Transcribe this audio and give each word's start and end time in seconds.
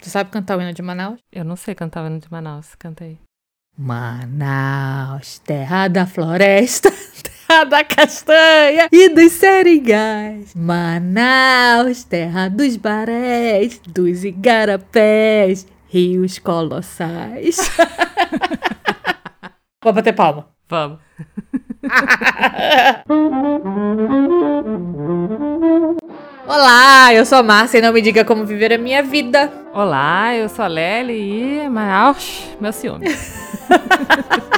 Tu 0.00 0.10
sabe 0.10 0.30
cantar 0.30 0.56
o 0.56 0.62
hino 0.62 0.72
de 0.72 0.82
Manaus? 0.82 1.18
Eu 1.32 1.44
não 1.44 1.56
sei 1.56 1.74
cantar 1.74 2.04
o 2.04 2.06
hino 2.06 2.20
de 2.20 2.30
Manaus. 2.30 2.74
Canta 2.76 3.04
aí. 3.04 3.18
Manaus, 3.76 5.38
terra 5.38 5.88
da 5.88 6.06
floresta, 6.06 6.90
terra 7.22 7.64
da 7.64 7.84
castanha 7.84 8.88
e 8.90 9.08
dos 9.08 9.32
seringais. 9.32 10.54
Manaus, 10.54 12.04
terra 12.04 12.48
dos 12.48 12.76
barés, 12.76 13.80
dos 13.86 14.24
igarapés, 14.24 15.66
rios 15.88 16.38
colossais. 16.38 17.56
Vou 19.82 19.92
bater 19.92 20.12
palma. 20.12 20.48
Vamos. 20.68 21.00
Olá, 26.48 27.12
eu 27.12 27.26
sou 27.26 27.36
a 27.36 27.42
Márcia 27.42 27.76
e 27.76 27.82
não 27.82 27.92
me 27.92 28.00
diga 28.00 28.24
como 28.24 28.42
viver 28.46 28.72
a 28.72 28.78
minha 28.78 29.02
vida. 29.02 29.52
Olá, 29.74 30.34
eu 30.34 30.48
sou 30.48 30.64
a 30.64 30.68
Lely 30.68 31.64
e 31.64 31.68
Manaus, 31.68 32.48
meu 32.58 32.72
ciúme. 32.72 33.04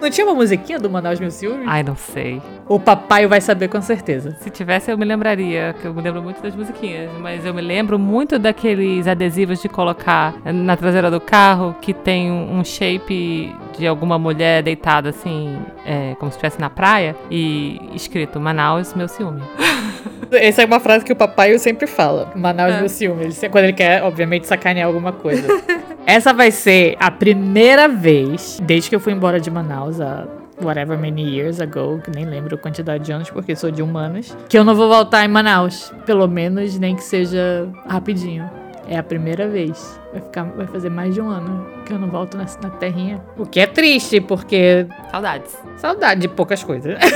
Não 0.00 0.08
tinha 0.08 0.26
uma 0.26 0.34
musiquinha 0.34 0.78
do 0.78 0.88
Manaus 0.88 1.20
Mil 1.20 1.30
Ciúmes? 1.30 1.68
Ai, 1.68 1.82
não 1.82 1.94
sei. 1.94 2.40
O 2.66 2.80
papai 2.80 3.26
vai 3.26 3.38
saber 3.38 3.68
com 3.68 3.82
certeza. 3.82 4.34
Se 4.40 4.48
tivesse, 4.48 4.90
eu 4.90 4.96
me 4.96 5.04
lembraria, 5.04 5.74
que 5.78 5.84
eu 5.86 5.92
me 5.92 6.00
lembro 6.00 6.22
muito 6.22 6.40
das 6.42 6.56
musiquinhas. 6.56 7.10
Mas 7.20 7.44
eu 7.44 7.52
me 7.52 7.60
lembro 7.60 7.98
muito 7.98 8.38
daqueles 8.38 9.06
adesivos 9.06 9.60
de 9.60 9.68
colocar 9.68 10.34
na 10.42 10.74
traseira 10.74 11.10
do 11.10 11.20
carro 11.20 11.76
que 11.82 11.92
tem 11.92 12.32
um 12.32 12.64
shape 12.64 13.54
de 13.78 13.86
alguma 13.86 14.18
mulher 14.18 14.62
deitada 14.62 15.10
assim, 15.10 15.58
é, 15.84 16.14
como 16.18 16.30
se 16.30 16.36
estivesse 16.36 16.60
na 16.60 16.70
praia, 16.70 17.16
e 17.30 17.80
escrito 17.94 18.40
Manaus, 18.40 18.94
meu 18.94 19.08
ciúme. 19.08 19.42
Essa 20.32 20.62
é 20.62 20.66
uma 20.66 20.78
frase 20.78 21.04
que 21.04 21.12
o 21.12 21.16
papai 21.16 21.58
sempre 21.58 21.86
fala. 21.86 22.30
Manaus 22.34 22.74
é. 22.74 22.80
meu 22.80 22.88
ciúme. 22.88 23.24
Ele, 23.24 23.34
quando 23.48 23.64
ele 23.64 23.72
quer, 23.72 24.02
obviamente, 24.02 24.46
sacanear 24.46 24.86
alguma 24.86 25.12
coisa. 25.12 25.46
Essa 26.06 26.32
vai 26.32 26.50
ser 26.50 26.96
a 26.98 27.10
primeira 27.10 27.88
vez, 27.88 28.60
desde 28.62 28.88
que 28.88 28.96
eu 28.96 29.00
fui 29.00 29.12
embora 29.12 29.40
de 29.40 29.50
Manaus, 29.50 30.00
há 30.00 30.26
whatever 30.62 30.98
many 30.98 31.22
years 31.22 31.60
ago, 31.60 32.00
que 32.04 32.10
nem 32.10 32.24
lembro 32.24 32.54
a 32.54 32.58
quantidade 32.58 33.04
de 33.04 33.12
anos, 33.12 33.30
porque 33.30 33.56
sou 33.56 33.70
de 33.70 33.82
humanas, 33.82 34.36
que 34.48 34.58
eu 34.58 34.64
não 34.64 34.74
vou 34.74 34.88
voltar 34.88 35.24
em 35.24 35.28
Manaus. 35.28 35.92
Pelo 36.06 36.26
menos 36.28 36.78
nem 36.78 36.94
que 36.94 37.04
seja 37.04 37.68
rapidinho. 37.86 38.48
É 38.86 38.98
a 38.98 39.02
primeira 39.02 39.48
vez. 39.48 40.00
Vai, 40.12 40.20
ficar, 40.22 40.44
vai 40.44 40.66
fazer 40.66 40.90
mais 40.90 41.14
de 41.14 41.20
um 41.20 41.28
ano 41.28 41.66
que 41.84 41.92
eu 41.92 41.98
não 41.98 42.08
volto 42.08 42.36
na, 42.36 42.44
na 42.62 42.70
terrinha. 42.70 43.20
O 43.36 43.46
que 43.46 43.60
é 43.60 43.66
triste, 43.66 44.20
porque. 44.20 44.86
Saudades. 45.10 45.56
Saudade 45.76 46.22
de 46.22 46.28
poucas 46.28 46.64
coisas. 46.64 46.98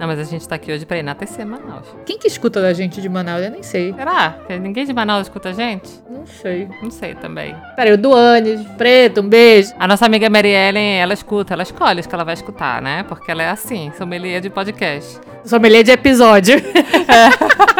Não, 0.00 0.06
mas 0.06 0.18
a 0.18 0.24
gente 0.24 0.48
tá 0.48 0.54
aqui 0.54 0.72
hoje 0.72 0.86
pra 0.86 0.96
ir 0.96 1.02
na 1.02 1.14
TC 1.14 1.44
Manaus. 1.44 1.86
Quem 2.06 2.16
que 2.16 2.26
escuta 2.26 2.58
da 2.58 2.72
gente 2.72 3.02
de 3.02 3.08
Manaus? 3.10 3.42
Eu 3.44 3.50
nem 3.50 3.62
sei. 3.62 3.92
Será? 3.92 4.34
Ninguém 4.58 4.86
de 4.86 4.94
Manaus 4.94 5.26
escuta 5.26 5.50
a 5.50 5.52
gente? 5.52 5.90
Não 6.08 6.24
sei. 6.24 6.66
Não 6.82 6.90
sei 6.90 7.14
também. 7.14 7.54
Peraí, 7.76 7.92
o 7.92 7.98
Duane, 7.98 8.64
Preto, 8.78 9.20
um 9.20 9.28
beijo. 9.28 9.74
A 9.78 9.86
nossa 9.86 10.06
amiga 10.06 10.30
Mary 10.30 10.48
Ellen, 10.48 10.98
ela 10.98 11.12
escuta, 11.12 11.52
ela 11.52 11.62
escolhe 11.62 12.00
os 12.00 12.06
que 12.06 12.14
ela 12.14 12.24
vai 12.24 12.32
escutar, 12.32 12.80
né? 12.80 13.02
Porque 13.02 13.30
ela 13.30 13.42
é 13.42 13.50
assim, 13.50 13.92
sommelier 13.98 14.40
de 14.40 14.48
podcast. 14.48 15.20
Sommelier 15.44 15.84
de 15.84 15.90
episódio. 15.90 16.54
É. 16.56 17.70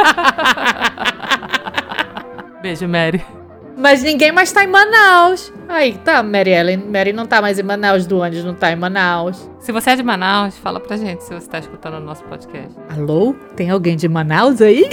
Beijo, 2.62 2.86
Mary. 2.86 3.24
Mas 3.76 4.02
ninguém 4.02 4.30
mais 4.30 4.52
tá 4.52 4.62
em 4.62 4.66
Manaus. 4.66 5.50
Aí, 5.66 5.94
tá, 6.04 6.22
Mary 6.22 6.50
Ellen. 6.50 6.76
Mary 6.76 7.12
não 7.12 7.26
tá 7.26 7.40
mais 7.40 7.58
em 7.58 7.62
Manaus, 7.62 8.06
Duandes 8.06 8.44
não 8.44 8.54
tá 8.54 8.70
em 8.70 8.76
Manaus. 8.76 9.48
Se 9.58 9.72
você 9.72 9.90
é 9.90 9.96
de 9.96 10.02
Manaus, 10.02 10.58
fala 10.58 10.78
pra 10.78 10.96
gente 10.98 11.24
se 11.24 11.32
você 11.32 11.48
tá 11.48 11.58
escutando 11.58 11.94
o 11.94 12.00
nosso 12.00 12.22
podcast. 12.24 12.76
Alô? 12.90 13.34
Tem 13.56 13.70
alguém 13.70 13.96
de 13.96 14.06
Manaus 14.08 14.60
aí? 14.60 14.84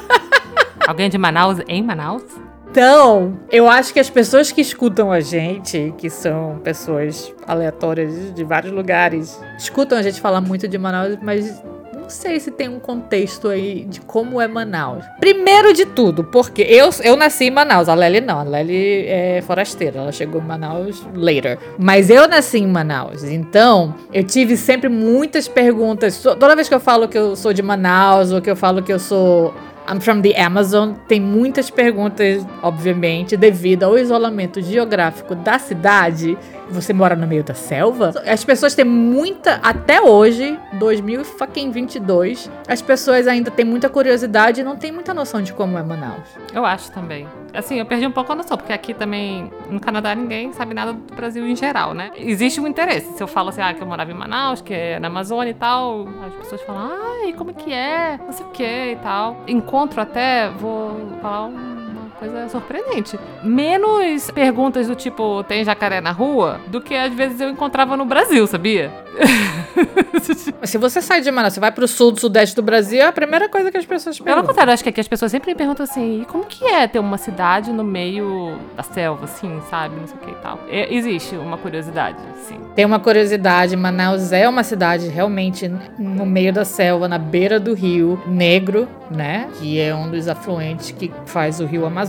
alguém 0.88 1.10
de 1.10 1.18
Manaus 1.18 1.58
em 1.68 1.82
Manaus? 1.82 2.24
Então, 2.70 3.38
eu 3.50 3.68
acho 3.68 3.92
que 3.92 4.00
as 4.00 4.10
pessoas 4.10 4.50
que 4.50 4.60
escutam 4.60 5.12
a 5.12 5.20
gente, 5.20 5.94
que 5.96 6.10
são 6.10 6.58
pessoas 6.62 7.34
aleatórias 7.46 8.34
de 8.34 8.44
vários 8.44 8.72
lugares, 8.72 9.40
escutam 9.58 9.98
a 9.98 10.02
gente 10.02 10.20
falar 10.20 10.40
muito 10.40 10.66
de 10.68 10.76
Manaus, 10.76 11.16
mas 11.22 11.62
não 12.06 12.10
sei 12.10 12.38
se 12.38 12.52
tem 12.52 12.68
um 12.68 12.78
contexto 12.78 13.48
aí 13.48 13.84
de 13.84 14.00
como 14.00 14.40
é 14.40 14.46
Manaus. 14.46 15.04
Primeiro 15.18 15.72
de 15.72 15.84
tudo, 15.84 16.22
porque 16.22 16.62
eu, 16.62 16.88
eu 17.02 17.16
nasci 17.16 17.46
em 17.46 17.50
Manaus, 17.50 17.88
a 17.88 17.94
Lely 17.94 18.20
não, 18.20 18.38
a 18.38 18.42
Lely 18.44 19.06
é 19.08 19.42
forasteira, 19.44 19.98
ela 19.98 20.12
chegou 20.12 20.40
em 20.40 20.44
Manaus 20.44 21.04
later. 21.12 21.58
Mas 21.76 22.08
eu 22.08 22.28
nasci 22.28 22.58
em 22.58 22.66
Manaus, 22.68 23.24
então 23.24 23.92
eu 24.12 24.22
tive 24.22 24.56
sempre 24.56 24.88
muitas 24.88 25.48
perguntas. 25.48 26.22
Toda 26.22 26.54
vez 26.54 26.68
que 26.68 26.74
eu 26.76 26.80
falo 26.80 27.08
que 27.08 27.18
eu 27.18 27.34
sou 27.34 27.52
de 27.52 27.60
Manaus 27.60 28.30
ou 28.30 28.40
que 28.40 28.48
eu 28.48 28.54
falo 28.56 28.84
que 28.84 28.92
eu 28.92 29.00
sou 29.00 29.52
I'm 29.88 30.00
from 30.00 30.20
the 30.20 30.40
Amazon. 30.40 30.94
Tem 31.08 31.20
muitas 31.20 31.70
perguntas, 31.70 32.44
obviamente, 32.62 33.36
devido 33.36 33.84
ao 33.84 33.96
isolamento 33.96 34.60
geográfico 34.60 35.34
da 35.34 35.58
cidade. 35.58 36.36
Você 36.70 36.92
mora 36.92 37.14
no 37.14 37.26
meio 37.26 37.44
da 37.44 37.54
selva? 37.54 38.12
As 38.26 38.44
pessoas 38.44 38.74
têm 38.74 38.84
muita, 38.84 39.60
até 39.62 40.00
hoje, 40.00 40.58
2022, 40.74 42.50
as 42.66 42.82
pessoas 42.82 43.26
ainda 43.26 43.50
têm 43.50 43.64
muita 43.64 43.88
curiosidade 43.88 44.60
e 44.60 44.64
não 44.64 44.76
têm 44.76 44.90
muita 44.90 45.14
noção 45.14 45.40
de 45.40 45.52
como 45.52 45.78
é 45.78 45.82
Manaus. 45.82 46.28
Eu 46.52 46.64
acho 46.64 46.90
também. 46.90 47.26
Assim, 47.54 47.78
eu 47.78 47.86
perdi 47.86 48.06
um 48.06 48.10
pouco 48.10 48.32
a 48.32 48.34
noção, 48.34 48.56
porque 48.56 48.72
aqui 48.72 48.92
também, 48.92 49.50
no 49.70 49.80
Canadá, 49.80 50.14
ninguém 50.14 50.52
sabe 50.52 50.74
nada 50.74 50.92
do 50.92 51.14
Brasil 51.14 51.46
em 51.46 51.56
geral, 51.56 51.94
né? 51.94 52.10
Existe 52.16 52.60
um 52.60 52.66
interesse. 52.66 53.16
Se 53.16 53.22
eu 53.22 53.26
falo 53.26 53.48
assim, 53.48 53.62
ah, 53.62 53.72
que 53.72 53.80
eu 53.80 53.86
morava 53.86 54.10
em 54.10 54.14
Manaus, 54.14 54.60
que 54.60 54.74
é 54.74 54.98
na 54.98 55.06
Amazônia 55.06 55.52
e 55.52 55.54
tal, 55.54 56.06
as 56.26 56.34
pessoas 56.34 56.60
falam, 56.62 56.90
ai, 57.22 57.32
como 57.32 57.50
é 57.50 57.54
que 57.54 57.72
é? 57.72 58.18
Não 58.18 58.32
sei 58.32 58.44
o 58.44 58.50
que 58.50 58.92
e 58.92 58.96
tal. 58.96 59.36
Encontro 59.46 60.00
até, 60.00 60.50
vou 60.50 60.96
falar 61.22 61.46
uma 61.46 61.85
coisa 62.16 62.48
surpreendente. 62.48 63.18
Menos 63.42 64.30
perguntas 64.30 64.88
do 64.88 64.94
tipo, 64.94 65.44
tem 65.44 65.64
jacaré 65.64 66.00
na 66.00 66.12
rua? 66.12 66.60
Do 66.66 66.80
que 66.80 66.94
às 66.94 67.12
vezes 67.12 67.40
eu 67.40 67.48
encontrava 67.48 67.96
no 67.96 68.04
Brasil, 68.04 68.46
sabia? 68.46 68.92
Se 70.64 70.78
você 70.78 71.00
sai 71.00 71.20
de 71.20 71.30
Manaus, 71.30 71.54
você 71.54 71.60
vai 71.60 71.70
pro 71.70 71.86
sul 71.86 72.10
do 72.12 72.20
sudeste 72.20 72.56
do 72.56 72.62
Brasil, 72.62 73.00
é 73.00 73.06
a 73.06 73.12
primeira 73.12 73.48
coisa 73.48 73.70
que 73.70 73.76
as 73.76 73.84
pessoas 73.84 74.18
perguntam. 74.18 74.42
Pelo 74.42 74.48
contrário, 74.48 74.72
acho 74.72 74.82
que 74.82 74.88
aqui 74.88 75.00
as 75.00 75.08
pessoas 75.08 75.30
sempre 75.30 75.54
perguntam 75.54 75.84
assim, 75.84 76.22
e 76.22 76.24
como 76.24 76.44
que 76.44 76.64
é 76.64 76.86
ter 76.88 76.98
uma 76.98 77.18
cidade 77.18 77.72
no 77.72 77.84
meio 77.84 78.58
da 78.76 78.82
selva, 78.82 79.24
assim, 79.24 79.60
sabe? 79.70 79.94
Não 79.96 80.06
sei 80.06 80.16
o 80.16 80.20
que 80.20 80.30
e 80.30 80.34
tal. 80.36 80.58
É, 80.68 80.94
existe 80.94 81.36
uma 81.36 81.56
curiosidade, 81.56 82.18
sim. 82.48 82.58
Tem 82.74 82.84
uma 82.84 82.98
curiosidade, 82.98 83.76
Manaus 83.76 84.32
é 84.32 84.48
uma 84.48 84.62
cidade 84.64 85.08
realmente 85.08 85.70
no 85.98 86.26
meio 86.26 86.52
da 86.52 86.64
selva, 86.64 87.06
na 87.06 87.18
beira 87.18 87.60
do 87.60 87.74
rio 87.74 88.20
Negro, 88.26 88.88
né? 89.10 89.48
Que 89.58 89.80
é 89.80 89.94
um 89.94 90.10
dos 90.10 90.26
afluentes 90.28 90.90
que 90.90 91.12
faz 91.26 91.60
o 91.60 91.66
rio 91.66 91.86
Amazonas. 91.86 92.05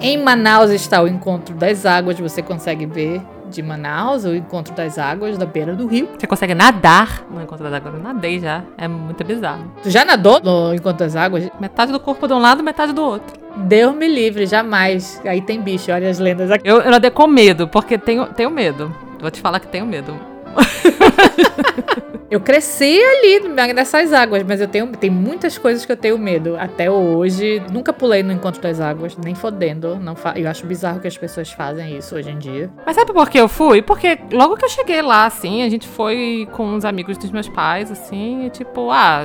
Em 0.00 0.16
Manaus 0.22 0.70
está 0.70 1.02
o 1.02 1.08
encontro 1.08 1.54
das 1.54 1.86
águas, 1.86 2.18
você 2.18 2.42
consegue 2.42 2.86
ver 2.86 3.20
de 3.48 3.62
Manaus, 3.62 4.24
o 4.24 4.34
encontro 4.34 4.74
das 4.74 4.98
águas 4.98 5.38
da 5.38 5.46
beira 5.46 5.74
do 5.74 5.86
rio. 5.86 6.08
Você 6.18 6.26
consegue 6.26 6.54
nadar 6.54 7.24
no 7.30 7.42
encontro 7.42 7.64
das 7.64 7.72
águas. 7.72 7.94
Eu 7.94 8.00
nadei 8.00 8.38
já. 8.38 8.62
É 8.76 8.86
muito 8.86 9.24
bizarro. 9.24 9.72
Tu 9.82 9.90
já 9.90 10.04
nadou 10.04 10.40
no 10.40 10.74
encontro 10.74 10.98
das 10.98 11.16
águas? 11.16 11.48
Metade 11.58 11.92
do 11.92 12.00
corpo 12.00 12.26
de 12.26 12.34
um 12.34 12.38
lado, 12.38 12.62
metade 12.62 12.92
do 12.92 13.02
outro. 13.02 13.38
Deus 13.56 13.94
me 13.94 14.06
livre, 14.06 14.46
jamais. 14.46 15.20
Aí 15.24 15.40
tem 15.40 15.60
bicho, 15.60 15.90
olha 15.90 16.08
as 16.08 16.18
lendas 16.18 16.50
aqui. 16.50 16.68
Eu, 16.68 16.80
eu 16.80 16.90
nadei 16.90 17.10
com 17.10 17.26
medo, 17.26 17.66
porque 17.66 17.98
tenho, 17.98 18.26
tenho 18.26 18.50
medo. 18.50 18.94
Vou 19.20 19.30
te 19.30 19.40
falar 19.40 19.58
que 19.60 19.66
tenho 19.66 19.86
medo. 19.86 20.14
eu 22.30 22.40
cresci 22.40 23.00
ali 23.00 23.48
nessas 23.72 24.12
águas, 24.12 24.42
mas 24.42 24.60
eu 24.60 24.68
tenho 24.68 24.88
tem 24.88 25.10
muitas 25.10 25.56
coisas 25.56 25.84
que 25.84 25.92
eu 25.92 25.96
tenho 25.96 26.18
medo. 26.18 26.56
Até 26.58 26.90
hoje, 26.90 27.62
nunca 27.72 27.92
pulei 27.92 28.22
no 28.22 28.32
encontro 28.32 28.60
das 28.60 28.80
águas, 28.80 29.16
nem 29.16 29.34
fodendo. 29.34 29.96
Não 29.96 30.14
eu 30.36 30.48
acho 30.48 30.66
bizarro 30.66 31.00
que 31.00 31.08
as 31.08 31.16
pessoas 31.16 31.50
fazem 31.50 31.96
isso 31.96 32.14
hoje 32.14 32.30
em 32.30 32.38
dia. 32.38 32.70
Mas 32.84 32.96
sabe 32.96 33.12
por 33.12 33.30
que 33.30 33.38
eu 33.38 33.48
fui? 33.48 33.80
Porque 33.80 34.18
logo 34.32 34.56
que 34.56 34.64
eu 34.64 34.68
cheguei 34.68 35.00
lá, 35.00 35.26
assim, 35.26 35.62
a 35.62 35.68
gente 35.68 35.86
foi 35.88 36.48
com 36.52 36.66
uns 36.66 36.84
amigos 36.84 37.16
dos 37.16 37.30
meus 37.30 37.48
pais, 37.48 37.90
assim, 37.90 38.46
e 38.46 38.50
tipo, 38.50 38.90
ah 38.90 39.22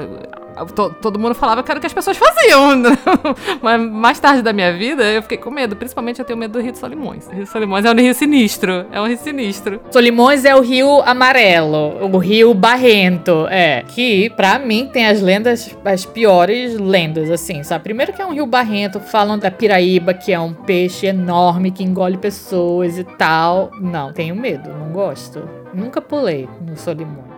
todo 1.01 1.19
mundo 1.19 1.35
falava 1.35 1.63
que 1.63 1.71
era 1.71 1.77
o 1.77 1.81
que 1.81 1.87
as 1.87 1.93
pessoas 1.93 2.17
faziam. 2.17 2.73
Né? 2.83 2.89
Mas 3.61 3.81
mais 3.81 4.19
tarde 4.19 4.41
da 4.41 4.51
minha 4.51 4.73
vida, 4.73 5.03
eu 5.03 5.21
fiquei 5.21 5.37
com 5.37 5.51
medo. 5.51 5.75
Principalmente 5.75 6.19
eu 6.19 6.25
tenho 6.25 6.37
medo 6.37 6.53
do 6.53 6.61
Rio 6.61 6.71
de 6.71 6.77
Solimões. 6.77 7.27
O 7.27 7.31
Rio 7.31 7.43
de 7.43 7.49
Solimões 7.49 7.85
é 7.85 7.91
um 7.91 7.95
rio 7.95 8.13
sinistro. 8.13 8.85
É 8.91 8.99
um 8.99 9.07
rio 9.07 9.17
sinistro. 9.17 9.79
Solimões 9.91 10.43
é 10.43 10.55
o 10.55 10.61
rio 10.61 11.01
amarelo. 11.01 12.03
O 12.03 12.17
rio 12.17 12.53
barrento. 12.53 13.47
É. 13.49 13.83
Que, 13.87 14.29
pra 14.31 14.59
mim, 14.59 14.89
tem 14.91 15.05
as 15.07 15.21
lendas, 15.21 15.75
as 15.85 16.05
piores 16.05 16.77
lendas, 16.77 17.29
assim, 17.29 17.63
sabe? 17.63 17.83
Primeiro 17.83 18.13
que 18.13 18.21
é 18.21 18.25
um 18.25 18.33
rio 18.33 18.45
barrento. 18.45 18.99
Falam 18.99 19.37
da 19.37 19.51
piraíba, 19.51 20.13
que 20.13 20.31
é 20.31 20.39
um 20.39 20.53
peixe 20.53 21.07
enorme 21.07 21.71
que 21.71 21.83
engole 21.83 22.17
pessoas 22.17 22.97
e 22.97 23.03
tal. 23.03 23.71
Não, 23.79 24.11
tenho 24.11 24.35
medo. 24.35 24.69
Não 24.69 24.91
gosto. 24.91 25.47
Nunca 25.73 26.01
pulei 26.01 26.47
no 26.61 26.75
Solimões. 26.75 27.32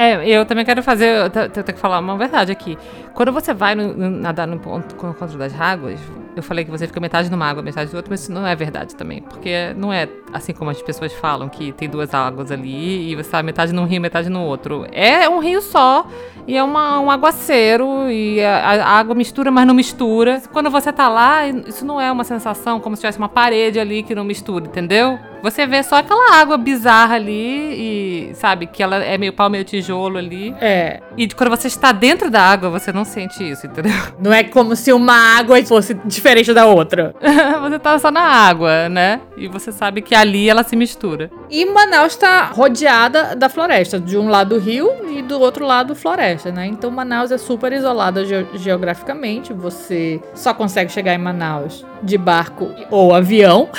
É, 0.00 0.24
eu 0.28 0.46
também 0.46 0.64
quero 0.64 0.80
fazer. 0.80 1.08
Eu 1.24 1.28
tenho 1.28 1.64
que 1.64 1.72
falar 1.72 1.98
uma 1.98 2.16
verdade 2.16 2.52
aqui. 2.52 2.78
Quando 3.18 3.32
você 3.32 3.52
vai 3.52 3.74
no, 3.74 3.92
no, 3.94 4.10
nadar 4.10 4.46
no 4.46 4.60
ponto 4.60 4.94
encontro 4.94 5.36
das 5.36 5.52
águas, 5.60 5.98
eu 6.36 6.42
falei 6.42 6.64
que 6.64 6.70
você 6.70 6.86
fica 6.86 7.00
metade 7.00 7.28
numa 7.28 7.46
água, 7.46 7.60
metade 7.60 7.90
do 7.90 7.96
outro, 7.96 8.12
mas 8.12 8.20
isso 8.20 8.30
não 8.30 8.46
é 8.46 8.54
verdade 8.54 8.94
também. 8.94 9.20
Porque 9.20 9.74
não 9.76 9.92
é 9.92 10.08
assim 10.32 10.52
como 10.52 10.70
as 10.70 10.80
pessoas 10.80 11.12
falam, 11.14 11.48
que 11.48 11.72
tem 11.72 11.88
duas 11.88 12.14
águas 12.14 12.52
ali 12.52 13.10
e 13.10 13.16
você 13.16 13.28
tá 13.28 13.42
metade 13.42 13.72
num 13.72 13.86
rio, 13.86 14.00
metade 14.00 14.28
no 14.28 14.42
outro. 14.44 14.86
É 14.92 15.28
um 15.28 15.40
rio 15.40 15.60
só 15.60 16.06
e 16.46 16.56
é 16.56 16.62
uma, 16.62 17.00
um 17.00 17.10
aguaceiro 17.10 18.08
e 18.08 18.40
a, 18.42 18.84
a 18.84 18.98
água 18.98 19.16
mistura, 19.16 19.50
mas 19.50 19.66
não 19.66 19.74
mistura. 19.74 20.40
Quando 20.52 20.70
você 20.70 20.92
tá 20.92 21.08
lá, 21.08 21.46
isso 21.46 21.84
não 21.84 22.00
é 22.00 22.12
uma 22.12 22.22
sensação 22.22 22.78
como 22.78 22.94
se 22.94 23.00
tivesse 23.00 23.18
uma 23.18 23.28
parede 23.28 23.80
ali 23.80 24.04
que 24.04 24.14
não 24.14 24.22
mistura, 24.22 24.64
entendeu? 24.64 25.18
Você 25.42 25.66
vê 25.66 25.82
só 25.82 25.96
aquela 25.96 26.40
água 26.40 26.56
bizarra 26.56 27.14
ali 27.14 28.30
e 28.30 28.34
sabe 28.34 28.66
que 28.66 28.82
ela 28.82 28.96
é 28.96 29.16
meio 29.18 29.32
pau, 29.32 29.48
meio 29.48 29.64
tijolo 29.64 30.18
ali. 30.18 30.54
É. 30.60 31.00
E 31.16 31.28
quando 31.28 31.50
você 31.50 31.68
está 31.68 31.92
dentro 31.92 32.30
da 32.30 32.42
água, 32.42 32.70
você 32.70 32.92
não 32.92 33.04
sente 33.08 33.48
isso, 33.48 33.66
entendeu? 33.66 33.92
Não 34.20 34.32
é 34.32 34.44
como 34.44 34.76
se 34.76 34.92
uma 34.92 35.38
água 35.38 35.62
fosse 35.64 35.94
diferente 36.04 36.52
da 36.52 36.66
outra. 36.66 37.14
você 37.60 37.78
tá 37.78 37.98
só 37.98 38.10
na 38.10 38.20
água, 38.20 38.88
né? 38.88 39.20
E 39.36 39.48
você 39.48 39.72
sabe 39.72 40.02
que 40.02 40.14
ali 40.14 40.48
ela 40.48 40.62
se 40.62 40.76
mistura. 40.76 41.30
E 41.50 41.64
Manaus 41.64 42.12
está 42.12 42.46
rodeada 42.46 43.34
da 43.34 43.48
floresta, 43.48 43.98
de 43.98 44.16
um 44.16 44.28
lado 44.28 44.58
rio 44.58 44.90
e 45.08 45.22
do 45.22 45.40
outro 45.40 45.66
lado 45.66 45.94
floresta, 45.94 46.52
né? 46.52 46.66
Então 46.66 46.90
Manaus 46.90 47.30
é 47.30 47.38
super 47.38 47.72
isolada 47.72 48.24
ge 48.24 48.46
geograficamente. 48.54 49.52
Você 49.52 50.20
só 50.34 50.54
consegue 50.54 50.92
chegar 50.92 51.14
em 51.14 51.18
Manaus 51.18 51.84
de 52.02 52.16
barco 52.16 52.70
ou 52.90 53.14
avião. 53.14 53.68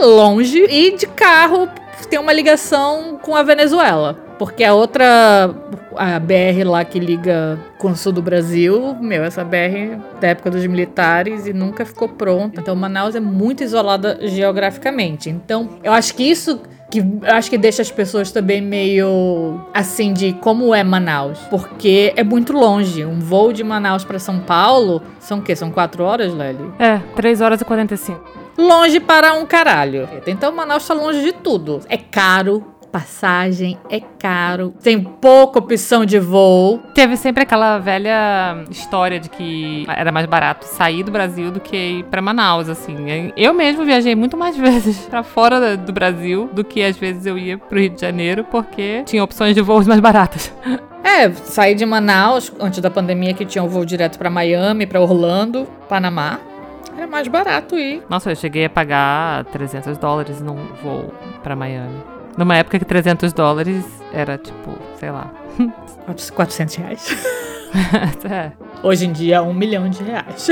longe 0.00 0.64
e 0.68 0.96
de 0.96 1.06
carro 1.06 1.68
tem 2.08 2.18
uma 2.18 2.32
ligação 2.32 3.18
com 3.20 3.34
a 3.34 3.42
Venezuela. 3.42 4.14
Porque 4.38 4.64
a 4.64 4.74
outra, 4.74 5.50
a 5.96 6.18
BR 6.18 6.64
lá 6.64 6.84
que 6.84 6.98
liga 6.98 7.58
com 7.84 7.90
o 7.90 7.96
sul 7.96 8.12
do 8.12 8.22
Brasil, 8.22 8.96
meu, 8.98 9.22
essa 9.24 9.44
BR 9.44 10.00
da 10.18 10.28
época 10.28 10.50
dos 10.50 10.66
militares 10.66 11.46
e 11.46 11.52
nunca 11.52 11.84
ficou 11.84 12.08
pronta. 12.08 12.62
Então 12.62 12.74
Manaus 12.74 13.14
é 13.14 13.20
muito 13.20 13.62
isolada 13.62 14.18
geograficamente. 14.22 15.28
Então 15.28 15.68
eu 15.82 15.92
acho 15.92 16.14
que 16.14 16.22
isso 16.22 16.62
que 16.90 17.04
acho 17.24 17.50
que 17.50 17.58
deixa 17.58 17.82
as 17.82 17.90
pessoas 17.90 18.32
também 18.32 18.62
meio 18.62 19.60
assim 19.74 20.14
de 20.14 20.32
como 20.32 20.74
é 20.74 20.82
Manaus, 20.82 21.38
porque 21.50 22.14
é 22.16 22.24
muito 22.24 22.54
longe. 22.54 23.04
Um 23.04 23.20
voo 23.20 23.52
de 23.52 23.62
Manaus 23.62 24.02
para 24.02 24.18
São 24.18 24.40
Paulo 24.40 25.02
são 25.20 25.40
o 25.40 25.42
quê? 25.42 25.54
São 25.54 25.70
quatro 25.70 26.04
horas, 26.04 26.32
Lely? 26.32 26.72
É, 26.78 27.00
3 27.14 27.42
horas 27.42 27.60
e 27.60 27.66
45 27.66 28.44
longe 28.56 29.00
para 29.00 29.34
um 29.34 29.44
caralho. 29.44 30.08
Então 30.26 30.52
Manaus 30.52 30.82
está 30.84 30.94
longe 30.94 31.20
de 31.22 31.32
tudo. 31.32 31.80
É 31.88 31.96
caro, 31.96 32.64
passagem 32.94 33.76
é 33.90 33.98
caro, 33.98 34.72
tem 34.80 35.02
pouca 35.02 35.58
opção 35.58 36.06
de 36.06 36.20
voo. 36.20 36.78
Teve 36.94 37.16
sempre 37.16 37.42
aquela 37.42 37.80
velha 37.80 38.64
história 38.70 39.18
de 39.18 39.28
que 39.28 39.84
era 39.88 40.12
mais 40.12 40.26
barato 40.26 40.64
sair 40.64 41.02
do 41.02 41.10
Brasil 41.10 41.50
do 41.50 41.58
que 41.58 41.76
ir 41.76 42.04
para 42.04 42.22
Manaus, 42.22 42.68
assim. 42.68 43.32
Eu 43.36 43.52
mesmo 43.52 43.84
viajei 43.84 44.14
muito 44.14 44.36
mais 44.36 44.54
vezes 44.56 45.00
para 45.06 45.24
fora 45.24 45.76
do 45.76 45.92
Brasil 45.92 46.48
do 46.52 46.62
que 46.62 46.84
às 46.84 46.96
vezes 46.96 47.26
eu 47.26 47.36
ia 47.36 47.58
pro 47.58 47.80
Rio 47.80 47.90
de 47.90 48.00
Janeiro, 48.00 48.44
porque 48.44 49.02
tinha 49.04 49.24
opções 49.24 49.56
de 49.56 49.60
voos 49.60 49.88
mais 49.88 49.98
baratas. 50.00 50.52
É, 51.06 51.30
saí 51.30 51.74
de 51.74 51.84
Manaus 51.84 52.50
antes 52.58 52.80
da 52.80 52.90
pandemia 52.90 53.34
que 53.34 53.44
tinha 53.44 53.62
um 53.62 53.68
voo 53.68 53.84
direto 53.84 54.18
para 54.18 54.30
Miami, 54.30 54.86
para 54.86 54.98
Orlando, 54.98 55.68
Panamá. 55.86 56.40
Era 56.96 57.06
mais 57.06 57.28
barato 57.28 57.78
ir. 57.78 58.02
Nossa, 58.08 58.32
eu 58.32 58.36
cheguei 58.36 58.64
a 58.64 58.70
pagar 58.70 59.44
300 59.44 59.98
dólares 59.98 60.40
num 60.40 60.56
voo 60.82 61.12
para 61.42 61.54
Miami. 61.54 62.13
Numa 62.36 62.56
época 62.56 62.78
que 62.78 62.84
300 62.84 63.32
dólares 63.32 63.84
era 64.12 64.38
tipo, 64.38 64.76
sei 64.98 65.10
lá. 65.10 65.30
400 66.34 66.74
reais. 66.76 67.08
é. 68.30 68.52
Hoje 68.84 69.06
em 69.06 69.12
dia, 69.12 69.42
um 69.42 69.54
milhão 69.54 69.88
de 69.88 70.02
reais. 70.02 70.46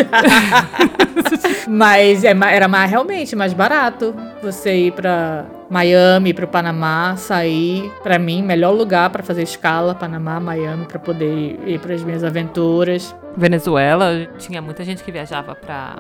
Mas 1.69 2.25
é, 2.25 2.31
era 2.50 2.67
mais, 2.67 2.90
realmente 2.90 3.37
mais 3.37 3.52
barato 3.52 4.14
você 4.43 4.87
ir 4.87 4.93
pra 4.93 5.44
Miami, 5.69 6.32
pro 6.32 6.49
Panamá, 6.49 7.14
sair. 7.17 7.93
Pra 8.02 8.19
mim, 8.19 8.43
melhor 8.43 8.73
lugar 8.73 9.11
para 9.11 9.23
fazer 9.23 9.43
escala, 9.43 9.94
Panamá, 9.94 10.40
Miami, 10.40 10.87
para 10.87 10.99
poder 10.99 11.61
ir 11.67 11.79
para 11.79 11.93
as 11.93 12.02
minhas 12.02 12.25
aventuras. 12.25 13.14
Venezuela, 13.37 14.26
tinha 14.38 14.62
muita 14.62 14.82
gente 14.82 15.05
que 15.05 15.12
viajava 15.12 15.55
pra 15.55 15.96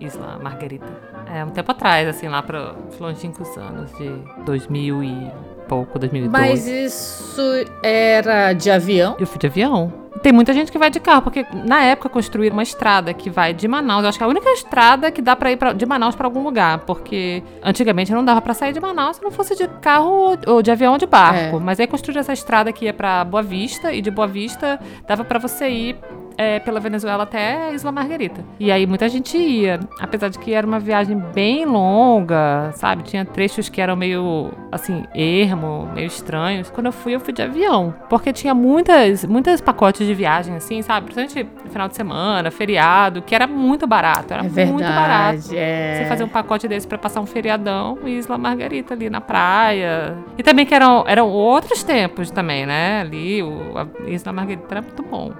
Isla 0.00 0.40
Margarita. 0.42 0.86
É, 1.32 1.44
um 1.44 1.50
tempo 1.50 1.70
atrás, 1.70 2.08
assim, 2.08 2.28
lá 2.28 2.42
para 2.42 2.74
longínquos 2.98 3.56
anos 3.56 3.92
de 3.96 4.10
2000 4.44 5.04
e 5.04 5.32
pouco, 5.68 5.98
2012. 5.98 6.30
Mas 6.32 6.66
isso 6.66 7.42
era 7.82 8.52
de 8.52 8.70
avião? 8.70 9.16
Eu 9.18 9.26
fui 9.26 9.38
de 9.38 9.46
avião. 9.46 9.92
Tem 10.22 10.32
muita 10.32 10.52
gente 10.52 10.72
que 10.72 10.78
vai 10.78 10.90
de 10.90 10.98
carro, 10.98 11.22
porque 11.22 11.46
na 11.52 11.75
época 11.82 12.08
construíram 12.08 12.56
uma 12.56 12.62
estrada 12.62 13.12
que 13.12 13.30
vai 13.30 13.52
de 13.52 13.66
Manaus. 13.66 14.02
Eu 14.02 14.08
acho 14.08 14.18
que 14.18 14.24
é 14.24 14.26
a 14.26 14.30
única 14.30 14.50
estrada 14.50 15.10
que 15.10 15.22
dá 15.22 15.34
para 15.34 15.52
ir 15.52 15.56
pra, 15.56 15.72
de 15.72 15.86
Manaus 15.86 16.14
para 16.14 16.26
algum 16.26 16.42
lugar, 16.42 16.80
porque 16.80 17.42
antigamente 17.62 18.12
não 18.12 18.24
dava 18.24 18.40
para 18.40 18.54
sair 18.54 18.72
de 18.72 18.80
Manaus 18.80 19.16
se 19.16 19.22
não 19.22 19.30
fosse 19.30 19.54
de 19.56 19.66
carro 19.80 20.36
ou 20.46 20.62
de 20.62 20.70
avião 20.70 20.92
ou 20.92 20.98
de 20.98 21.06
barco. 21.06 21.56
É. 21.56 21.60
Mas 21.60 21.80
aí 21.80 21.86
construíram 21.86 22.20
essa 22.20 22.32
estrada 22.32 22.72
que 22.72 22.84
ia 22.84 22.94
para 22.94 23.24
Boa 23.24 23.42
Vista 23.42 23.92
e 23.92 24.00
de 24.00 24.10
Boa 24.10 24.26
Vista 24.26 24.78
dava 25.06 25.24
para 25.24 25.38
você 25.38 25.68
ir 25.68 25.96
é, 26.36 26.58
pela 26.60 26.80
Venezuela 26.80 27.24
até 27.24 27.72
Isla 27.72 27.90
Margarita. 27.90 28.44
E 28.58 28.70
aí 28.70 28.86
muita 28.86 29.08
gente 29.08 29.36
ia, 29.36 29.80
apesar 30.00 30.28
de 30.28 30.38
que 30.38 30.52
era 30.52 30.66
uma 30.66 30.78
viagem 30.78 31.18
bem 31.34 31.64
longa, 31.64 32.72
sabe? 32.74 33.02
Tinha 33.02 33.24
trechos 33.24 33.68
que 33.68 33.80
eram 33.80 33.96
meio, 33.96 34.50
assim, 34.70 35.04
ermo, 35.14 35.88
meio 35.94 36.06
estranhos. 36.06 36.70
Quando 36.70 36.86
eu 36.86 36.92
fui, 36.92 37.14
eu 37.14 37.20
fui 37.20 37.32
de 37.32 37.42
avião, 37.42 37.94
porque 38.08 38.32
tinha 38.32 38.54
muitas, 38.54 39.24
muitas 39.24 39.60
pacotes 39.60 40.06
de 40.06 40.14
viagem, 40.14 40.56
assim, 40.56 40.82
sabe? 40.82 41.12
Principalmente 41.12 41.70
final 41.70 41.88
de 41.88 41.96
semana, 41.96 42.50
feriado, 42.50 43.22
que 43.22 43.34
era 43.34 43.46
muito 43.46 43.86
barato, 43.86 44.32
era 44.32 44.44
é 44.44 44.48
verdade, 44.48 44.72
muito 44.72 44.88
barato. 44.88 45.48
É... 45.52 45.98
Você 45.98 46.08
fazer 46.08 46.24
um 46.24 46.28
pacote 46.28 46.68
desse 46.68 46.86
para 46.86 46.98
passar 46.98 47.20
um 47.20 47.26
feriadão 47.26 47.98
e 48.04 48.10
Isla 48.10 48.38
Margarita 48.38 48.94
ali 48.94 49.08
na 49.10 49.20
praia. 49.20 50.16
E 50.36 50.42
também 50.42 50.66
que 50.66 50.74
eram, 50.74 51.04
eram 51.06 51.28
outros 51.28 51.82
tempos 51.82 52.30
também, 52.30 52.66
né? 52.66 53.00
Ali, 53.00 53.42
o, 53.42 53.72
a 53.76 54.10
Isla 54.10 54.32
Margarita 54.32 54.66
era 54.70 54.82
muito 54.82 55.02
bom. 55.02 55.32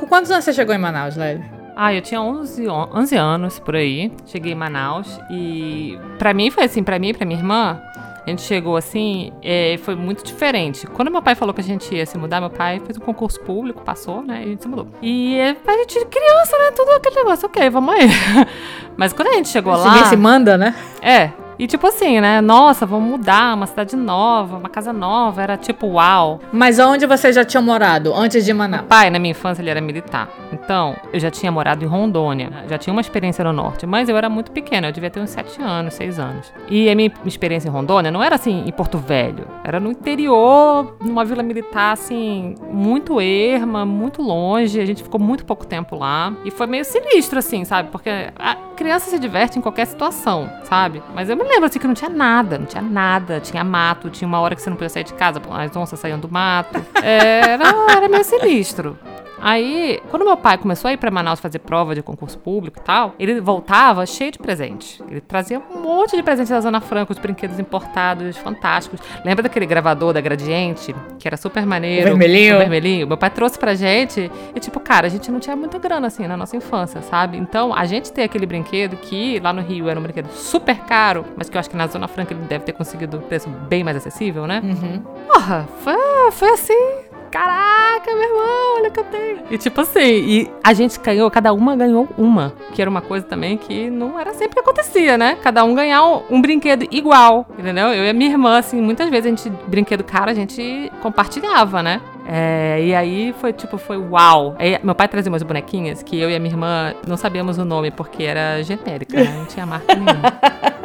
Com 0.00 0.06
quantos 0.06 0.30
anos 0.30 0.46
você 0.46 0.54
chegou 0.54 0.74
em 0.74 0.78
Manaus, 0.78 1.14
Lely? 1.14 1.44
Ah, 1.76 1.92
eu 1.92 2.00
tinha 2.00 2.22
11, 2.22 2.66
11 2.68 3.16
anos 3.16 3.58
por 3.58 3.76
aí. 3.76 4.10
Cheguei 4.24 4.52
em 4.52 4.54
Manaus 4.54 5.20
e 5.30 5.98
para 6.18 6.32
mim 6.32 6.50
foi 6.50 6.64
assim, 6.64 6.82
para 6.82 6.98
mim 6.98 7.08
e 7.10 7.14
para 7.14 7.26
minha 7.26 7.38
irmã, 7.38 7.78
a 8.26 8.30
gente 8.30 8.40
chegou 8.40 8.78
assim, 8.78 9.30
é, 9.42 9.78
foi 9.82 9.94
muito 9.94 10.24
diferente. 10.24 10.86
Quando 10.86 11.10
meu 11.10 11.20
pai 11.20 11.34
falou 11.34 11.52
que 11.52 11.60
a 11.60 11.64
gente 11.64 11.94
ia 11.94 12.06
se 12.06 12.16
mudar, 12.16 12.40
meu 12.40 12.48
pai 12.48 12.80
fez 12.80 12.96
um 12.96 13.00
concurso 13.00 13.38
público, 13.40 13.82
passou, 13.82 14.22
né? 14.22 14.40
E 14.40 14.44
a 14.44 14.46
gente 14.48 14.62
se 14.62 14.68
mudou. 14.68 14.88
E 15.02 15.38
a 15.38 15.72
gente, 15.72 16.06
criança, 16.06 16.56
né? 16.56 16.70
Tudo 16.74 16.92
aquele 16.92 17.16
negócio, 17.16 17.46
ok, 17.46 17.68
vamos 17.68 17.94
aí. 17.94 18.08
Mas 18.96 19.12
quando 19.12 19.28
a 19.28 19.32
gente 19.34 19.50
chegou 19.50 19.74
lá. 19.74 19.84
Ninguém 19.84 20.06
se 20.06 20.16
manda, 20.16 20.56
né? 20.56 20.74
É. 21.02 21.30
E 21.60 21.66
tipo 21.66 21.86
assim, 21.86 22.22
né? 22.22 22.40
Nossa, 22.40 22.86
vamos 22.86 23.10
mudar, 23.10 23.54
uma 23.54 23.66
cidade 23.66 23.94
nova, 23.94 24.56
uma 24.56 24.70
casa 24.70 24.94
nova. 24.94 25.42
Era 25.42 25.58
tipo, 25.58 25.88
uau. 25.88 26.40
Mas 26.50 26.78
onde 26.78 27.04
você 27.04 27.30
já 27.34 27.44
tinha 27.44 27.60
morado 27.60 28.14
antes 28.14 28.46
de 28.46 28.54
Manaus? 28.54 28.80
Meu 28.80 28.88
pai, 28.88 29.10
na 29.10 29.18
minha 29.18 29.32
infância, 29.32 29.60
ele 29.60 29.68
era 29.68 29.78
militar. 29.78 30.30
Então, 30.50 30.96
eu 31.12 31.20
já 31.20 31.30
tinha 31.30 31.52
morado 31.52 31.84
em 31.84 31.86
Rondônia. 31.86 32.64
Já 32.66 32.78
tinha 32.78 32.94
uma 32.94 33.02
experiência 33.02 33.44
no 33.44 33.52
norte. 33.52 33.84
Mas 33.84 34.08
eu 34.08 34.16
era 34.16 34.30
muito 34.30 34.50
pequena, 34.52 34.88
eu 34.88 34.92
devia 34.92 35.10
ter 35.10 35.20
uns 35.20 35.28
7 35.28 35.60
anos, 35.60 35.92
6 35.92 36.18
anos. 36.18 36.50
E 36.66 36.88
a 36.88 36.94
minha 36.94 37.12
experiência 37.26 37.68
em 37.68 37.70
Rondônia 37.70 38.10
não 38.10 38.22
era 38.22 38.36
assim 38.36 38.64
em 38.66 38.72
Porto 38.72 38.96
Velho. 38.96 39.46
Era 39.62 39.78
no 39.78 39.90
interior, 39.90 40.96
numa 40.98 41.26
vila 41.26 41.42
militar, 41.42 41.92
assim, 41.92 42.54
muito 42.72 43.20
erma, 43.20 43.84
muito 43.84 44.22
longe. 44.22 44.80
A 44.80 44.86
gente 44.86 45.02
ficou 45.02 45.20
muito 45.20 45.44
pouco 45.44 45.66
tempo 45.66 45.94
lá. 45.94 46.32
E 46.42 46.50
foi 46.50 46.66
meio 46.66 46.86
sinistro, 46.86 47.38
assim, 47.38 47.66
sabe? 47.66 47.90
Porque 47.90 48.08
a 48.38 48.56
criança 48.76 49.10
se 49.10 49.18
diverte 49.18 49.58
em 49.58 49.60
qualquer 49.60 49.86
situação, 49.86 50.50
sabe? 50.64 51.02
Mas 51.14 51.28
eu 51.28 51.36
me 51.36 51.49
lembro 51.50 51.66
assim 51.66 51.78
que 51.78 51.86
não 51.86 51.94
tinha 51.94 52.10
nada, 52.10 52.58
não 52.58 52.66
tinha 52.66 52.82
nada. 52.82 53.40
Tinha 53.40 53.64
mato, 53.64 54.10
tinha 54.10 54.26
uma 54.26 54.40
hora 54.40 54.54
que 54.54 54.62
você 54.62 54.70
não 54.70 54.76
podia 54.76 54.88
sair 54.88 55.04
de 55.04 55.14
casa, 55.14 55.40
as 55.50 55.76
onças 55.76 55.98
saíam 55.98 56.18
do 56.18 56.28
mato. 56.28 56.84
Era, 57.02 57.64
era 57.90 58.08
meio 58.08 58.24
sinistro. 58.24 58.98
Aí, 59.40 60.00
quando 60.10 60.24
meu 60.24 60.36
pai 60.36 60.58
começou 60.58 60.88
a 60.88 60.92
ir 60.92 60.96
para 60.96 61.10
Manaus 61.10 61.40
fazer 61.40 61.58
prova 61.60 61.94
de 61.94 62.02
concurso 62.02 62.38
público 62.38 62.78
e 62.78 62.82
tal, 62.82 63.14
ele 63.18 63.40
voltava 63.40 64.04
cheio 64.06 64.30
de 64.30 64.38
presente. 64.38 65.02
Ele 65.08 65.20
trazia 65.20 65.58
um 65.58 65.80
monte 65.80 66.16
de 66.16 66.22
presentes 66.22 66.50
da 66.50 66.60
Zona 66.60 66.80
Franca, 66.80 67.12
os 67.12 67.18
brinquedos 67.18 67.58
importados, 67.58 68.36
fantásticos. 68.36 69.00
Lembra 69.24 69.42
daquele 69.42 69.66
gravador 69.66 70.12
da 70.12 70.20
Gradiente, 70.20 70.94
que 71.18 71.26
era 71.26 71.36
super 71.36 71.64
maneiro? 71.64 72.02
O 72.06 72.10
vermelhinho. 72.10 72.56
O 72.56 72.58
vermelhinho. 72.58 73.06
Meu 73.06 73.16
pai 73.16 73.30
trouxe 73.30 73.58
pra 73.58 73.74
gente 73.74 74.30
e, 74.54 74.60
tipo, 74.60 74.78
cara, 74.80 75.06
a 75.06 75.10
gente 75.10 75.30
não 75.30 75.40
tinha 75.40 75.56
muita 75.56 75.78
grana 75.78 76.06
assim 76.06 76.26
na 76.26 76.36
nossa 76.36 76.56
infância, 76.56 77.00
sabe? 77.02 77.38
Então, 77.38 77.74
a 77.74 77.84
gente 77.86 78.12
ter 78.12 78.24
aquele 78.24 78.46
brinquedo 78.46 78.96
que 78.96 79.40
lá 79.40 79.52
no 79.52 79.62
Rio 79.62 79.88
era 79.88 79.98
um 79.98 80.02
brinquedo 80.02 80.30
super 80.32 80.76
caro, 80.80 81.24
mas 81.36 81.48
que 81.48 81.56
eu 81.56 81.60
acho 81.60 81.70
que 81.70 81.76
na 81.76 81.86
Zona 81.86 82.08
Franca 82.08 82.34
ele 82.34 82.42
deve 82.44 82.64
ter 82.64 82.72
conseguido 82.72 83.18
um 83.18 83.22
preço 83.22 83.48
bem 83.48 83.82
mais 83.82 83.96
acessível, 83.96 84.46
né? 84.46 84.60
Uhum. 84.62 85.02
Porra, 85.26 85.68
foi, 85.82 86.30
foi 86.32 86.50
assim 86.50 87.09
caraca, 87.30 88.10
meu 88.12 88.22
irmão, 88.22 88.76
olha 88.78 88.88
o 88.88 88.92
que 88.92 89.00
eu 89.00 89.04
tenho. 89.04 89.38
E 89.50 89.58
tipo 89.58 89.80
assim, 89.80 90.00
e 90.00 90.50
a 90.62 90.72
gente 90.72 90.98
ganhou, 91.00 91.30
cada 91.30 91.52
uma 91.52 91.76
ganhou 91.76 92.08
uma, 92.18 92.52
que 92.72 92.80
era 92.80 92.90
uma 92.90 93.00
coisa 93.00 93.24
também 93.24 93.56
que 93.56 93.88
não 93.88 94.18
era 94.18 94.34
sempre 94.34 94.54
que 94.54 94.60
acontecia, 94.60 95.16
né? 95.16 95.38
Cada 95.42 95.64
um 95.64 95.74
ganhar 95.74 96.04
um, 96.04 96.22
um 96.30 96.42
brinquedo 96.42 96.86
igual, 96.90 97.46
entendeu? 97.58 97.88
Eu 97.88 98.04
e 98.04 98.10
a 98.10 98.12
minha 98.12 98.30
irmã, 98.30 98.58
assim, 98.58 98.80
muitas 98.80 99.08
vezes 99.08 99.26
a 99.26 99.28
gente, 99.28 99.50
brinquedo 99.66 100.04
caro, 100.04 100.30
a 100.30 100.34
gente 100.34 100.90
compartilhava, 101.00 101.82
né? 101.82 102.00
É, 102.26 102.82
e 102.82 102.94
aí 102.94 103.34
foi 103.40 103.52
tipo, 103.52 103.78
foi 103.78 103.96
uau. 103.96 104.54
Aí, 104.58 104.78
meu 104.82 104.94
pai 104.94 105.08
trazia 105.08 105.32
umas 105.32 105.42
bonequinhas 105.42 106.02
que 106.02 106.18
eu 106.18 106.30
e 106.30 106.36
a 106.36 106.38
minha 106.38 106.52
irmã 106.52 106.94
não 107.06 107.16
sabíamos 107.16 107.58
o 107.58 107.64
nome 107.64 107.90
porque 107.90 108.24
era 108.24 108.62
genérica, 108.62 109.16
né? 109.16 109.34
não 109.36 109.46
tinha 109.46 109.66
marca 109.66 109.94
nenhuma. 109.94 110.20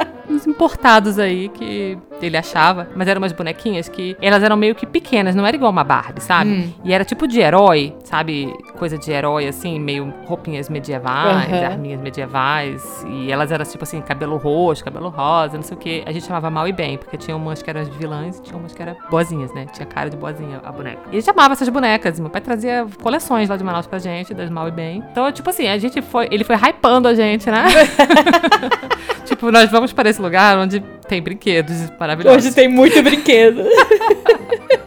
Uns 0.35 0.45
importados 0.45 1.17
aí 1.17 1.47
que 1.49 1.97
ele 2.21 2.35
achava, 2.35 2.89
mas 2.95 3.07
eram 3.07 3.21
umas 3.21 3.31
bonequinhas 3.31 3.87
que 3.87 4.17
elas 4.21 4.43
eram 4.43 4.57
meio 4.57 4.75
que 4.75 4.85
pequenas, 4.85 5.33
não 5.35 5.45
era 5.45 5.55
igual 5.55 5.71
uma 5.71 5.83
Barbie, 5.83 6.21
sabe? 6.21 6.49
Hum. 6.49 6.73
E 6.83 6.93
era 6.93 7.05
tipo 7.05 7.27
de 7.27 7.39
herói, 7.39 7.95
sabe? 8.03 8.53
Coisa 8.77 8.97
de 8.97 9.11
herói, 9.11 9.47
assim, 9.47 9.79
meio 9.79 10.13
roupinhas 10.25 10.69
medievais, 10.69 11.51
Aham. 11.53 11.65
arminhas 11.65 12.01
medievais. 12.01 13.05
E 13.07 13.31
elas 13.31 13.51
eram 13.51 13.63
tipo 13.65 13.83
assim, 13.83 14.01
cabelo 14.01 14.35
roxo, 14.37 14.83
cabelo 14.83 15.09
rosa, 15.09 15.55
não 15.55 15.63
sei 15.63 15.77
o 15.77 15.79
que. 15.79 16.03
A 16.05 16.11
gente 16.11 16.25
chamava 16.25 16.49
mal 16.49 16.67
e 16.67 16.73
bem, 16.73 16.97
porque 16.97 17.17
tinha 17.17 17.35
umas 17.35 17.61
que 17.61 17.69
eram 17.69 17.83
de 17.83 17.91
vilãs 17.91 18.39
e 18.39 18.41
tinha 18.41 18.57
umas 18.57 18.73
que 18.73 18.81
eram 18.81 18.95
boazinhas, 19.09 19.53
né? 19.53 19.65
Tinha 19.71 19.85
cara 19.85 20.09
de 20.09 20.17
boazinha 20.17 20.61
a 20.63 20.71
boneca. 20.71 20.99
E 21.11 21.17
a 21.17 21.19
gente 21.19 21.29
amava 21.29 21.53
essas 21.53 21.69
bonecas. 21.69 22.19
Meu 22.19 22.29
pai 22.29 22.41
trazia 22.41 22.85
coleções 23.01 23.47
lá 23.47 23.55
de 23.55 23.63
Manaus 23.63 23.87
pra 23.87 23.99
gente, 23.99 24.33
das 24.33 24.49
mal 24.49 24.67
e 24.67 24.71
bem. 24.71 25.03
Então, 25.11 25.31
tipo 25.31 25.49
assim, 25.49 25.67
a 25.67 25.77
gente 25.77 26.01
foi. 26.01 26.27
Ele 26.29 26.43
foi 26.43 26.55
hypando 26.55 27.07
a 27.07 27.13
gente, 27.13 27.49
né? 27.49 27.65
tipo, 29.25 29.51
nós 29.51 29.69
vamos 29.69 29.93
para 29.93 30.09
esse 30.09 30.21
lugar 30.25 30.57
onde 30.57 30.81
tem 31.07 31.21
brinquedos 31.21 31.91
maravilhosos. 31.99 32.45
Hoje 32.45 32.55
tem 32.55 32.67
muito 32.67 33.01
brinquedo. 33.01 33.63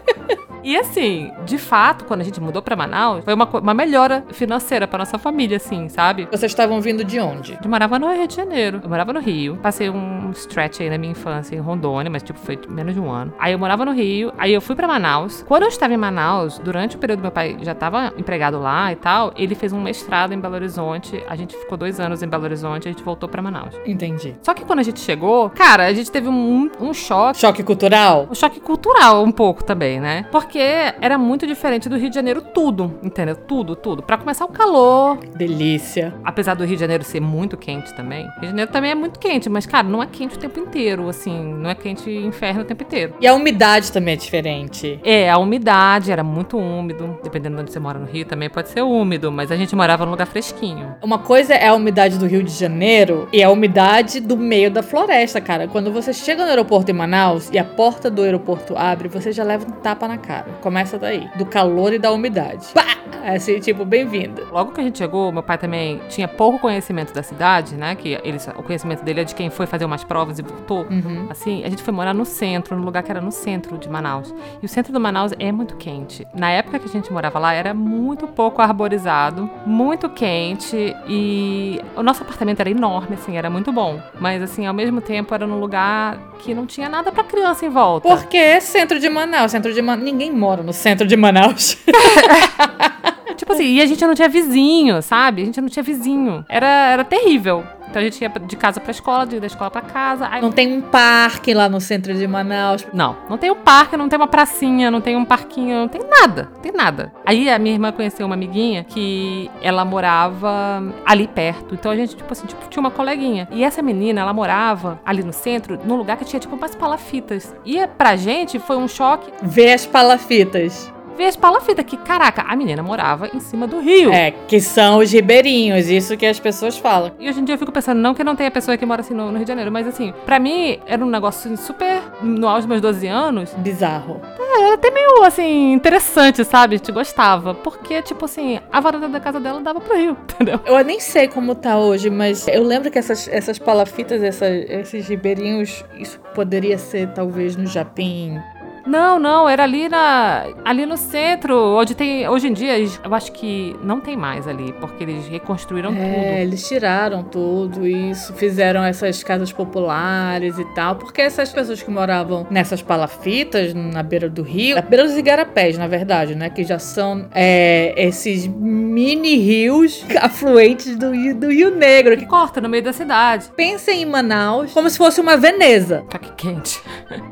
E 0.68 0.76
assim, 0.76 1.32
de 1.46 1.56
fato, 1.56 2.04
quando 2.04 2.20
a 2.20 2.24
gente 2.24 2.38
mudou 2.42 2.60
pra 2.60 2.76
Manaus, 2.76 3.24
foi 3.24 3.32
uma, 3.32 3.46
uma 3.46 3.72
melhora 3.72 4.22
financeira 4.32 4.86
pra 4.86 4.98
nossa 4.98 5.16
família, 5.16 5.56
assim, 5.56 5.88
sabe? 5.88 6.28
Vocês 6.30 6.52
estavam 6.52 6.78
vindo 6.78 7.02
de 7.02 7.18
onde? 7.18 7.58
Eu 7.64 7.70
morava 7.70 7.98
no 7.98 8.12
Rio 8.12 8.28
de 8.28 8.34
Janeiro. 8.34 8.78
Eu 8.82 8.88
morava 8.90 9.10
no 9.14 9.18
Rio. 9.18 9.56
Passei 9.62 9.88
um 9.88 10.30
stretch 10.32 10.82
aí 10.82 10.90
na 10.90 10.98
minha 10.98 11.12
infância 11.12 11.56
em 11.56 11.58
Rondônia, 11.58 12.10
mas 12.10 12.22
tipo, 12.22 12.38
foi 12.38 12.58
menos 12.68 12.92
de 12.92 13.00
um 13.00 13.10
ano. 13.10 13.32
Aí 13.38 13.54
eu 13.54 13.58
morava 13.58 13.82
no 13.86 13.92
Rio, 13.92 14.30
aí 14.36 14.52
eu 14.52 14.60
fui 14.60 14.76
pra 14.76 14.86
Manaus. 14.86 15.42
Quando 15.48 15.62
eu 15.62 15.70
estava 15.70 15.94
em 15.94 15.96
Manaus, 15.96 16.58
durante 16.58 16.96
o 16.96 16.98
período 16.98 17.22
meu 17.22 17.30
pai 17.30 17.56
já 17.62 17.72
estava 17.72 18.12
empregado 18.18 18.60
lá 18.60 18.92
e 18.92 18.96
tal, 18.96 19.32
ele 19.36 19.54
fez 19.54 19.72
um 19.72 19.80
mestrado 19.80 20.34
em 20.34 20.38
Belo 20.38 20.56
Horizonte. 20.56 21.24
A 21.30 21.34
gente 21.34 21.56
ficou 21.56 21.78
dois 21.78 21.98
anos 21.98 22.22
em 22.22 22.28
Belo 22.28 22.44
Horizonte, 22.44 22.88
a 22.88 22.90
gente 22.90 23.02
voltou 23.02 23.26
pra 23.26 23.40
Manaus. 23.40 23.74
Entendi. 23.86 24.36
Só 24.42 24.52
que 24.52 24.66
quando 24.66 24.80
a 24.80 24.82
gente 24.82 25.00
chegou, 25.00 25.48
cara, 25.48 25.86
a 25.86 25.94
gente 25.94 26.12
teve 26.12 26.28
um, 26.28 26.70
um 26.78 26.92
choque. 26.92 27.40
Choque 27.40 27.62
cultural? 27.62 28.28
Um 28.30 28.34
choque 28.34 28.60
cultural 28.60 29.24
um 29.24 29.32
pouco 29.32 29.64
também, 29.64 29.98
né? 29.98 30.26
Porque 30.30 30.57
era 30.60 31.18
muito 31.18 31.46
diferente 31.46 31.88
do 31.88 31.96
Rio 31.96 32.08
de 32.08 32.14
Janeiro 32.14 32.40
tudo, 32.42 32.98
entendeu? 33.02 33.36
Tudo, 33.36 33.74
tudo. 33.76 34.02
Pra 34.02 34.16
começar 34.16 34.44
o 34.44 34.48
calor, 34.48 35.18
Delícia. 35.36 36.14
apesar 36.24 36.54
do 36.54 36.64
Rio 36.64 36.76
de 36.76 36.80
Janeiro 36.80 37.04
ser 37.04 37.20
muito 37.20 37.56
quente 37.56 37.92
também. 37.94 38.22
Rio 38.24 38.40
de 38.40 38.46
Janeiro 38.46 38.70
também 38.70 38.90
é 38.90 38.94
muito 38.94 39.18
quente, 39.18 39.48
mas 39.48 39.66
cara, 39.66 39.86
não 39.86 40.02
é 40.02 40.06
quente 40.06 40.36
o 40.36 40.38
tempo 40.38 40.60
inteiro, 40.60 41.08
assim, 41.08 41.54
não 41.54 41.70
é 41.70 41.74
quente 41.74 42.10
inferno 42.10 42.62
o 42.62 42.64
tempo 42.64 42.82
inteiro. 42.82 43.14
E 43.20 43.26
a 43.26 43.34
umidade 43.34 43.92
também 43.92 44.14
é 44.14 44.16
diferente. 44.16 45.00
É, 45.04 45.30
a 45.30 45.38
umidade 45.38 46.12
era 46.12 46.22
muito 46.22 46.58
úmido, 46.58 47.18
dependendo 47.22 47.56
de 47.56 47.62
onde 47.62 47.72
você 47.72 47.80
mora 47.80 47.98
no 47.98 48.06
Rio 48.06 48.24
também 48.24 48.50
pode 48.50 48.68
ser 48.68 48.82
úmido, 48.82 49.30
mas 49.32 49.50
a 49.50 49.56
gente 49.56 49.74
morava 49.74 50.04
num 50.04 50.12
lugar 50.12 50.26
fresquinho. 50.26 50.94
Uma 51.02 51.18
coisa 51.18 51.54
é 51.54 51.68
a 51.68 51.74
umidade 51.74 52.18
do 52.18 52.26
Rio 52.26 52.42
de 52.42 52.50
Janeiro 52.50 53.28
e 53.32 53.42
a 53.42 53.50
umidade 53.50 54.20
do 54.20 54.36
meio 54.36 54.70
da 54.70 54.82
floresta, 54.82 55.40
cara. 55.40 55.68
Quando 55.68 55.92
você 55.92 56.12
chega 56.12 56.42
no 56.44 56.50
aeroporto 56.50 56.90
em 56.90 56.94
Manaus 56.94 57.50
e 57.50 57.58
a 57.58 57.64
porta 57.64 58.10
do 58.10 58.22
aeroporto 58.22 58.76
abre, 58.76 59.08
você 59.08 59.32
já 59.32 59.44
leva 59.44 59.66
um 59.66 59.70
tapa 59.70 60.06
na 60.06 60.18
cara. 60.18 60.37
Começa 60.60 60.98
daí. 60.98 61.28
Do 61.36 61.46
calor 61.46 61.92
e 61.92 61.98
da 61.98 62.12
umidade. 62.12 62.68
Pá! 62.74 62.98
Assim, 63.24 63.58
tipo, 63.58 63.84
bem-vinda. 63.84 64.44
Logo 64.50 64.72
que 64.72 64.80
a 64.80 64.84
gente 64.84 64.98
chegou, 64.98 65.30
meu 65.32 65.42
pai 65.42 65.58
também 65.58 66.00
tinha 66.08 66.26
pouco 66.26 66.58
conhecimento 66.58 67.12
da 67.12 67.22
cidade, 67.22 67.74
né? 67.74 67.94
Que 67.94 68.18
ele, 68.22 68.38
o 68.56 68.62
conhecimento 68.62 69.04
dele 69.04 69.20
é 69.20 69.24
de 69.24 69.34
quem 69.34 69.50
foi 69.50 69.66
fazer 69.66 69.84
umas 69.84 70.04
provas 70.04 70.38
e 70.38 70.42
voltou. 70.42 70.86
Uhum. 70.88 71.26
Assim, 71.28 71.64
a 71.64 71.68
gente 71.68 71.82
foi 71.82 71.92
morar 71.92 72.14
no 72.14 72.24
centro, 72.24 72.76
no 72.76 72.84
lugar 72.84 73.02
que 73.02 73.10
era 73.10 73.20
no 73.20 73.30
centro 73.30 73.76
de 73.76 73.88
Manaus. 73.88 74.32
E 74.62 74.66
o 74.66 74.68
centro 74.68 74.92
do 74.92 75.00
Manaus 75.00 75.32
é 75.38 75.50
muito 75.52 75.76
quente. 75.76 76.26
Na 76.32 76.50
época 76.50 76.78
que 76.78 76.86
a 76.86 76.90
gente 76.90 77.12
morava 77.12 77.38
lá, 77.38 77.52
era 77.52 77.74
muito 77.74 78.26
pouco 78.28 78.62
arborizado, 78.62 79.50
muito 79.66 80.08
quente 80.08 80.96
e 81.06 81.80
o 81.96 82.02
nosso 82.02 82.22
apartamento 82.22 82.60
era 82.60 82.70
enorme, 82.70 83.14
assim, 83.14 83.36
era 83.36 83.50
muito 83.50 83.72
bom. 83.72 84.00
Mas, 84.18 84.42
assim, 84.42 84.66
ao 84.66 84.74
mesmo 84.74 85.00
tempo 85.00 85.34
era 85.34 85.46
num 85.46 85.60
lugar 85.60 86.18
que 86.38 86.54
não 86.54 86.66
tinha 86.66 86.88
nada 86.88 87.10
pra 87.12 87.24
criança 87.24 87.66
em 87.66 87.68
volta. 87.68 88.08
Porque 88.08 88.36
é 88.36 88.60
centro 88.60 88.98
de 88.98 89.08
Manaus, 89.08 89.50
centro 89.50 89.74
de 89.74 89.82
Manaus. 89.82 90.04
Ninguém 90.04 90.27
mora 90.30 90.62
no 90.62 90.72
centro 90.72 91.06
de 91.06 91.16
Manaus. 91.16 91.76
Tipo 93.36 93.52
assim, 93.52 93.74
e 93.74 93.80
a 93.80 93.86
gente 93.86 94.04
não 94.04 94.14
tinha 94.14 94.28
vizinho, 94.28 95.00
sabe? 95.00 95.42
A 95.42 95.44
gente 95.44 95.60
não 95.60 95.68
tinha 95.68 95.82
vizinho. 95.82 96.44
Era, 96.48 96.66
era 96.66 97.04
terrível. 97.04 97.64
Então 97.88 98.00
a 98.00 98.04
gente 98.04 98.20
ia 98.20 98.28
de 98.28 98.56
casa 98.56 98.80
pra 98.80 98.90
escola, 98.90 99.26
de 99.26 99.40
da 99.40 99.46
escola 99.46 99.70
pra 99.70 99.82
casa. 99.82 100.28
Aí 100.30 100.42
Não 100.42 100.52
tem 100.52 100.72
um 100.72 100.80
parque 100.80 101.54
lá 101.54 101.68
no 101.68 101.80
centro 101.80 102.14
de 102.14 102.26
Manaus. 102.26 102.86
Não, 102.92 103.16
não 103.28 103.38
tem 103.38 103.50
um 103.50 103.56
parque, 103.56 103.96
não 103.96 104.08
tem 104.08 104.18
uma 104.18 104.26
pracinha, 104.28 104.90
não 104.90 105.00
tem 105.00 105.16
um 105.16 105.24
parquinho, 105.24 105.80
não 105.80 105.88
tem 105.88 106.02
nada, 106.08 106.48
não 106.54 106.60
tem 106.60 106.72
nada. 106.72 107.12
Aí 107.24 107.48
a 107.48 107.58
minha 107.58 107.74
irmã 107.74 107.92
conheceu 107.92 108.26
uma 108.26 108.34
amiguinha 108.34 108.84
que 108.84 109.50
ela 109.62 109.84
morava 109.84 110.82
ali 111.04 111.26
perto. 111.26 111.74
Então 111.74 111.90
a 111.90 111.96
gente, 111.96 112.16
tipo 112.16 112.32
assim, 112.32 112.46
tipo, 112.46 112.68
tinha 112.68 112.80
uma 112.80 112.90
coleguinha. 112.90 113.48
E 113.50 113.64
essa 113.64 113.82
menina, 113.82 114.20
ela 114.20 114.32
morava 114.32 115.00
ali 115.04 115.22
no 115.22 115.32
centro, 115.32 115.78
num 115.84 115.96
lugar 115.96 116.16
que 116.16 116.24
tinha, 116.24 116.40
tipo, 116.40 116.54
umas 116.54 116.74
palafitas. 116.74 117.54
E 117.64 117.86
pra 117.86 118.16
gente 118.16 118.58
foi 118.58 118.76
um 118.76 118.88
choque 118.88 119.32
Vê 119.42 119.72
as 119.72 119.86
palafitas. 119.86 120.92
Ver 121.18 121.26
as 121.26 121.36
palafitas, 121.36 121.84
que, 121.84 121.96
caraca, 121.96 122.42
a 122.42 122.56
menina 122.56 122.82
morava 122.82 123.28
em 123.34 123.40
cima 123.40 123.66
do 123.66 123.80
rio. 123.80 124.10
É, 124.12 124.30
que 124.30 124.60
são 124.60 124.98
os 125.00 125.10
ribeirinhos, 125.12 125.88
isso 125.88 126.16
que 126.16 126.24
as 126.24 126.38
pessoas 126.40 126.78
falam. 126.78 127.10
E 127.18 127.28
hoje 127.28 127.40
em 127.40 127.44
dia 127.44 127.54
eu 127.54 127.58
fico 127.58 127.72
pensando, 127.72 127.98
não 127.98 128.14
que 128.14 128.22
não 128.24 128.36
tenha 128.36 128.50
pessoa 128.50 128.76
que 128.76 128.86
mora 128.86 129.00
assim 129.02 129.12
no, 129.14 129.26
no 129.26 129.32
Rio 129.36 129.44
de 129.44 129.48
Janeiro, 129.48 129.70
mas 129.72 129.86
assim, 129.86 130.14
pra 130.24 130.38
mim 130.38 130.78
era 130.86 131.04
um 131.04 131.08
negócio 131.10 131.52
assim, 131.52 131.62
super. 131.62 132.00
No 132.22 132.46
auge 132.46 132.60
dos 132.60 132.66
meus 132.68 132.80
12 132.80 133.06
anos, 133.08 133.52
Bizarro. 133.58 134.20
Era 134.38 134.74
até 134.74 134.90
meio, 134.90 135.22
assim, 135.24 135.72
interessante, 135.72 136.44
sabe? 136.44 136.76
Gente 136.76 136.92
gostava. 136.92 137.54
Porque, 137.54 138.00
tipo 138.02 138.24
assim, 138.24 138.60
a 138.72 138.80
varanda 138.80 139.08
da 139.08 139.18
casa 139.20 139.40
dela 139.40 139.60
dava 139.60 139.80
pro 139.80 139.96
rio, 139.96 140.16
entendeu? 140.34 140.60
Eu 140.64 140.84
nem 140.84 141.00
sei 141.00 141.26
como 141.28 141.54
tá 141.54 141.76
hoje, 141.78 142.08
mas 142.10 142.46
eu 142.48 142.62
lembro 142.62 142.90
que 142.90 142.98
essas, 142.98 143.28
essas 143.28 143.58
palafitas, 143.58 144.22
essa- 144.22 144.48
esses 144.48 145.08
ribeirinhos, 145.08 145.84
isso 145.98 146.18
poderia 146.34 146.78
ser 146.78 147.08
talvez 147.12 147.56
no 147.56 147.66
Japim. 147.66 148.38
Não, 148.88 149.18
não, 149.18 149.48
era 149.48 149.64
ali 149.64 149.88
na 149.88 150.46
ali 150.64 150.86
no 150.86 150.96
centro, 150.96 151.56
onde 151.76 151.94
tem 151.94 152.26
hoje 152.28 152.48
em 152.48 152.52
dia, 152.52 152.78
eu 152.78 153.14
acho 153.14 153.30
que 153.32 153.76
não 153.82 154.00
tem 154.00 154.16
mais 154.16 154.48
ali, 154.48 154.72
porque 154.80 155.04
eles 155.04 155.26
reconstruíram 155.28 155.90
É, 155.92 155.94
tudo. 155.94 156.40
eles 156.40 156.66
tiraram 156.66 157.22
tudo 157.22 157.86
isso, 157.86 158.32
fizeram 158.34 158.82
essas 158.82 159.22
casas 159.22 159.52
populares 159.52 160.58
e 160.58 160.64
tal, 160.74 160.96
porque 160.96 161.20
essas 161.20 161.50
pessoas 161.52 161.82
que 161.82 161.90
moravam 161.90 162.46
nessas 162.50 162.80
palafitas, 162.82 163.74
na 163.74 164.02
beira 164.02 164.28
do 164.28 164.42
rio, 164.42 164.76
na 164.76 164.82
beira 164.82 165.04
dos 165.04 165.16
igarapés, 165.16 165.76
na 165.76 165.86
verdade, 165.86 166.34
né, 166.34 166.48
que 166.50 166.64
já 166.64 166.78
são 166.78 167.26
é, 167.34 167.92
esses 167.96 168.46
mini 168.46 169.36
rios 169.36 170.04
afluentes 170.20 170.96
do, 170.96 171.10
rio- 171.10 171.34
do 171.34 171.50
Rio 171.50 171.70
Negro, 171.74 172.16
que 172.16 172.26
Corta 172.26 172.60
no 172.60 172.68
meio 172.68 172.82
da 172.82 172.92
cidade. 172.92 173.46
pensem 173.56 174.02
em 174.02 174.06
Manaus 174.06 174.72
como 174.72 174.88
se 174.88 174.96
fosse 174.98 175.20
uma 175.20 175.36
Veneza. 175.36 176.04
Só 176.10 176.18
que 176.18 176.30
quente. 176.32 176.80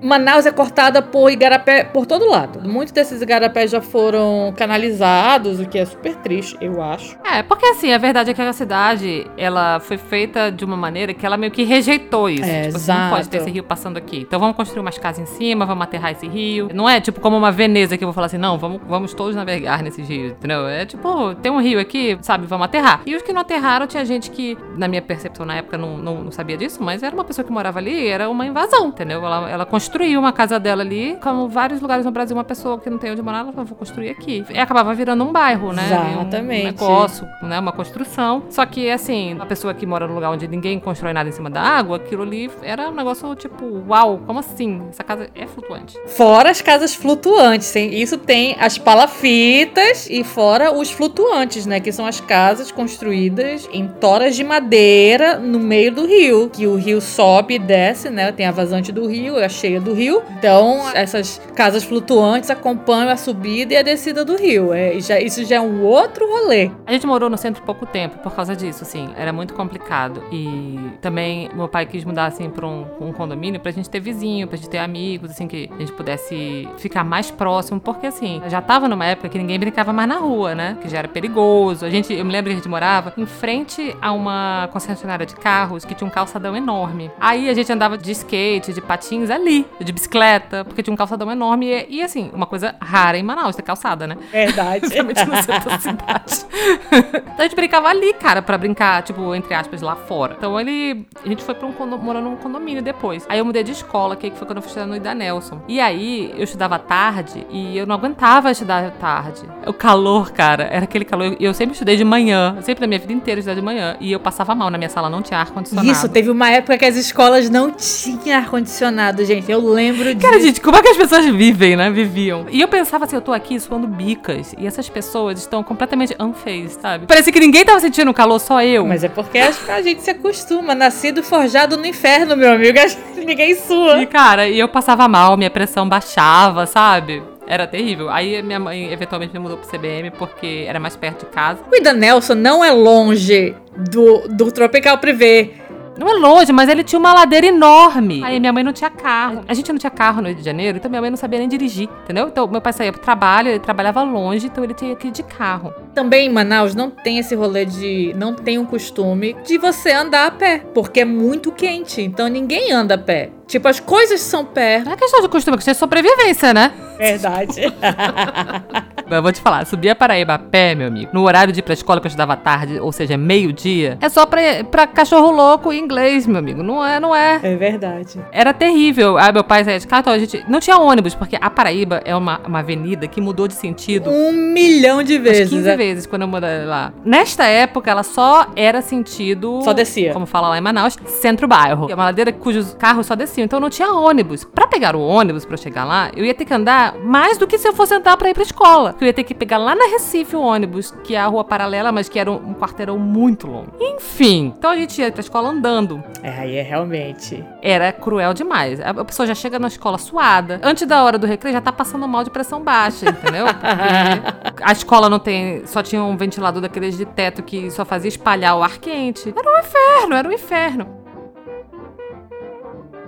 Manaus 0.03 0.47
é 0.47 0.51
cortada 0.53 1.01
por 1.03 1.31
igarapé 1.47 1.85
por 1.85 2.07
todo 2.07 2.29
lado. 2.29 2.69
Muitos 2.69 2.93
desses 2.93 3.23
igarapés 3.23 3.71
já 3.71 3.81
foram 3.81 4.53
canalizados, 4.57 5.61
o 5.61 5.67
que 5.67 5.79
é 5.79 5.85
super 5.85 6.15
triste, 6.17 6.57
eu 6.61 6.83
acho. 6.83 7.17
É, 7.25 7.43
porque 7.43 7.67
assim, 7.67 7.93
a 7.93 7.99
verdade 7.99 8.31
é 8.31 8.35
que 8.35 8.43
a 8.43 8.53
cidade, 8.53 9.27
ela 9.37 9.81
foi 9.81 9.97
feita 9.97 10.51
de 10.51 10.65
uma 10.65 10.77
maneira 10.77 11.15
que 11.15 11.25
ela 11.25 11.37
meio 11.37 11.53
que 11.53 11.63
rejeitou 11.63 12.29
isso. 12.29 12.45
É, 12.45 12.65
tipo, 12.65 12.77
assim, 12.77 12.93
não 12.93 13.11
pode 13.11 13.21
exato. 13.23 13.29
ter 13.31 13.37
esse 13.39 13.51
rio 13.51 13.65
passando 13.65 13.97
aqui. 13.97 14.19
Então 14.19 14.39
vamos 14.39 14.57
construir 14.57 14.81
umas 14.81 14.99
casas 14.99 15.29
em 15.29 15.37
cima, 15.37 15.65
vamos 15.65 15.85
aterrar 15.85 16.13
esse 16.13 16.27
rio. 16.27 16.69
Não 16.73 16.89
é 16.89 17.01
tipo 17.01 17.21
como 17.21 17.37
uma 17.37 17.51
Veneza 17.51 17.97
que 17.97 18.05
eu 18.05 18.09
vou 18.09 18.13
falar 18.13 18.27
assim, 18.27 18.39
não, 18.39 18.59
vamos, 18.59 18.81
vamos 18.87 19.15
todos 19.15 19.35
navegar 19.35 19.83
nesses 19.83 20.09
rios, 20.09 20.33
entendeu? 20.33 20.67
É 20.67 20.85
tipo, 20.85 21.35
tem 21.37 21.51
um 21.51 21.61
rio 21.61 21.81
aqui, 21.81 22.19
sabe, 22.23 22.47
vamos 22.47 22.65
aterrar. 22.67 23.01
E 23.07 23.15
os 23.15 23.23
que 23.23 23.33
não 23.33 23.41
aterraram, 23.41 23.87
tinha 23.87 24.05
gente 24.05 24.31
que, 24.31 24.57
na 24.77 24.89
minha 24.89 25.03
percepção 25.03 25.47
na 25.47 25.57
época, 25.57 25.79
não, 25.79 25.97
não, 25.97 26.25
não 26.25 26.33
sabia 26.33 26.57
disso, 26.57 26.83
mas 26.83 27.03
era 27.03 27.15
uma 27.15 27.25
pessoa 27.25 27.45
que 27.45 27.53
morava 27.53 27.79
ali, 27.79 28.07
era 28.07 28.29
uma 28.29 28.47
invasão, 28.47 28.89
entendeu? 28.89 29.25
Ela, 29.25 29.51
ela 29.51 29.67
construiu 29.67 30.21
uma 30.21 30.33
casa 30.33 30.59
dela 30.59 30.83
ali, 30.83 31.17
como 31.37 31.49
vários 31.49 31.81
lugares 31.81 32.05
no 32.05 32.11
Brasil, 32.11 32.37
uma 32.37 32.45
pessoa 32.45 32.79
que 32.79 32.89
não 32.89 32.99
tem 32.99 33.13
onde 33.13 33.21
morar, 33.23 33.41
ela 33.41 33.53
falou, 33.53 33.67
vou 33.67 33.77
construir 33.77 34.09
aqui. 34.11 34.45
E 34.51 34.59
acabava 34.59 34.95
virando 34.95 35.23
um 35.25 35.33
bairro, 35.33 35.73
né? 35.73 35.83
Um 35.83 36.21
Exatamente. 36.23 36.65
negócio, 36.65 37.29
né? 37.43 37.59
Uma 37.59 37.73
construção. 37.73 38.45
Só 38.51 38.65
que, 38.65 38.91
assim, 38.91 39.35
uma 39.35 39.47
pessoa 39.47 39.75
que 39.75 39.85
mora 39.85 40.07
num 40.07 40.15
lugar 40.15 40.31
onde 40.31 40.49
ninguém 40.49 40.81
constrói 40.81 41.13
nada 41.13 41.29
em 41.29 41.33
cima 41.33 41.51
da 41.51 41.61
água, 41.61 41.97
aquilo 41.99 42.23
ali 42.23 42.51
era 42.63 42.89
um 42.89 42.95
negócio 42.95 43.35
tipo, 43.35 43.83
uau, 43.89 44.21
como 44.27 44.39
assim? 44.41 44.83
Essa 44.91 45.05
casa 45.05 45.29
é 45.35 45.47
flutuante. 45.47 45.99
Fora 46.07 46.51
as 46.51 46.61
casas 46.63 46.95
flutuantes, 46.95 47.71
tem- 47.71 47.95
isso 47.95 48.17
tem 48.17 48.57
as 48.59 48.79
palafitas 48.79 50.09
e 50.11 50.23
fora 50.25 50.73
os 50.73 50.91
flutuantes, 50.91 51.67
né? 51.67 51.81
Que 51.81 51.93
são 51.93 52.07
as 52.07 52.21
casas 52.21 52.71
construídas 52.71 53.69
em 53.73 53.87
toras 53.89 54.37
de 54.37 54.45
madeira 54.45 55.39
no 55.39 55.59
meio 55.59 55.93
do 55.93 56.07
rio. 56.07 56.49
Que 56.51 56.67
o 56.67 56.77
rio 56.77 57.01
sobe 57.01 57.55
e 57.55 57.59
desce, 57.59 58.09
né? 58.11 58.31
Tem 58.33 58.47
a 58.47 58.51
vazante 58.53 58.93
do 58.93 59.07
rio, 59.07 59.37
a 59.43 59.49
cheia 59.49 59.81
do 59.81 59.93
rio. 59.93 60.23
Então, 60.39 60.81
essas 60.95 61.26
aquelas 61.27 61.41
casas 61.55 61.85
flutuantes 61.85 62.51
acompanham 62.51 63.11
a 63.11 63.17
subida 63.17 63.75
e 63.75 63.77
a 63.77 63.83
descida 63.83 64.25
do 64.25 64.37
rio. 64.37 64.73
É, 64.73 64.99
já, 65.01 65.21
isso 65.21 65.45
já 65.45 65.57
é 65.57 65.61
um 65.61 65.83
outro 65.83 66.27
rolê. 66.27 66.71
A 66.87 66.93
gente 66.93 67.07
morou 67.07 67.29
no 67.29 67.37
centro 67.37 67.63
pouco 67.63 67.85
tempo 67.85 68.19
por 68.19 68.35
causa 68.35 68.55
disso, 68.55 68.83
assim. 68.83 69.09
Era 69.17 69.33
muito 69.33 69.55
complicado. 69.55 70.23
E 70.31 70.79
também 71.01 71.51
meu 71.55 71.69
pai 71.69 71.87
quis 71.87 72.05
mudar, 72.05 72.27
assim, 72.27 72.49
pra 72.49 72.67
um, 72.67 72.87
um 73.01 73.13
condomínio 73.13 73.61
pra 73.61 73.73
gente 73.73 73.91
ter 73.91 74.01
vizinho, 74.01 74.47
pra 74.47 74.57
gente 74.57 74.69
ter 74.69 74.79
amigos, 74.79 75.31
assim, 75.31 75.49
que 75.49 75.71
a 75.75 75.79
gente 75.79 75.93
pudesse 75.93 76.69
ficar 76.79 77.05
mais 77.05 77.31
próximo. 77.31 77.81
Porque, 77.81 78.07
assim, 78.07 78.41
já 78.49 78.61
tava 78.61 78.89
numa 78.89 79.05
época 79.05 79.29
que 79.29 79.39
ninguém 79.39 79.59
brincava 79.59 79.93
mais 79.93 80.09
na 80.09 80.19
rua, 80.19 80.55
né? 80.55 80.77
Que 80.81 80.89
já 80.89 80.99
era 80.99 81.09
perigoso. 81.09 81.85
A 81.85 81.91
gente, 81.91 82.13
eu 82.13 82.25
me 82.25 82.33
lembro 82.33 82.51
que 82.51 82.55
a 82.55 82.57
gente 82.57 82.69
morava 82.69 83.13
em 83.17 83.27
frente 83.27 83.97
a 84.01 84.13
uma 84.13 84.69
concessionária 84.73 85.27
de 85.27 85.35
carros 85.35 85.85
que 85.85 85.95
tinha 85.95 86.07
um 86.07 86.11
calçadão 86.11 86.57
enorme. 86.57 87.11
Aí 87.19 87.49
a 87.49 87.55
gente 87.55 87.73
andava 87.73 87.97
de 87.97 88.13
skate, 88.13 88.73
de 88.73 88.81
patins 88.81 89.31
ali, 89.31 89.67
de 89.81 89.93
bicicleta, 89.93 90.65
porque 90.65 90.83
tinha 90.83 90.93
um 90.93 90.97
calçadão 90.97 91.06
enorme. 91.15 91.67
E, 91.67 91.99
e 91.99 92.03
assim, 92.03 92.31
uma 92.33 92.47
coisa 92.47 92.75
rara 92.81 93.19
em 93.19 93.23
Manaus, 93.23 93.57
ter 93.57 93.63
calçada, 93.63 94.07
né? 94.07 94.17
Verdade. 94.31 94.81
Principalmente 94.87 95.25
no 95.25 95.37
centro 95.37 95.71
da 95.71 95.79
cidade. 95.79 96.47
então 97.17 97.39
a 97.39 97.43
gente 97.43 97.57
brincava 97.57 97.89
ali, 97.89 98.13
cara, 98.15 98.43
pra 98.43 98.59
brincar, 98.59 99.03
tipo, 99.03 99.35
entre 99.35 99.55
aspas, 99.55 99.83
lá 99.83 99.97
fora. 99.97 100.35
Então 100.39 100.59
ele. 100.61 101.07
A 101.25 101.29
gente 101.29 101.43
foi 101.43 101.55
pra 101.55 101.67
um 101.67 101.73
condo, 101.73 101.99
morar 101.99 102.21
num 102.21 102.37
condomínio 102.37 102.83
depois. 102.83 103.25
Aí 103.29 103.39
eu 103.39 103.45
mudei 103.45 103.63
de 103.63 103.73
escola, 103.73 104.17
que 104.17 104.31
foi 104.33 104.47
quando 104.47 104.59
eu 104.59 104.63
fui 104.63 104.69
estudar 104.69 104.87
no 104.87 104.97
Ida 104.97 105.15
Nelson. 105.15 105.61
E 105.69 105.81
aí 105.81 106.33
eu 106.37 106.45
estudava 106.45 106.79
tarde 106.79 107.47
e 107.51 107.77
eu 107.77 107.87
não 107.87 107.95
aguentava 107.95 108.51
estudar 108.51 108.91
tarde. 108.93 109.43
O 109.67 109.73
calor, 109.73 110.33
cara, 110.33 110.65
era 110.65 110.85
aquele 110.85 111.05
calor. 111.05 111.37
E 111.39 111.45
eu 111.45 111.55
sempre 111.55 111.73
estudei 111.73 111.97
de 111.97 112.05
manhã. 112.05 112.57
Sempre 112.63 112.83
na 112.83 112.87
minha 112.87 113.01
vida 113.01 113.13
inteira 113.13 113.39
eu 113.39 113.41
estudei 113.41 113.57
de 113.57 113.65
manhã. 113.65 113.97
E 114.01 114.13
eu 114.13 114.21
passava 114.21 114.55
mal. 114.55 114.71
Na 114.71 114.79
minha 114.79 114.91
sala 114.91 115.09
não 115.09 115.23
tinha 115.23 115.41
ar-condicionado. 115.41 115.89
Isso, 115.89 116.09
teve 116.09 116.31
uma 116.31 116.51
época 116.51 116.79
que 116.79 116.85
as 116.85 116.97
escolas 116.97 117.51
não 117.51 117.71
tinham 117.71 118.39
ar-condicionado, 118.39 119.25
gente. 119.25 119.51
Eu 119.51 119.61
lembro 119.61 120.15
disso. 120.15 120.27
Cara, 120.27 120.41
gente, 120.41 120.61
como 120.61 120.77
é 120.77 120.83
que 120.83 120.89
as 120.89 120.96
pessoas 120.97 121.27
vivem, 121.27 121.77
né? 121.77 121.91
Viviam. 121.91 122.47
E 122.51 122.61
eu 122.61 122.69
pensava 122.69 123.05
assim, 123.05 123.17
eu 123.17 123.23
tô 123.23 123.33
aqui 123.33 123.59
suando 123.59 123.87
bicas. 123.87 124.55
E 124.59 124.67
essas 124.67 124.89
pessoas 124.89 125.39
estão 125.39 125.63
completamente 125.63 126.15
unfazed, 126.21 126.81
sabe? 126.81 127.07
Parecia 127.07 127.33
que 127.33 127.41
ninguém 127.41 127.65
tava 127.65 127.81
sentindo 127.81 128.13
calor, 128.13 128.39
só 128.39 128.63
eu. 128.63 128.87
Mas 128.87 129.05
é 129.05 129.09
porque 129.09 129.39
acho 129.39 129.65
que 129.65 129.71
a 129.71 129.83
gente 129.83 130.03
se 130.03 130.11
acostuma. 130.11 130.75
Nascido 130.75 131.23
forjado 131.23 131.77
no 131.77 131.87
inferno, 131.87 132.37
meu 132.37 132.53
amigo. 132.53 132.79
Acho 132.87 132.97
que 132.97 133.25
ninguém 133.25 133.55
sua. 133.55 134.01
E, 134.01 134.07
cara, 134.07 134.49
e 134.49 134.59
eu 134.59 134.69
passava 134.69 135.09
mal, 135.09 135.37
minha 135.37 135.51
pressão 135.51 135.89
baixava, 135.89 136.67
sabe? 136.67 137.23
Era 137.47 137.67
terrível. 137.67 138.11
Aí 138.11 138.43
minha 138.43 138.59
mãe 138.59 138.93
eventualmente 138.93 139.33
me 139.33 139.39
mudou 139.39 139.57
pro 139.57 139.69
CBM 139.69 140.11
porque 140.11 140.65
era 140.67 140.81
mais 140.81 140.97
perto 140.97 141.27
de 141.27 141.33
casa. 141.33 141.61
Cuida 141.69 141.93
Nelson 141.93 142.35
não 142.35 142.65
é 142.65 142.73
longe 142.73 143.55
do, 143.77 144.27
do 144.29 144.51
Tropical 144.51 144.99
Privé. 144.99 145.51
Não 145.99 146.09
é 146.09 146.15
longe, 146.15 146.53
mas 146.53 146.69
ele 146.69 146.85
tinha 146.85 146.99
uma 146.99 147.13
ladeira 147.13 147.47
enorme. 147.47 148.23
Aí 148.25 148.39
minha 148.39 148.53
mãe 148.53 148.63
não 148.63 148.73
tinha 148.73 148.91
carro. 148.91 149.43
A 149.49 149.55
gente 149.55 149.73
não 149.73 149.79
tinha 149.79 149.91
carro 149.91 150.21
no 150.21 150.29
Rio 150.29 150.37
de 150.37 150.45
Janeiro, 150.45 150.79
então 150.79 150.91
minha 150.91 151.01
mãe 151.01 151.11
não 151.11 151.17
sabia 151.17 151.39
nem 151.39 151.49
dirigir, 151.49 151.89
entendeu? 152.05 152.29
Então 152.29 152.47
meu 152.47 152.61
pai 152.61 152.73
saía 152.73 152.93
pro 152.93 153.01
trabalho, 153.01 153.49
ele 153.49 153.59
trabalhava 153.59 154.03
longe, 154.03 154.47
então 154.47 154.63
ele 154.63 154.75
tinha 154.75 154.95
que 154.95 155.09
ir 155.09 155.11
de 155.11 155.23
carro. 155.23 155.73
Também 155.95 156.27
em 156.27 156.33
Manaus 156.33 156.75
não 156.75 156.91
tem 156.91 157.19
esse 157.19 157.35
rolê 157.35 157.65
de. 157.65 158.15
Não 158.17 158.35
tem 158.35 158.59
um 158.59 158.65
costume 158.65 159.35
de 159.45 159.59
você 159.59 159.93
andar 159.93 160.27
a 160.27 160.31
pé, 160.31 160.59
porque 160.75 161.01
é 161.01 161.05
muito 161.05 161.51
quente, 161.51 162.03
então 162.03 162.29
ninguém 162.29 162.73
anda 162.73 162.95
a 162.95 162.99
pé. 162.99 163.31
Tipo, 163.47 163.69
as 163.69 163.79
coisas 163.79 164.21
são 164.21 164.45
perto. 164.45 164.87
Não 164.87 164.93
é 164.93 164.97
questão 164.97 165.21
de 165.21 165.29
costume, 165.29 165.55
é 165.55 165.59
questão 165.59 165.73
de 165.73 165.79
sobrevivência, 165.79 166.53
né? 166.53 166.73
Verdade. 166.99 167.61
Mas 169.07 169.17
eu 169.17 169.23
vou 169.23 169.33
te 169.33 169.41
falar, 169.41 169.65
subir 169.67 169.91
a 169.91 169.95
Paraíba 169.95 170.35
a 170.35 170.39
pé, 170.39 170.75
meu 170.75 170.89
amigo, 170.89 171.11
no 171.13 171.23
horário 171.23 171.53
de 171.53 171.61
ir 171.61 171.63
pra 171.63 171.75
escola 171.75 172.01
que 172.01 172.07
eu 172.07 172.09
estudava 172.09 172.37
tarde, 172.37 172.81
ou 172.81 172.91
seja, 172.93 173.17
meio-dia, 173.17 173.99
é 174.01 174.09
só 174.09 174.27
pra, 174.27 174.41
pra 174.71 174.87
cachorro 174.87 175.31
louco 175.31 175.73
em 175.73 175.79
inglês, 175.81 176.27
meu 176.27 176.39
amigo. 176.39 176.63
Não 176.63 176.85
é, 176.85 176.99
não 176.99 177.15
é. 177.15 177.41
É 177.43 177.57
verdade. 177.57 178.21
Era 178.33 178.53
terrível. 178.53 179.17
Aí 179.17 179.33
meu 179.33 179.45
pai 179.45 179.65
saía 179.65 179.79
de 179.79 179.87
carro, 179.87 180.01
então 180.01 180.13
a 180.13 180.19
gente 180.19 180.45
não 180.49 180.61
tinha 180.61 180.77
ônibus, 180.79 181.15
porque 181.15 181.37
a 181.41 181.51
Paraíba 181.51 182.03
é 182.05 182.15
uma, 182.15 182.41
uma 182.47 182.59
avenida 182.61 183.07
que 183.07 183.21
mudou 183.21 183.47
de 183.47 183.55
sentido. 183.55 184.11
Um 184.11 184.33
milhão 184.33 185.03
de 185.03 185.19
vezes. 185.19 185.53
Umas 185.53 185.63
15 185.63 185.63
né? 185.63 185.77
vezes 185.77 186.07
quando 186.07 186.23
eu 186.23 186.29
morei 186.29 186.65
lá. 186.65 186.93
Nesta 187.05 187.45
época, 187.45 187.91
ela 187.91 188.03
só 188.03 188.49
era 188.57 188.83
sentido. 188.83 189.61
Só 189.63 189.73
descia. 189.73 190.13
Como 190.13 190.27
fala 190.27 190.49
lá 190.49 190.59
em 190.59 190.61
Manaus, 190.61 190.97
centro-bairro. 191.07 191.91
É 191.91 191.95
uma 191.95 192.05
ladeira 192.05 192.33
cujos 192.33 192.75
carros 192.75 193.07
só 193.07 193.15
desciam. 193.15 193.45
Então 193.45 193.61
não 193.61 193.71
tinha 193.71 193.93
ônibus. 193.93 194.45
Pra 194.45 194.67
pegar 194.67 194.97
o 194.97 195.01
ônibus 195.01 195.45
pra 195.45 195.57
chegar 195.57 195.85
lá, 195.85 196.11
eu 196.17 196.25
ia 196.25 196.35
ter 196.35 196.45
que 196.45 196.55
andar 196.55 196.97
mais 196.99 197.39
do 197.39 197.47
que 197.47 197.59
se 197.59 197.69
eu 197.69 197.73
fosse 197.73 197.95
andar 197.95 198.17
pra 198.17 198.31
ir 198.31 198.35
pra 198.35 198.43
escola. 198.43 198.96
Eu 199.01 199.07
ia 199.07 199.13
ter 199.13 199.25
que 199.25 199.35
pegar 199.35 199.59
lá 199.59 199.75
na 199.75 199.87
Recife 199.87 200.35
o 200.35 200.41
ônibus, 200.41 200.93
que 201.05 201.15
é 201.15 201.21
a 201.21 201.27
rua 201.27 201.45
paralela, 201.45 201.93
mas 201.93 202.09
que 202.09 202.19
era 202.19 202.31
um, 202.31 202.51
um 202.51 202.55
quarteirão 202.55 202.99
muito 202.99 203.47
longo. 203.47 203.73
Enfim. 203.81 204.53
Então 204.57 204.71
a 204.71 204.77
gente 204.77 205.01
ia 205.01 205.13
pra 205.13 205.21
escola 205.21 205.49
andando. 205.49 206.03
É, 206.23 206.31
aí 206.31 206.57
é 206.57 206.63
realmente. 206.63 207.45
Era 207.63 207.93
cruel 207.93 208.35
demais. 208.35 208.81
A 208.81 208.97
a 209.01 209.05
pessoa 209.05 209.27
já 209.27 209.35
chega 209.35 209.59
na 209.59 209.69
escola 209.69 209.99
suada. 209.99 210.61
Antes 210.63 210.87
da 210.87 211.03
hora 211.03 211.19
do 211.19 211.27
recreio 211.27 211.55
já 211.55 211.61
tá 211.61 211.73
passando 211.73 212.07
mal 212.09 212.25
de 212.25 212.31
pressão 212.31 212.63
baixa, 212.63 213.09
entendeu? 213.09 213.47
Porque 213.47 214.63
a 214.63 214.73
escola 214.73 215.09
não 215.09 215.19
tem. 215.19 215.67
Só 215.67 215.83
tinha 215.83 216.03
um 216.03 216.17
ventilador 216.17 216.61
daqueles 216.63 216.97
de 216.97 217.05
teto 217.05 217.43
que 217.43 217.71
só 217.71 217.85
fazia 217.85 218.09
espalhar 218.09 218.57
o 218.57 218.63
ar 218.63 218.79
quente. 218.79 219.35
Era 219.37 219.51
um 219.51 219.59
inferno, 219.59 220.15
era 220.17 220.29
um 220.29 220.33
inferno. 220.33 221.06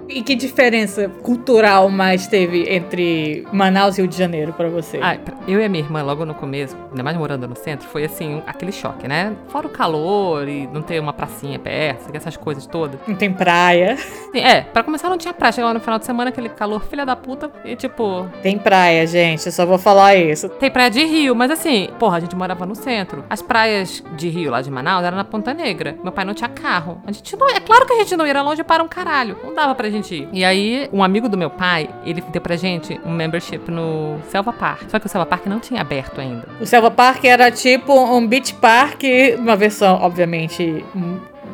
E 0.09 0.23
que 0.23 0.35
diferença 0.35 1.09
cultural 1.23 1.91
mais 1.91 2.27
teve 2.27 2.65
entre 2.73 3.47
Manaus 3.53 3.99
e 3.99 4.01
Rio 4.01 4.09
de 4.09 4.17
Janeiro 4.17 4.53
pra 4.53 4.69
você? 4.69 4.99
Ah, 5.03 5.19
eu 5.47 5.61
e 5.61 5.65
a 5.65 5.69
minha 5.69 5.85
irmã, 5.85 6.03
logo 6.03 6.25
no 6.25 6.35
começo, 6.35 6.77
ainda 6.91 7.03
mais 7.03 7.17
morando 7.17 7.47
no 7.47 7.55
centro, 7.57 7.87
foi 7.89 8.05
assim, 8.05 8.43
aquele 8.47 8.73
choque, 8.73 9.07
né? 9.07 9.37
Fora 9.49 9.67
o 9.67 9.71
calor 9.71 10.49
e 10.49 10.67
não 10.69 10.81
ter 10.81 10.99
uma 10.99 11.13
pracinha 11.13 11.59
perto, 11.59 12.11
essas 12.15 12.37
coisas 12.37 12.67
todas. 12.67 12.99
Não 13.07 13.15
tem 13.15 13.33
praia. 13.33 13.97
É, 14.35 14.61
pra 14.61 14.83
começar 14.83 15.09
não 15.09 15.19
tinha 15.19 15.35
praia. 15.35 15.53
Chegava 15.53 15.75
no 15.75 15.81
final 15.81 15.99
de 15.99 16.05
semana, 16.07 16.31
aquele 16.31 16.49
calor 16.49 16.85
filha 16.85 17.05
da 17.05 17.17
puta, 17.17 17.51
e 17.65 17.77
tipo, 17.77 18.27
Tem 18.43 18.59
praia, 18.59 19.07
gente. 19.07 19.47
Eu 19.47 19.53
só 19.53 19.67
vou 19.67 19.79
falar 19.79 20.15
isso. 20.17 20.49
Tem 20.49 20.71
praia 20.71 20.91
de 20.91 21.05
Rio, 21.05 21.35
mas 21.35 21.51
assim, 21.51 21.89
porra, 21.99 22.19
a 22.19 22.21
gente 22.21 22.37
morava 22.37 22.65
no 22.65 22.75
centro. 22.75 23.25
As 23.29 23.43
praias 23.43 24.03
de 24.17 24.29
Rio, 24.29 24.51
lá 24.51 24.63
de 24.63 24.71
Manaus, 24.71 25.05
eram 25.05 25.17
na 25.17 25.25
Ponta 25.25 25.53
Negra. 25.53 25.97
Meu 26.03 26.13
pai 26.13 26.25
não 26.25 26.35
tinha 26.35 26.49
carro. 26.49 27.03
A 27.07 27.13
gente 27.13 27.37
não. 27.37 27.49
É 27.49 27.61
claro 27.61 27.87
que 27.87 27.93
a 27.93 27.97
gente 27.97 28.17
não 28.17 28.27
ia 28.27 28.43
longe 28.43 28.63
para 28.63 28.83
um 28.83 28.89
caralho. 28.89 29.37
Não 29.43 29.55
dava 29.55 29.75
pra 29.75 29.91
gente 29.91 29.98
E 30.33 30.45
aí, 30.45 30.89
um 30.93 31.03
amigo 31.03 31.29
do 31.29 31.37
meu 31.37 31.51
pai, 31.51 31.89
ele 32.05 32.23
deu 32.33 32.41
pra 32.41 32.57
gente 32.57 32.99
um 33.05 33.13
membership 33.13 33.71
no 33.71 34.19
Selva 34.29 34.53
Park. 34.53 34.89
Só 34.89 34.99
que 34.99 35.07
o 35.07 35.09
Selva 35.09 35.27
Park 35.27 35.47
não 35.47 35.61
tinha 35.61 35.81
aberto 35.81 36.21
ainda. 36.21 36.47
O 36.61 36.67
Selva 36.67 36.91
Park 36.91 37.25
era 37.25 37.51
tipo 37.51 37.93
um 37.93 38.27
beach 38.27 38.55
park, 38.55 39.03
uma 39.39 39.57
versão, 39.57 40.01
obviamente, 40.01 40.85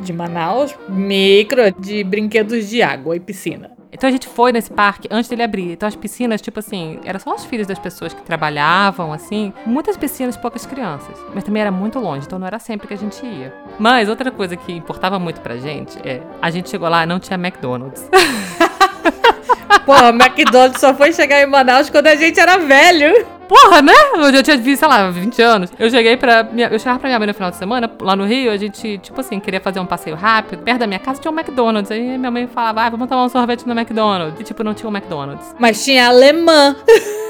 de 0.01 0.13
Manaus, 0.13 0.75
micro, 0.89 1.71
de 1.79 2.03
brinquedos 2.03 2.69
de 2.69 2.81
água 2.81 3.15
e 3.15 3.19
piscina. 3.19 3.74
Então 3.95 4.09
a 4.09 4.11
gente 4.11 4.27
foi 4.27 4.51
nesse 4.51 4.71
parque 4.71 5.07
antes 5.09 5.29
dele 5.29 5.43
abrir. 5.43 5.71
Então 5.71 5.87
as 5.87 5.95
piscinas, 5.95 6.41
tipo 6.41 6.59
assim, 6.59 6.99
eram 7.05 7.19
só 7.19 7.33
os 7.33 7.45
filhos 7.45 7.65
das 7.65 7.79
pessoas 7.79 8.13
que 8.13 8.21
trabalhavam, 8.21 9.13
assim. 9.13 9.53
Muitas 9.65 9.95
piscinas, 9.95 10.35
poucas 10.35 10.65
crianças. 10.65 11.17
Mas 11.33 11.45
também 11.45 11.61
era 11.61 11.71
muito 11.71 11.97
longe, 11.97 12.25
então 12.25 12.37
não 12.37 12.45
era 12.45 12.59
sempre 12.59 12.87
que 12.87 12.93
a 12.93 12.97
gente 12.97 13.25
ia. 13.25 13.53
Mas 13.79 14.09
outra 14.09 14.29
coisa 14.31 14.57
que 14.57 14.73
importava 14.73 15.17
muito 15.17 15.39
pra 15.39 15.55
gente 15.55 15.97
é. 16.07 16.21
A 16.41 16.51
gente 16.51 16.69
chegou 16.69 16.89
lá 16.89 17.03
e 17.03 17.05
não 17.05 17.19
tinha 17.19 17.37
McDonald's. 17.37 18.09
Porra, 19.85 20.09
McDonald's 20.09 20.81
só 20.81 20.93
foi 20.93 21.13
chegar 21.13 21.41
em 21.41 21.45
Manaus 21.45 21.89
quando 21.89 22.07
a 22.07 22.15
gente 22.15 22.39
era 22.39 22.57
velho. 22.57 23.34
Porra, 23.47 23.81
né? 23.81 23.93
Eu 24.15 24.33
já 24.33 24.43
tinha 24.43 24.57
visto, 24.57 24.79
sei 24.79 24.87
lá, 24.87 25.09
20 25.09 25.41
anos. 25.41 25.71
Eu 25.77 25.89
cheguei 25.89 26.17
pra. 26.17 26.43
Minha, 26.43 26.67
eu 26.67 26.79
chegava 26.79 26.99
pra 26.99 27.09
minha 27.09 27.19
mãe 27.19 27.27
no 27.27 27.33
final 27.33 27.51
de 27.51 27.57
semana, 27.57 27.91
lá 28.01 28.15
no 28.15 28.25
Rio, 28.25 28.51
a 28.51 28.57
gente, 28.57 28.97
tipo 28.97 29.19
assim, 29.19 29.39
queria 29.39 29.61
fazer 29.61 29.79
um 29.79 29.85
passeio 29.85 30.15
rápido. 30.15 30.63
Perto 30.63 30.79
da 30.79 30.87
minha 30.87 30.99
casa 30.99 31.21
tinha 31.21 31.31
um 31.31 31.35
McDonald's. 31.35 31.91
Aí 31.91 32.17
minha 32.17 32.31
mãe 32.31 32.47
falava, 32.47 32.81
ah, 32.81 32.89
vamos 32.89 33.07
tomar 33.07 33.25
um 33.25 33.29
sorvete 33.29 33.65
no 33.67 33.73
McDonald's. 33.77 34.39
E, 34.39 34.43
tipo, 34.43 34.63
não 34.63 34.73
tinha 34.73 34.89
um 34.89 34.95
McDonald's. 34.95 35.55
Mas 35.59 35.83
tinha 35.83 36.07
alemã. 36.07 36.75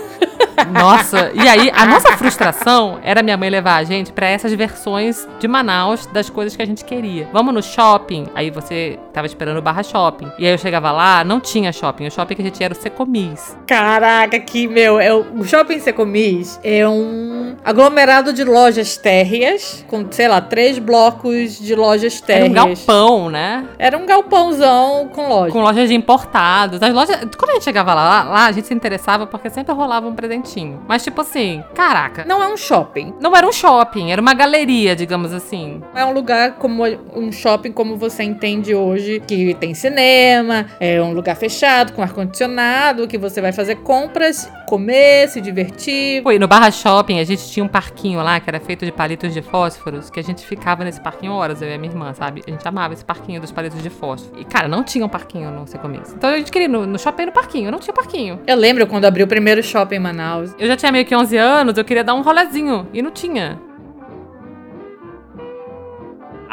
Nossa, 0.71 1.31
e 1.33 1.47
aí 1.47 1.71
a 1.73 1.85
nossa 1.85 2.15
frustração 2.17 2.99
era 3.03 3.21
minha 3.21 3.37
mãe 3.37 3.49
levar 3.49 3.75
a 3.75 3.83
gente 3.83 4.11
pra 4.11 4.27
essas 4.27 4.53
versões 4.53 5.27
de 5.39 5.47
Manaus 5.47 6.05
das 6.07 6.29
coisas 6.29 6.55
que 6.55 6.61
a 6.61 6.65
gente 6.65 6.83
queria. 6.83 7.27
Vamos 7.31 7.53
no 7.53 7.61
shopping, 7.61 8.25
aí 8.33 8.49
você 8.49 8.97
tava 9.13 9.27
esperando 9.27 9.57
o 9.57 9.61
barra 9.61 9.83
shopping. 9.83 10.31
E 10.39 10.45
aí 10.45 10.53
eu 10.53 10.57
chegava 10.57 10.91
lá, 10.91 11.23
não 11.23 11.39
tinha 11.39 11.71
shopping. 11.71 12.07
O 12.07 12.11
shopping 12.11 12.35
que 12.35 12.41
a 12.41 12.45
gente 12.45 12.63
era 12.63 12.73
o 12.73 12.77
Secomis. 12.77 13.55
Caraca, 13.67 14.39
que, 14.39 14.67
meu, 14.67 14.99
é 14.99 15.13
o, 15.13 15.43
Shopping 15.43 15.79
Secomis 15.79 16.59
é 16.63 16.87
um 16.87 17.55
aglomerado 17.63 18.33
de 18.33 18.43
lojas 18.43 18.97
térreas, 18.97 19.85
com, 19.87 20.05
sei 20.11 20.27
lá, 20.27 20.41
três 20.41 20.79
blocos 20.79 21.59
de 21.59 21.75
lojas 21.75 22.21
Era 22.27 22.45
um 22.45 22.49
térreas. 22.49 22.85
galpão, 22.85 23.29
né? 23.29 23.65
Era 23.77 23.97
um 23.97 24.05
galpãozão 24.05 25.09
com 25.13 25.27
loja. 25.27 25.51
Com 25.51 25.61
lojas 25.61 25.87
de 25.89 25.95
importados. 25.95 26.81
As 26.81 26.93
lojas. 26.93 27.17
Quando 27.37 27.51
a 27.51 27.53
gente 27.53 27.63
chegava 27.63 27.93
lá, 27.93 28.23
lá 28.23 28.45
a 28.45 28.51
gente 28.51 28.67
se 28.67 28.73
interessava 28.73 29.27
porque 29.27 29.49
sempre 29.49 29.73
rolava 29.73 30.04
um 30.09 30.15
presentinho. 30.15 30.81
Mas, 30.87 31.03
tipo 31.03 31.21
assim, 31.21 31.63
caraca. 31.73 32.25
Não 32.25 32.41
é 32.41 32.47
um 32.47 32.57
shopping. 32.57 33.13
Não 33.19 33.35
era 33.35 33.47
um 33.47 33.51
shopping, 33.51 34.11
era 34.11 34.21
uma 34.21 34.33
galeria, 34.33 34.95
digamos 34.95 35.33
assim. 35.33 35.81
É 35.93 36.05
um 36.05 36.11
lugar 36.11 36.53
como 36.53 36.83
um 37.13 37.31
shopping 37.31 37.71
como 37.71 37.97
você 37.97 38.23
entende 38.23 38.73
hoje, 38.73 39.21
que 39.25 39.53
tem 39.55 39.73
cinema, 39.73 40.65
é 40.79 41.01
um 41.01 41.13
lugar 41.13 41.35
fechado, 41.35 41.93
com 41.93 42.01
ar-condicionado, 42.01 43.07
que 43.07 43.17
você 43.17 43.41
vai 43.41 43.51
fazer 43.51 43.75
compras, 43.77 44.51
comer, 44.67 45.29
se 45.29 45.39
divertir. 45.39 46.23
E 46.25 46.39
no 46.39 46.47
Barra 46.47 46.71
Shopping 46.71 47.19
a 47.19 47.23
gente 47.23 47.47
tinha 47.49 47.63
um 47.63 47.67
parquinho 47.67 48.21
lá 48.21 48.39
que 48.39 48.49
era 48.49 48.59
feito 48.59 48.85
de 48.85 48.91
palitos 48.91 49.33
de 49.33 49.41
fósforos, 49.41 50.09
que 50.09 50.19
a 50.19 50.23
gente 50.23 50.45
ficava 50.45 50.83
nesse 50.83 50.99
parquinho 50.99 51.33
horas, 51.33 51.61
eu 51.61 51.69
e 51.69 51.73
a 51.73 51.77
minha 51.77 51.91
irmã, 51.91 52.13
sabe? 52.13 52.41
A 52.47 52.51
gente 52.51 52.67
amava 52.67 52.93
esse 52.93 53.05
parquinho 53.05 53.39
dos 53.39 53.51
palitos 53.51 53.81
de 53.81 53.89
fósforo. 53.89 54.39
E, 54.39 54.45
cara, 54.45 54.67
não 54.67 54.83
tinha 54.83 55.05
um 55.05 55.09
parquinho 55.09 55.51
no 55.51 55.67
Sem 55.67 55.79
Comics. 55.79 56.13
Então 56.13 56.29
a 56.29 56.37
gente 56.37 56.51
queria 56.51 56.65
ir 56.65 56.71
no, 56.71 56.85
no 56.85 56.99
shopping 56.99 57.25
no 57.25 57.31
parquinho, 57.31 57.71
não 57.71 57.79
tinha 57.79 57.93
parquinho. 57.93 58.39
Eu 58.47 58.55
lembro 58.55 58.87
quando 58.87 59.05
abriu 59.05 59.25
o 59.25 59.29
primeiro 59.29 59.61
shopping 59.63 59.94
em 59.95 59.99
Manaus. 59.99 60.53
Eu 60.59 60.67
já 60.67 60.75
tinha 60.75 60.91
meio 60.91 61.05
que 61.05 61.15
11 61.15 61.37
anos, 61.37 61.77
eu 61.77 61.85
queria 61.85 62.03
dar 62.03 62.13
um 62.13 62.21
rolezinho, 62.21 62.87
e 62.93 63.01
não 63.01 63.11
tinha. 63.11 63.59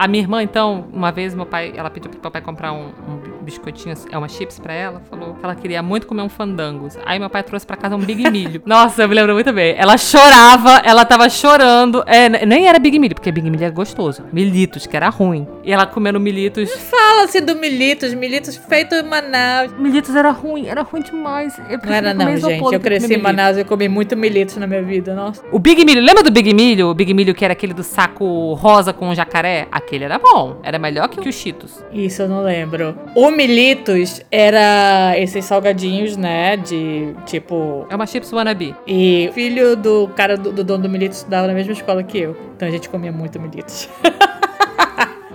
A 0.03 0.09
minha 0.09 0.21
irmã, 0.21 0.43
então, 0.43 0.85
uma 0.93 1.13
vez 1.13 1.33
meu 1.33 1.47
pai, 1.47 1.73
ela 1.77 1.89
pediu 1.89 2.11
pro 2.11 2.21
meu 2.21 2.29
pai 2.29 2.43
comprar 2.43 2.73
um, 2.73 2.87
um 3.09 3.45
biscoitinho, 3.45 3.95
é 4.11 4.19
uma 4.19 4.27
chips 4.27 4.59
pra 4.59 4.75
ela, 4.75 5.01
falou 5.09 5.35
que 5.35 5.45
ela 5.45 5.55
queria 5.55 5.81
muito 5.81 6.09
comer 6.09 6.23
um 6.23 6.29
fandangos. 6.29 6.99
Aí 7.07 7.21
meu 7.21 7.31
pai 7.31 7.45
trouxe 7.45 7.65
pra 7.65 7.77
casa 7.77 7.95
um 7.95 8.01
Big 8.01 8.23
Milho. 8.29 8.61
Nossa, 8.67 9.03
eu 9.03 9.09
me 9.09 9.15
lembro 9.15 9.33
muito 9.35 9.53
bem. 9.53 9.77
Ela 9.79 9.97
chorava, 9.97 10.83
ela 10.85 11.05
tava 11.05 11.29
chorando. 11.29 12.03
É, 12.05 12.29
nem 12.45 12.67
era 12.67 12.81
Big 12.81 12.99
Milho, 12.99 13.15
porque 13.15 13.31
Big 13.31 13.49
Milho 13.49 13.65
é 13.65 13.71
gostoso. 13.71 14.25
Militos, 14.33 14.89
que 14.89 14.97
era 14.97 15.09
ruim. 15.09 15.47
E 15.63 15.73
ela 15.73 15.87
comendo 15.87 16.19
Militos. 16.19 16.69
Fala-se 16.73 17.41
do 17.41 17.55
Militos, 17.55 18.13
Militos 18.13 18.57
feito 18.57 18.97
em 18.97 19.05
Manaus. 19.05 19.73
Militos 19.79 20.17
era 20.17 20.33
ruim, 20.33 20.67
era 20.67 20.83
ruim 20.83 21.03
demais. 21.03 21.57
Eu 21.71 21.79
Não 21.79 21.93
era 21.93 22.13
não, 22.13 22.37
gente. 22.37 22.75
Eu 22.75 22.81
cresci 22.81 23.15
em 23.15 23.19
Manaus 23.19 23.57
e 23.57 23.63
comi 23.63 23.89
muito 23.89 24.17
Militos 24.17 24.57
na 24.57 24.67
minha 24.67 24.83
vida, 24.83 25.15
nossa. 25.15 25.45
O 25.53 25.61
Big 25.61 25.85
Milho, 25.85 26.01
lembra 26.01 26.25
do 26.25 26.31
Big 26.33 26.53
Milho? 26.53 26.89
O 26.89 26.95
Big 26.95 27.15
Milho 27.15 27.33
que 27.35 27.45
era 27.45 27.53
aquele 27.53 27.73
do 27.73 27.85
saco 27.85 28.55
rosa 28.55 28.93
com 28.93 29.15
jacaré? 29.15 29.69
Aquele 29.71 29.92
era 30.01 30.19
bom. 30.19 30.59
Era 30.63 30.79
melhor 30.79 31.09
que 31.09 31.29
o 31.29 31.33
Cheetos. 31.33 31.85
Isso 31.93 32.23
eu 32.23 32.29
não 32.29 32.43
lembro. 32.43 32.97
O 33.15 33.31
Militos 33.31 34.23
era 34.31 35.15
esses 35.19 35.45
salgadinhos, 35.45 36.17
né? 36.17 36.57
De 36.57 37.15
tipo. 37.27 37.87
É 37.91 37.97
uma 37.97 38.07
chips 38.07 38.33
wannabe. 38.33 38.75
E 38.87 39.31
filho 39.35 39.77
do 39.77 40.09
cara 40.17 40.37
do, 40.37 40.53
do 40.53 40.65
dono 40.65 40.85
do 40.85 40.89
Militos 40.89 41.19
estudava 41.19 41.47
na 41.47 41.55
mesma 41.55 41.73
escola 41.73 42.03
que 42.03 42.19
eu. 42.19 42.37
Então 42.57 42.69
a 42.69 42.71
gente 42.71 42.89
comia 42.89 43.13
muito 43.13 43.41
Militos. 43.41 43.89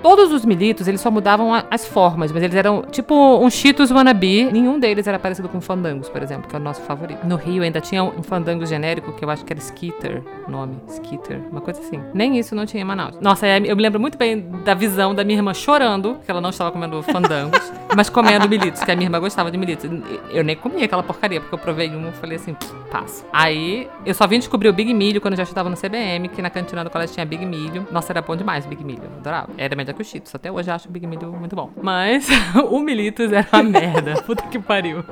Todos 0.08 0.32
os 0.32 0.46
militos, 0.46 0.88
eles 0.88 1.02
só 1.02 1.12
mudavam 1.12 1.54
a, 1.54 1.66
as 1.70 1.86
formas, 1.86 2.32
mas 2.32 2.42
eles 2.42 2.56
eram 2.56 2.82
tipo 2.84 3.14
um 3.14 3.50
Cheetos 3.50 3.92
wannabe. 3.92 4.46
Nenhum 4.46 4.80
deles 4.80 5.06
era 5.06 5.20
parecido 5.20 5.50
com 5.50 5.60
Fandangos, 5.60 6.08
por 6.08 6.24
exemplo, 6.24 6.48
que 6.48 6.56
é 6.56 6.60
o 6.60 6.62
nosso 6.62 6.80
favorito. 6.84 7.28
No 7.28 7.36
Rio 7.36 7.62
ainda 7.62 7.82
tinha 7.82 8.02
um 8.02 8.24
Fandango 8.24 8.66
genérico, 8.66 9.12
que 9.12 9.26
eu 9.26 9.30
acho 9.30 9.44
que 9.44 9.52
era 9.52 9.60
Skitter, 9.60 10.24
nome, 10.48 10.78
Skitter, 10.88 11.42
uma 11.52 11.60
coisa 11.60 11.82
assim. 11.82 12.00
Nem 12.14 12.40
isso 12.40 12.56
não 12.56 12.66
tinha 12.66 12.84
em 12.84 12.86
Manaus. 12.86 13.20
Nossa, 13.20 13.46
é, 13.46 13.58
eu 13.58 13.76
me 13.76 13.82
lembro 13.82 14.00
muito 14.00 14.18
bem 14.18 14.50
da 14.64 14.74
visão 14.74 15.14
da 15.14 15.26
minha 15.26 15.40
irmã 15.40 15.54
chorando, 15.54 16.18
que 16.24 16.32
ela 16.32 16.40
não 16.40 16.52
estava 16.52 16.72
comendo 16.72 17.04
Fandangos, 17.04 17.60
mas 17.96 18.10
comendo 18.10 18.48
militos, 18.48 18.84
que 18.84 18.92
a 18.92 18.96
minha 18.96 19.08
irmã 19.08 19.20
gostava 19.20 19.50
de 19.52 19.58
militos. 19.58 19.90
Eu 20.30 20.44
nem 20.44 20.56
comia 20.56 20.86
aquela 20.86 21.04
porcaria, 21.04 21.40
porque 21.40 21.56
eu 21.56 21.60
provei 21.60 21.90
um 21.90 22.10
e 22.10 22.12
falei 22.14 22.38
assim, 22.38 22.56
passo. 22.92 23.26
Aí, 23.32 23.88
eu 24.06 24.14
só 24.14 24.28
vim 24.28 24.40
descobrir 24.40 24.70
o 24.70 24.74
Big 24.74 24.94
Milho 24.94 25.22
quando 25.22 25.34
eu 25.34 25.38
já 25.38 25.44
estava 25.44 25.70
no 25.70 25.78
CBM, 25.78 26.28
que 26.30 26.42
na 26.42 26.50
cantina 26.50 26.84
do 26.84 26.90
colégio 26.90 27.14
tinha 27.14 27.26
Big 27.26 27.46
Milho. 27.46 27.88
Nossa, 27.92 28.12
era 28.12 28.22
bom 28.22 28.36
demais 28.36 28.66
Big 28.66 28.84
Milho, 28.84 29.04
adorava. 29.20 29.50
Era 29.58 29.76
melhor 29.76 29.94
que 29.94 30.02
o 30.02 30.06
Cheetos. 30.06 30.34
Até 30.34 30.52
hoje 30.52 30.70
eu 30.70 30.76
acho 30.76 30.88
o 30.88 30.92
Big 30.92 31.06
Milho 31.08 31.32
muito 31.32 31.56
bom. 31.56 31.72
Mas 31.82 32.28
o 32.70 32.80
Militos 32.80 33.32
era 33.32 33.48
uma 33.54 33.64
merda. 33.64 34.22
Puta 34.26 34.44
que 34.44 34.60
pariu. 34.60 35.04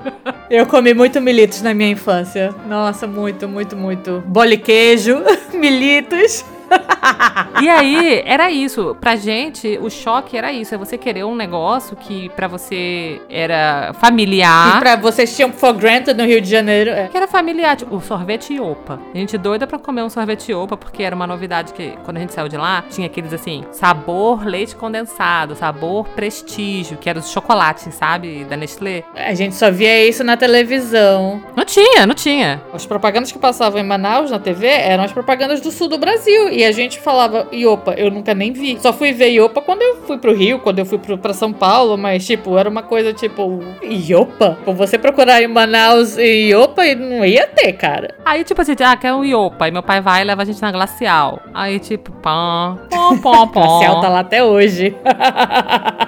Eu 0.50 0.66
comi 0.66 0.94
muito 0.94 1.22
Militos 1.22 1.62
na 1.62 1.74
minha 1.74 1.90
infância. 1.90 2.54
Nossa, 2.68 3.08
muito, 3.08 3.48
muito, 3.48 3.76
muito. 3.76 4.24
Bole 4.28 4.58
queijo, 4.58 5.22
Militos. 5.54 6.46
e 7.62 7.70
aí, 7.70 8.24
era 8.26 8.50
isso. 8.52 8.96
Pra 9.00 9.16
gente, 9.16 9.78
o 9.82 9.90
choque 9.90 10.38
era 10.38 10.52
isso. 10.52 10.74
É 10.74 10.78
você 10.78 10.98
querer 10.98 11.24
um 11.24 11.36
negócio 11.36 11.96
que 11.96 12.30
pra 12.30 12.48
você 12.48 13.22
era 13.30 13.94
familiar. 14.00 14.78
E 14.78 14.80
pra 14.80 14.96
vocês 14.96 15.36
tinham 15.36 15.52
for 15.52 15.74
granted 15.74 16.16
no 16.18 16.26
Rio 16.26 16.42
de 16.42 16.50
Janeiro. 16.50 16.92
É. 16.92 17.08
Que 17.08 17.18
era 17.18 17.28
familiar. 17.28 17.76
Tipo, 17.76 17.96
o 17.96 18.02
sorvete 18.02 18.54
Iopa. 18.54 19.00
A 19.14 19.18
gente 19.18 19.38
doida 19.38 19.66
pra 19.68 19.80
comer 19.80 20.04
um 20.04 20.10
sorvete 20.10 20.52
Iopa, 20.52 20.78
porque 20.78 21.04
era 21.04 21.16
uma 21.16 21.28
novidade 21.28 21.74
que, 21.74 21.98
quando 22.04 22.18
a 22.18 22.20
gente 22.20 22.34
saiu 22.34 22.48
de 22.48 22.58
lá, 22.58 22.84
tinha 22.90 23.08
aqueles 23.08 23.34
assim, 23.34 23.66
sabor 23.72 24.46
leite 24.46 24.76
condensado, 24.76 25.56
sabor 25.56 26.08
prestígio, 26.10 26.98
que 26.98 27.10
era 27.10 27.20
os 27.20 27.30
chocolates, 27.30 27.94
sabe? 27.94 28.44
Da 28.46 28.58
Nestlé. 28.58 29.04
A 29.16 29.34
gente 29.34 29.56
só 29.56 29.72
via 29.72 30.08
isso 30.08 30.24
na 30.24 30.38
televisão. 30.38 31.42
Não 31.56 31.66
tinha, 31.66 32.06
não 32.06 32.16
tinha. 32.16 32.62
As 32.74 32.86
propagandas 32.86 33.32
que 33.32 33.40
passavam 33.40 33.80
em 33.80 33.84
Manaus 33.84 34.32
na 34.32 34.40
TV 34.40 34.68
eram 34.68 35.04
as 35.04 35.12
propagandas 35.12 35.62
do 35.62 35.72
sul 35.72 35.88
do 35.88 35.98
Brasil. 35.98 36.50
E 36.56 36.64
a 36.64 36.72
gente 36.72 37.02
falava 37.02 37.48
Iopa, 37.52 37.96
eu 37.98 38.10
nunca 38.10 38.34
nem 38.34 38.54
vi. 38.54 38.80
Só 38.80 38.94
fui 38.94 39.12
ver 39.12 39.32
Iopa 39.32 39.62
quando 39.62 39.82
eu 39.82 39.98
fui 40.08 40.18
pro 40.18 40.34
Rio, 40.34 40.60
quando 40.60 40.80
eu 40.80 40.86
fui 40.86 40.98
pro, 40.98 41.18
pra 41.18 41.34
São 41.34 41.52
Paulo, 41.52 41.98
mas, 41.98 42.26
tipo, 42.26 42.58
era 42.58 42.70
uma 42.70 42.82
coisa 42.82 43.12
tipo, 43.12 43.60
Iopa? 43.84 44.58
Por 44.64 44.74
você 44.74 44.98
procurar 44.98 45.42
em 45.42 45.48
Manaus 45.48 46.18
Iopa, 46.18 46.84
não 46.96 47.26
ia 47.26 47.46
ter, 47.46 47.74
cara. 47.74 48.16
Aí, 48.24 48.46
tipo 48.46 48.62
assim, 48.62 48.74
ah, 48.80 48.96
quer 48.96 49.14
um 49.14 49.26
Iopa. 49.26 49.66
Aí 49.66 49.72
meu 49.72 49.84
pai 49.84 50.00
vai 50.00 50.22
e 50.22 50.24
leva 50.24 50.44
a 50.44 50.46
gente 50.46 50.62
na 50.62 50.72
Glacial. 50.72 51.42
Aí, 51.54 51.78
tipo, 51.78 52.10
pã, 52.14 52.78
pom, 52.90 53.18
pom, 53.18 53.48
pom. 53.50 53.62
Glacial 53.62 54.00
tá 54.00 54.08
lá 54.08 54.20
até 54.22 54.42
hoje. 54.42 54.96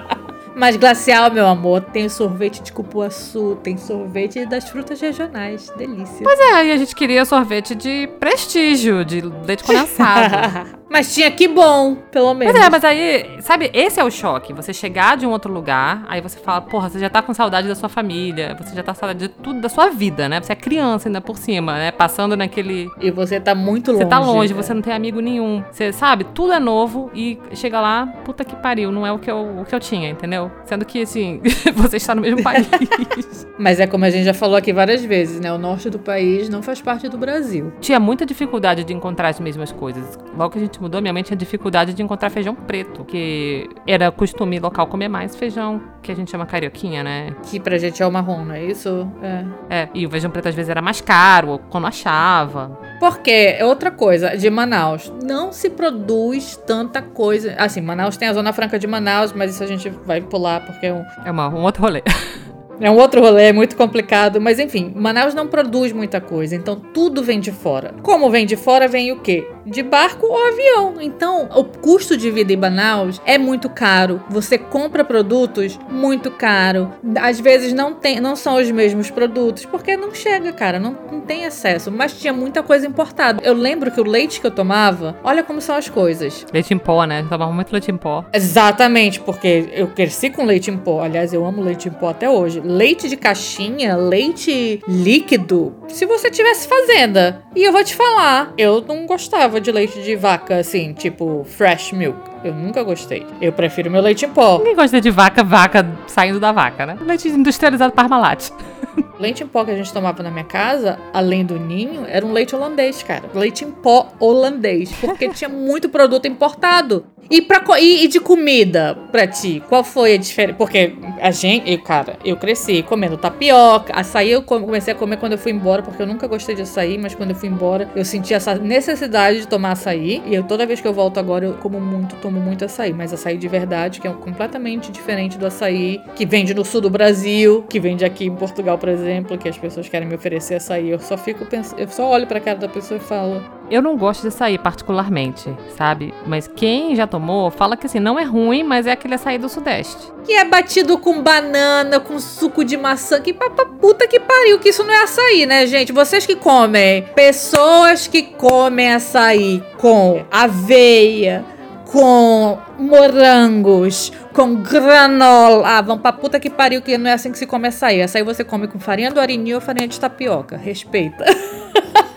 Mas 0.58 0.76
glacial, 0.76 1.30
meu 1.30 1.46
amor, 1.46 1.82
tem 1.82 2.08
sorvete 2.08 2.60
de 2.60 2.72
cupuaçu, 2.72 3.56
tem 3.62 3.76
sorvete 3.76 4.44
das 4.44 4.68
frutas 4.68 5.00
regionais. 5.00 5.70
Delícia. 5.76 6.24
Pois 6.24 6.40
é, 6.40 6.66
e 6.66 6.72
a 6.72 6.76
gente 6.76 6.96
queria 6.96 7.24
sorvete 7.24 7.76
de 7.76 8.08
prestígio, 8.18 9.04
de 9.04 9.20
leite 9.20 9.62
condensado. 9.62 10.76
Mas 10.90 11.14
tinha 11.14 11.30
que 11.30 11.46
bom, 11.46 11.94
pelo 12.10 12.32
menos. 12.32 12.52
Pois 12.52 12.64
é, 12.64 12.70
mas 12.70 12.82
aí, 12.82 13.36
sabe, 13.42 13.70
esse 13.74 14.00
é 14.00 14.04
o 14.04 14.10
choque. 14.10 14.54
Você 14.54 14.72
chegar 14.72 15.16
de 15.16 15.26
um 15.26 15.30
outro 15.30 15.52
lugar, 15.52 16.04
aí 16.08 16.20
você 16.20 16.38
fala, 16.38 16.62
porra, 16.62 16.88
você 16.88 16.98
já 16.98 17.10
tá 17.10 17.20
com 17.20 17.34
saudade 17.34 17.68
da 17.68 17.74
sua 17.74 17.90
família, 17.90 18.56
você 18.58 18.74
já 18.74 18.82
tá 18.82 18.94
com 18.94 19.00
saudade 19.00 19.18
de 19.18 19.28
tudo 19.28 19.60
da 19.60 19.68
sua 19.68 19.90
vida, 19.90 20.28
né? 20.28 20.40
Você 20.40 20.52
é 20.52 20.56
criança 20.56 21.08
ainda 21.08 21.20
por 21.20 21.36
cima, 21.36 21.74
né? 21.74 21.90
Passando 21.90 22.36
naquele. 22.36 22.90
E 23.00 23.10
você 23.10 23.38
tá 23.38 23.54
muito 23.54 23.92
longe. 23.92 24.04
Você 24.04 24.08
tá 24.08 24.18
longe, 24.18 24.54
você 24.54 24.72
não 24.72 24.80
tem 24.80 24.94
amigo 24.94 25.20
nenhum. 25.20 25.62
Você 25.70 25.92
sabe, 25.92 26.24
tudo 26.24 26.54
é 26.54 26.58
novo 26.58 27.10
e 27.14 27.38
chega 27.52 27.80
lá, 27.80 28.06
puta 28.24 28.42
que 28.42 28.56
pariu, 28.56 28.90
não 28.90 29.06
é 29.06 29.12
o 29.12 29.18
que 29.18 29.30
eu, 29.30 29.60
o 29.60 29.64
que 29.66 29.74
eu 29.74 29.80
tinha, 29.80 30.08
entendeu? 30.08 30.47
Sendo 30.64 30.84
que, 30.84 31.02
assim, 31.02 31.40
você 31.74 31.96
está 31.96 32.14
no 32.14 32.22
mesmo 32.22 32.42
país. 32.42 32.66
mas 33.58 33.80
é 33.80 33.86
como 33.86 34.04
a 34.04 34.10
gente 34.10 34.24
já 34.24 34.34
falou 34.34 34.56
aqui 34.56 34.72
várias 34.72 35.04
vezes, 35.04 35.40
né? 35.40 35.52
O 35.52 35.58
norte 35.58 35.90
do 35.90 35.98
país 35.98 36.48
não 36.48 36.62
faz 36.62 36.80
parte 36.80 37.08
do 37.08 37.18
Brasil. 37.18 37.72
Tinha 37.80 37.98
muita 37.98 38.24
dificuldade 38.24 38.84
de 38.84 38.92
encontrar 38.92 39.28
as 39.28 39.40
mesmas 39.40 39.72
coisas. 39.72 40.18
Logo 40.36 40.52
que 40.52 40.58
a 40.58 40.62
gente 40.62 40.80
mudou, 40.80 41.00
minha 41.00 41.12
mãe 41.12 41.22
tinha 41.22 41.36
dificuldade 41.36 41.92
de 41.92 42.02
encontrar 42.02 42.30
feijão 42.30 42.54
preto, 42.54 43.04
que 43.04 43.68
era 43.86 44.10
costume 44.10 44.58
local 44.58 44.86
comer 44.86 45.08
mais 45.08 45.36
feijão, 45.36 45.80
que 46.02 46.12
a 46.12 46.14
gente 46.14 46.30
chama 46.30 46.46
carioquinha, 46.46 47.02
né? 47.02 47.34
Que 47.44 47.58
pra 47.58 47.78
gente 47.78 48.02
é 48.02 48.06
o 48.06 48.12
marrom, 48.12 48.44
não 48.44 48.54
é 48.54 48.64
isso? 48.64 49.10
É. 49.22 49.44
É, 49.70 49.88
e 49.94 50.06
o 50.06 50.10
feijão 50.10 50.30
preto 50.30 50.48
às 50.48 50.54
vezes 50.54 50.68
era 50.68 50.82
mais 50.82 51.00
caro, 51.00 51.60
quando 51.70 51.86
achava. 51.86 52.78
Porque, 52.98 53.56
é 53.58 53.64
outra 53.64 53.90
coisa, 53.90 54.36
de 54.36 54.50
Manaus, 54.50 55.12
não 55.22 55.52
se 55.52 55.70
produz 55.70 56.56
tanta 56.66 57.00
coisa. 57.00 57.54
Assim, 57.56 57.80
Manaus 57.80 58.16
tem 58.16 58.28
a 58.28 58.32
Zona 58.32 58.52
Franca 58.52 58.78
de 58.78 58.86
Manaus, 58.86 59.32
mas 59.32 59.54
isso 59.54 59.62
a 59.62 59.66
gente 59.66 59.88
vai 59.88 60.20
pular 60.20 60.64
porque 60.66 60.86
é 60.86 60.92
um. 60.92 61.04
É 61.24 61.30
uma, 61.30 61.48
um 61.48 61.62
outro 61.62 61.82
rolê. 61.82 62.02
É 62.80 62.90
um 62.90 62.96
outro 62.96 63.20
rolê, 63.20 63.44
é 63.44 63.52
muito 63.52 63.76
complicado. 63.76 64.40
Mas 64.40 64.58
enfim, 64.58 64.92
Manaus 64.94 65.34
não 65.34 65.46
produz 65.46 65.92
muita 65.92 66.20
coisa, 66.20 66.54
então 66.54 66.76
tudo 66.76 67.22
vem 67.22 67.40
de 67.40 67.50
fora. 67.50 67.94
Como 68.02 68.30
vem 68.30 68.46
de 68.46 68.56
fora, 68.56 68.86
vem 68.86 69.12
o 69.12 69.20
quê? 69.20 69.46
De 69.66 69.82
barco 69.82 70.26
ou 70.26 70.48
avião. 70.48 70.94
Então, 71.00 71.48
o 71.54 71.64
custo 71.64 72.16
de 72.16 72.30
vida 72.30 72.52
em 72.52 72.56
Manaus 72.56 73.20
é 73.26 73.36
muito 73.36 73.68
caro. 73.68 74.22
Você 74.30 74.56
compra 74.56 75.04
produtos 75.04 75.78
muito 75.90 76.30
caro. 76.30 76.92
Às 77.20 77.38
vezes 77.38 77.72
não 77.72 77.94
tem, 77.94 78.20
não 78.20 78.36
são 78.36 78.56
os 78.56 78.70
mesmos 78.70 79.10
produtos, 79.10 79.64
porque 79.64 79.96
não 79.96 80.14
chega, 80.14 80.52
cara, 80.52 80.78
não, 80.78 80.96
não 81.10 81.20
tem 81.20 81.44
acesso. 81.44 81.90
Mas 81.90 82.18
tinha 82.18 82.32
muita 82.32 82.62
coisa 82.62 82.86
importada. 82.86 83.42
Eu 83.44 83.54
lembro 83.54 83.90
que 83.90 84.00
o 84.00 84.04
leite 84.04 84.40
que 84.40 84.46
eu 84.46 84.50
tomava, 84.50 85.16
olha 85.22 85.42
como 85.42 85.60
são 85.60 85.76
as 85.76 85.88
coisas. 85.88 86.46
Leite 86.52 86.72
em 86.72 86.78
pó, 86.78 87.04
né? 87.04 87.20
Eu 87.20 87.28
tomava 87.28 87.52
muito 87.52 87.72
leite 87.72 87.90
em 87.90 87.96
pó. 87.96 88.24
Exatamente, 88.32 89.20
porque 89.20 89.68
eu 89.72 89.88
cresci 89.88 90.30
com 90.30 90.44
leite 90.44 90.70
em 90.70 90.76
pó. 90.76 91.02
Aliás, 91.02 91.32
eu 91.32 91.44
amo 91.44 91.60
leite 91.60 91.88
em 91.88 91.92
pó 91.92 92.10
até 92.10 92.28
hoje 92.28 92.62
leite 92.68 93.08
de 93.08 93.16
caixinha, 93.16 93.96
leite 93.96 94.80
líquido, 94.86 95.74
se 95.88 96.04
você 96.04 96.30
tivesse 96.30 96.68
fazenda. 96.68 97.42
E 97.56 97.64
eu 97.64 97.72
vou 97.72 97.82
te 97.82 97.94
falar, 97.94 98.52
eu 98.58 98.84
não 98.86 99.06
gostava 99.06 99.58
de 99.60 99.72
leite 99.72 100.02
de 100.02 100.14
vaca 100.14 100.58
assim, 100.58 100.92
tipo 100.92 101.44
fresh 101.44 101.92
milk. 101.92 102.18
Eu 102.44 102.54
nunca 102.54 102.82
gostei. 102.84 103.26
Eu 103.40 103.52
prefiro 103.52 103.90
meu 103.90 104.00
leite 104.00 104.24
em 104.24 104.28
pó. 104.28 104.58
Ninguém 104.58 104.76
gosta 104.76 105.00
de 105.00 105.10
vaca, 105.10 105.42
vaca 105.42 105.84
saindo 106.06 106.38
da 106.38 106.52
vaca, 106.52 106.86
né? 106.86 106.96
Leite 107.00 107.28
industrializado 107.28 107.92
Parmalat. 107.92 108.50
leite 109.18 109.42
em 109.42 109.46
pó 109.46 109.64
que 109.64 109.72
a 109.72 109.76
gente 109.76 109.92
tomava 109.92 110.22
na 110.22 110.30
minha 110.30 110.44
casa, 110.44 110.98
além 111.12 111.44
do 111.44 111.58
ninho, 111.58 112.04
era 112.06 112.24
um 112.24 112.32
leite 112.32 112.54
holandês, 112.54 113.02
cara. 113.02 113.24
Leite 113.34 113.64
em 113.64 113.70
pó 113.70 114.12
holandês. 114.20 114.92
Porque 115.00 115.28
tinha 115.30 115.48
muito 115.48 115.88
produto 115.88 116.26
importado. 116.26 117.06
E, 117.30 117.42
pra, 117.42 117.62
e, 117.78 118.04
e 118.04 118.08
de 118.08 118.20
comida 118.20 118.96
pra 119.12 119.26
ti? 119.26 119.62
Qual 119.68 119.84
foi 119.84 120.14
a 120.14 120.16
diferença? 120.16 120.56
Porque 120.56 120.94
a 121.20 121.30
gente, 121.30 121.70
eu, 121.70 121.82
cara, 121.82 122.18
eu 122.24 122.36
cresci 122.36 122.82
comendo 122.82 123.18
tapioca. 123.18 123.92
Açaí 123.94 124.30
eu 124.30 124.42
comecei 124.42 124.94
a 124.94 124.96
comer 124.96 125.18
quando 125.18 125.32
eu 125.32 125.38
fui 125.38 125.52
embora, 125.52 125.82
porque 125.82 126.00
eu 126.00 126.06
nunca 126.06 126.26
gostei 126.26 126.54
de 126.54 126.62
açaí, 126.62 126.96
mas 126.96 127.14
quando 127.14 127.30
eu 127.30 127.36
fui 127.36 127.48
embora 127.48 127.90
eu 127.94 128.04
senti 128.04 128.32
essa 128.32 128.54
necessidade 128.54 129.40
de 129.40 129.48
tomar 129.48 129.72
açaí. 129.72 130.22
E 130.26 130.34
eu, 130.34 130.42
toda 130.44 130.66
vez 130.66 130.80
que 130.80 130.88
eu 130.88 130.92
volto 130.92 131.18
agora, 131.18 131.44
eu 131.44 131.54
como 131.54 131.78
muito, 131.80 132.16
tomo 132.16 132.40
muito 132.40 132.64
açaí. 132.64 132.94
Mas 132.94 133.12
açaí 133.12 133.36
de 133.36 133.48
verdade, 133.48 134.00
que 134.00 134.08
é 134.08 134.12
completamente 134.12 134.90
diferente 134.90 135.36
do 135.36 135.46
açaí 135.46 136.00
que 136.16 136.24
vende 136.24 136.54
no 136.54 136.64
sul 136.64 136.80
do 136.80 136.90
Brasil, 136.90 137.64
que 137.68 137.78
vende 137.78 138.04
aqui 138.04 138.24
em 138.24 138.34
Portugal, 138.34 138.78
por 138.78 138.88
exemplo, 138.88 139.36
que 139.36 139.48
as 139.48 139.58
pessoas 139.58 139.88
querem 139.88 140.08
me 140.08 140.14
oferecer 140.14 140.54
açaí. 140.54 140.88
Eu 140.88 140.98
só 140.98 141.18
fico 141.18 141.44
pensando, 141.44 141.78
eu 141.78 141.88
só 141.88 142.08
olho 142.08 142.26
pra 142.26 142.40
cara 142.40 142.58
da 142.58 142.68
pessoa 142.68 142.98
e 142.98 143.00
falo. 143.00 143.57
Eu 143.70 143.82
não 143.82 143.96
gosto 143.96 144.22
de 144.22 144.28
açaí 144.28 144.58
particularmente, 144.58 145.54
sabe? 145.76 146.14
Mas 146.26 146.48
quem 146.48 146.96
já 146.96 147.06
tomou 147.06 147.50
fala 147.50 147.76
que 147.76 147.86
assim, 147.86 148.00
não 148.00 148.18
é 148.18 148.24
ruim, 148.24 148.62
mas 148.62 148.86
é 148.86 148.92
aquele 148.92 149.14
açaí 149.14 149.36
do 149.36 149.48
Sudeste. 149.48 150.10
Que 150.24 150.32
é 150.32 150.44
batido 150.44 150.96
com 150.98 151.22
banana, 151.22 152.00
com 152.00 152.18
suco 152.18 152.64
de 152.64 152.76
maçã. 152.76 153.20
Que 153.20 153.32
papa 153.32 153.66
puta 153.66 154.08
que 154.08 154.18
pariu, 154.18 154.58
que 154.58 154.70
isso 154.70 154.84
não 154.84 154.92
é 154.92 155.02
açaí, 155.02 155.44
né, 155.44 155.66
gente? 155.66 155.92
Vocês 155.92 156.24
que 156.24 156.36
comem, 156.36 157.02
pessoas 157.14 158.06
que 158.06 158.22
comem 158.22 158.92
açaí 158.92 159.62
com 159.76 160.24
aveia, 160.30 161.44
com 161.84 162.58
morangos, 162.78 164.12
com 164.32 164.56
granola. 164.56 165.68
Ah, 165.68 165.82
vão 165.82 165.98
pra 165.98 166.12
puta 166.12 166.40
que 166.40 166.48
pariu, 166.48 166.80
que 166.80 166.96
não 166.96 167.10
é 167.10 167.14
assim 167.14 167.32
que 167.32 167.38
se 167.38 167.46
come 167.46 167.68
açaí. 167.68 168.00
Açaí 168.02 168.22
você 168.22 168.44
come 168.44 168.66
com 168.66 168.78
farinha 168.78 169.10
do 169.10 169.20
arinho 169.20 169.56
ou 169.56 169.60
farinha 169.60 169.88
de 169.88 169.98
tapioca. 169.98 170.56
Respeita. 170.56 171.24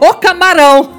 Ô 0.00 0.14
camarão! 0.14 0.90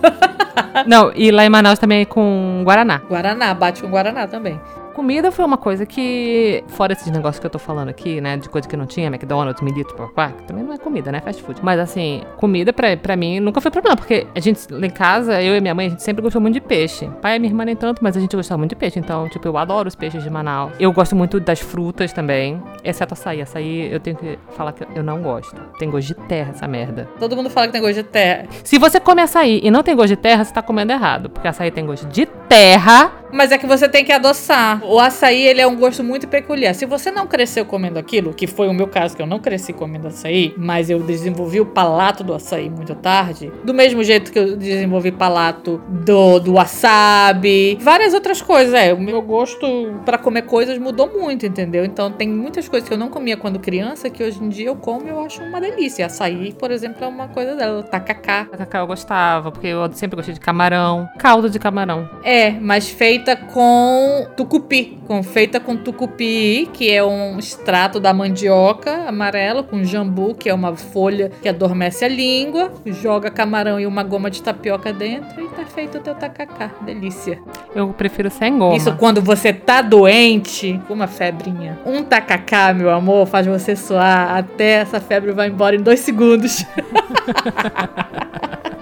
Não, 0.88 1.12
e 1.16 1.32
lá 1.32 1.46
em 1.46 1.50
Manaus 1.50 1.80
também 1.80 2.02
é 2.02 2.06
com 2.06 2.62
Guaraná. 2.66 3.02
Guaraná, 3.08 3.54
bate 3.54 3.82
com 3.82 3.90
Guaraná 3.90 4.28
também. 4.28 4.60
Comida 4.94 5.32
foi 5.32 5.46
uma 5.46 5.58
coisa 5.58 5.86
que, 5.86 6.64
fora 6.68 6.94
esses 6.94 7.08
negócios 7.12 7.40
que 7.40 7.46
eu 7.46 7.50
tô 7.50 7.60
falando 7.60 7.90
aqui, 7.90 8.20
né, 8.20 8.38
de 8.38 8.50
coisa 8.50 8.68
que 8.68 8.76
não 8.76 8.86
tinha, 8.86 9.08
McDonald's, 9.08 9.62
Milito, 9.62 9.96
papá, 9.96 10.30
que 10.32 10.44
também 10.44 10.64
não 10.64 10.74
é 10.74 10.78
comida, 10.78 11.12
né, 11.12 11.22
fast 11.22 11.42
food. 11.42 11.60
Mas 11.64 11.80
assim, 11.80 12.22
comida 12.38 12.74
pra, 12.74 12.96
pra 12.98 13.16
mim 13.16 13.40
nunca 13.40 13.62
foi 13.62 13.72
problema, 13.72 13.96
porque 13.96 14.28
a 14.36 14.40
gente, 14.40 14.72
lá 14.72 14.86
em 14.86 14.90
casa, 14.90 15.42
eu 15.42 15.56
e 15.56 15.62
minha 15.62 15.74
mãe, 15.74 15.88
a 15.88 15.90
gente 15.90 16.04
sempre 16.04 16.22
gostou 16.22 16.42
muito 16.42 16.56
de 16.56 16.62
peixe. 16.62 17.10
Pai 17.22 17.38
e 17.38 17.40
minha 17.40 17.52
irmã 17.52 17.66
nem 17.66 17.76
tanto, 17.76 18.04
mas 18.04 18.18
a 18.18 18.20
gente 18.20 18.36
gostava 18.36 18.58
muito 18.58 18.72
de 18.72 18.76
peixe, 18.76 19.00
então, 19.00 19.30
tipo, 19.30 19.48
eu 19.48 19.58
adoro 19.58 19.88
os 19.88 19.96
peixes 19.96 20.24
de 20.24 20.30
Manaus. 20.30 20.74
Eu 20.80 20.92
gosto 20.92 21.16
muito 21.16 21.40
das 21.40 21.60
frutas 21.60 22.12
também, 22.12 22.62
exceto 22.84 23.14
açaí. 23.14 23.42
Açaí 23.42 23.92
eu 23.92 24.00
tenho 24.00 24.18
que 24.18 24.38
falar 24.56 24.74
que 24.74 24.86
eu 24.96 25.04
não 25.04 25.22
gosto. 25.22 25.56
Tem 25.80 25.90
gosto 25.90 26.08
de 26.08 26.16
terra 26.16 26.52
essa 26.52 26.68
merda. 26.68 27.08
Todo 27.20 27.36
mundo 27.36 27.50
fala 27.50 27.68
que 27.68 27.74
tem 27.74 27.82
gosto 27.82 27.96
de 27.96 28.04
terra. 28.04 28.48
Se 28.64 28.78
você 28.78 29.00
come 29.00 29.22
açaí 29.22 29.62
e 29.64 29.72
não 29.72 29.84
tem 29.84 29.96
gosto 29.96 30.10
de 30.10 30.18
terra, 30.18 30.44
você 30.44 30.54
tá 30.54 30.62
comendo 30.62 30.92
errado, 30.92 31.30
porque 31.30 31.48
açaí 31.48 31.72
tem 31.72 31.86
gosto 31.86 32.08
de 32.08 32.26
terra. 32.26 33.21
Mas 33.32 33.52
é 33.52 33.58
que 33.58 33.66
você 33.66 33.88
tem 33.88 34.04
que 34.04 34.12
adoçar. 34.12 34.84
O 34.84 35.00
açaí, 35.00 35.48
ele 35.48 35.62
é 35.62 35.68
um 35.68 35.76
gosto 35.76 36.04
muito 36.04 36.28
peculiar. 36.28 36.74
Se 36.74 36.86
você 36.86 37.12
não 37.12 37.28
cresceu 37.28 37.66
comendo 37.66 37.98
aquilo, 37.98 38.34
que 38.34 38.48
foi 38.48 38.68
o 38.68 38.74
meu 38.74 38.88
caso, 38.88 39.16
que 39.16 39.22
eu 39.22 39.28
não 39.28 39.40
cresci 39.40 39.74
comendo 39.74 40.08
açaí, 40.08 40.54
mas 40.58 40.90
eu 40.90 41.00
desenvolvi 41.00 41.60
o 41.60 41.66
palato 41.66 42.24
do 42.24 42.34
açaí 42.34 42.70
muito 42.70 42.94
tarde, 42.96 43.52
do 43.64 43.74
mesmo 43.74 44.04
jeito 44.04 44.32
que 44.32 44.40
eu 44.40 44.56
desenvolvi 44.56 45.12
palato 45.12 45.82
do, 45.88 46.40
do 46.40 46.54
wasabi, 46.54 47.78
várias 47.82 48.14
outras 48.14 48.42
coisas. 48.42 48.74
É, 48.74 48.94
o 48.94 49.00
meu 49.00 49.22
gosto 49.22 49.68
para 50.06 50.18
comer 50.18 50.44
coisas 50.44 50.78
mudou 50.78 51.08
muito, 51.12 51.46
entendeu? 51.46 51.86
Então 51.86 52.12
tem 52.12 52.28
muitas 52.28 52.68
coisas 52.68 52.88
que 52.88 52.94
eu 52.94 52.98
não 52.98 53.10
comia 53.10 53.38
quando 53.38 53.60
criança 53.60 54.10
que 54.10 54.24
hoje 54.24 54.44
em 54.44 54.50
dia 54.50 54.68
eu 54.68 54.76
como 54.76 55.06
e 55.06 55.10
eu 55.10 55.20
acho 55.20 55.42
uma 55.42 55.60
delícia. 55.62 56.06
Açaí, 56.06 56.54
por 56.54 56.72
exemplo, 56.72 57.04
é 57.04 57.08
uma 57.08 57.28
coisa 57.28 57.56
dela. 57.56 57.84
Tacacá. 57.84 58.46
Tacacá 58.46 58.80
eu 58.80 58.88
gostava, 58.88 59.52
porque 59.52 59.68
eu 59.68 59.92
sempre 59.94 60.16
gostei 60.16 60.34
de 60.34 60.40
camarão. 60.40 61.08
Caldo 61.18 61.50
de 61.50 61.60
camarão. 61.60 62.10
É, 62.24 62.52
mas 62.52 62.90
feita 63.22 63.36
com 63.36 64.26
tucupi. 64.36 64.98
Com, 65.08 65.22
feita 65.22 65.60
com 65.60 65.78
tucupi, 65.78 66.68
que 66.74 66.92
é 66.92 67.04
um 67.04 67.38
extrato 67.38 68.00
da 68.00 68.12
mandioca 68.12 69.08
amarelo, 69.08 69.64
com 69.64 69.84
jambu, 69.84 70.34
que 70.34 70.50
é 70.50 70.54
uma 70.54 70.76
folha 70.76 71.32
que 71.40 71.48
adormece 71.48 72.04
a 72.04 72.08
língua. 72.08 72.72
Joga 72.86 73.30
camarão 73.30 73.80
e 73.80 73.86
uma 73.86 74.02
goma 74.02 74.32
de 74.32 74.42
tapioca 74.42 74.92
dentro 74.92 75.40
e 75.40 75.48
tá 75.50 75.66
feito 75.66 76.00
o 76.00 76.02
teu 76.02 76.16
tacacá. 76.16 76.72
Delícia. 76.82 77.40
Eu 77.76 77.90
prefiro 77.90 78.32
sem 78.32 78.58
goma. 78.58 78.76
Isso 78.76 78.96
quando 78.96 79.22
você 79.22 79.54
tá 79.54 79.84
doente, 79.84 80.82
uma 80.90 81.06
febrinha. 81.06 81.78
Um 81.86 82.02
tacacá, 82.04 82.74
meu 82.74 82.90
amor, 82.90 83.28
faz 83.28 83.46
você 83.46 83.76
suar 83.76 84.36
até 84.36 84.82
essa 84.82 85.00
febre 85.00 85.32
vai 85.32 85.50
embora 85.50 85.76
em 85.76 85.82
dois 85.82 86.00
segundos. 86.00 86.66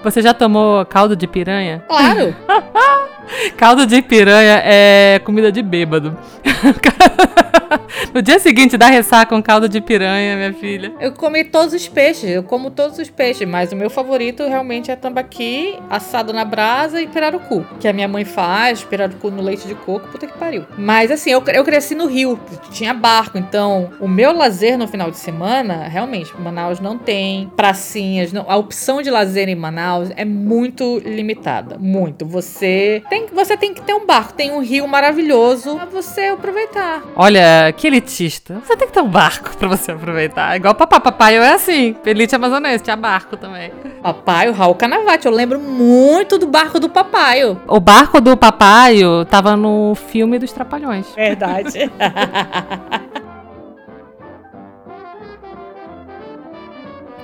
Você 0.02 0.22
já 0.22 0.32
tomou 0.32 0.82
caldo 0.86 1.14
de 1.14 1.26
piranha? 1.26 1.84
Claro! 1.86 2.34
caldo 3.56 3.86
de 3.86 4.02
piranha 4.02 4.62
é 4.64 5.20
comida 5.24 5.50
de 5.50 5.62
bêbado. 5.62 6.16
no 8.14 8.22
dia 8.22 8.38
seguinte 8.38 8.76
dá 8.76 8.86
ressaca 8.86 9.34
com 9.34 9.42
caldo 9.42 9.68
de 9.68 9.80
piranha, 9.80 10.36
minha 10.36 10.52
filha. 10.52 10.92
Eu 11.00 11.12
comi 11.12 11.44
todos 11.44 11.74
os 11.74 11.88
peixes, 11.88 12.30
eu 12.30 12.42
como 12.42 12.70
todos 12.70 12.98
os 12.98 13.10
peixes, 13.10 13.46
mas 13.48 13.72
o 13.72 13.76
meu 13.76 13.90
favorito 13.90 14.46
realmente 14.46 14.90
é 14.90 14.96
tambaqui, 14.96 15.78
assado 15.88 16.32
na 16.32 16.44
brasa 16.44 17.00
e 17.00 17.06
pirarucu, 17.06 17.64
que 17.78 17.88
a 17.88 17.92
minha 17.92 18.08
mãe 18.08 18.24
faz, 18.24 18.82
pirarucu 18.82 19.30
no 19.30 19.42
leite 19.42 19.66
de 19.66 19.74
coco, 19.74 20.08
puta 20.08 20.26
que 20.26 20.36
pariu. 20.36 20.64
Mas 20.76 21.10
assim, 21.10 21.30
eu, 21.30 21.42
eu 21.52 21.64
cresci 21.64 21.94
no 21.94 22.06
Rio, 22.06 22.38
tinha 22.72 22.92
barco, 22.92 23.38
então 23.38 23.90
o 24.00 24.08
meu 24.08 24.32
lazer 24.32 24.78
no 24.78 24.88
final 24.88 25.10
de 25.10 25.18
semana, 25.18 25.88
realmente, 25.88 26.32
Manaus 26.38 26.80
não 26.80 26.98
tem 26.98 27.50
pracinhas, 27.56 28.32
não, 28.32 28.44
a 28.48 28.56
opção 28.56 29.02
de 29.02 29.10
lazer 29.10 29.48
em 29.48 29.54
Manaus 29.54 30.10
é 30.16 30.24
muito 30.24 31.00
limitada, 31.04 31.76
muito. 31.78 32.26
Você 32.26 33.02
tem, 33.08 33.26
você 33.26 33.56
tem 33.56 33.74
que 33.74 33.82
ter 33.82 33.94
um 33.94 34.06
barco, 34.06 34.32
tem 34.32 34.50
um 34.50 34.60
rio 34.60 34.86
maravilhoso 34.86 35.76
pra 35.76 35.86
você 35.86 36.22
aproveitar. 36.22 37.02
Olha, 37.14 37.59
que 37.76 37.86
elitista. 37.86 38.60
Você 38.64 38.76
tem 38.76 38.86
que 38.88 38.94
ter 38.94 39.00
um 39.00 39.08
barco 39.08 39.54
pra 39.58 39.68
você 39.68 39.92
aproveitar. 39.92 40.56
Igual 40.56 40.74
papai. 40.74 41.00
Papai 41.00 41.36
é 41.36 41.54
assim. 41.54 41.96
Elite 42.04 42.34
amazonense, 42.34 42.84
tinha 42.84 42.96
barco 42.96 43.36
também. 43.36 43.72
Papai, 44.02 44.48
o 44.48 44.52
Raul 44.52 44.74
Canavati. 44.74 45.26
Eu 45.26 45.32
lembro 45.32 45.58
muito 45.58 46.38
do 46.38 46.46
barco 46.46 46.78
do 46.78 46.88
papai. 46.88 47.40
O 47.44 47.80
barco 47.80 48.20
do 48.20 48.36
papai 48.36 49.00
tava 49.28 49.56
no 49.56 49.94
filme 49.94 50.38
dos 50.38 50.52
Trapalhões. 50.52 51.06
Verdade. 51.14 51.90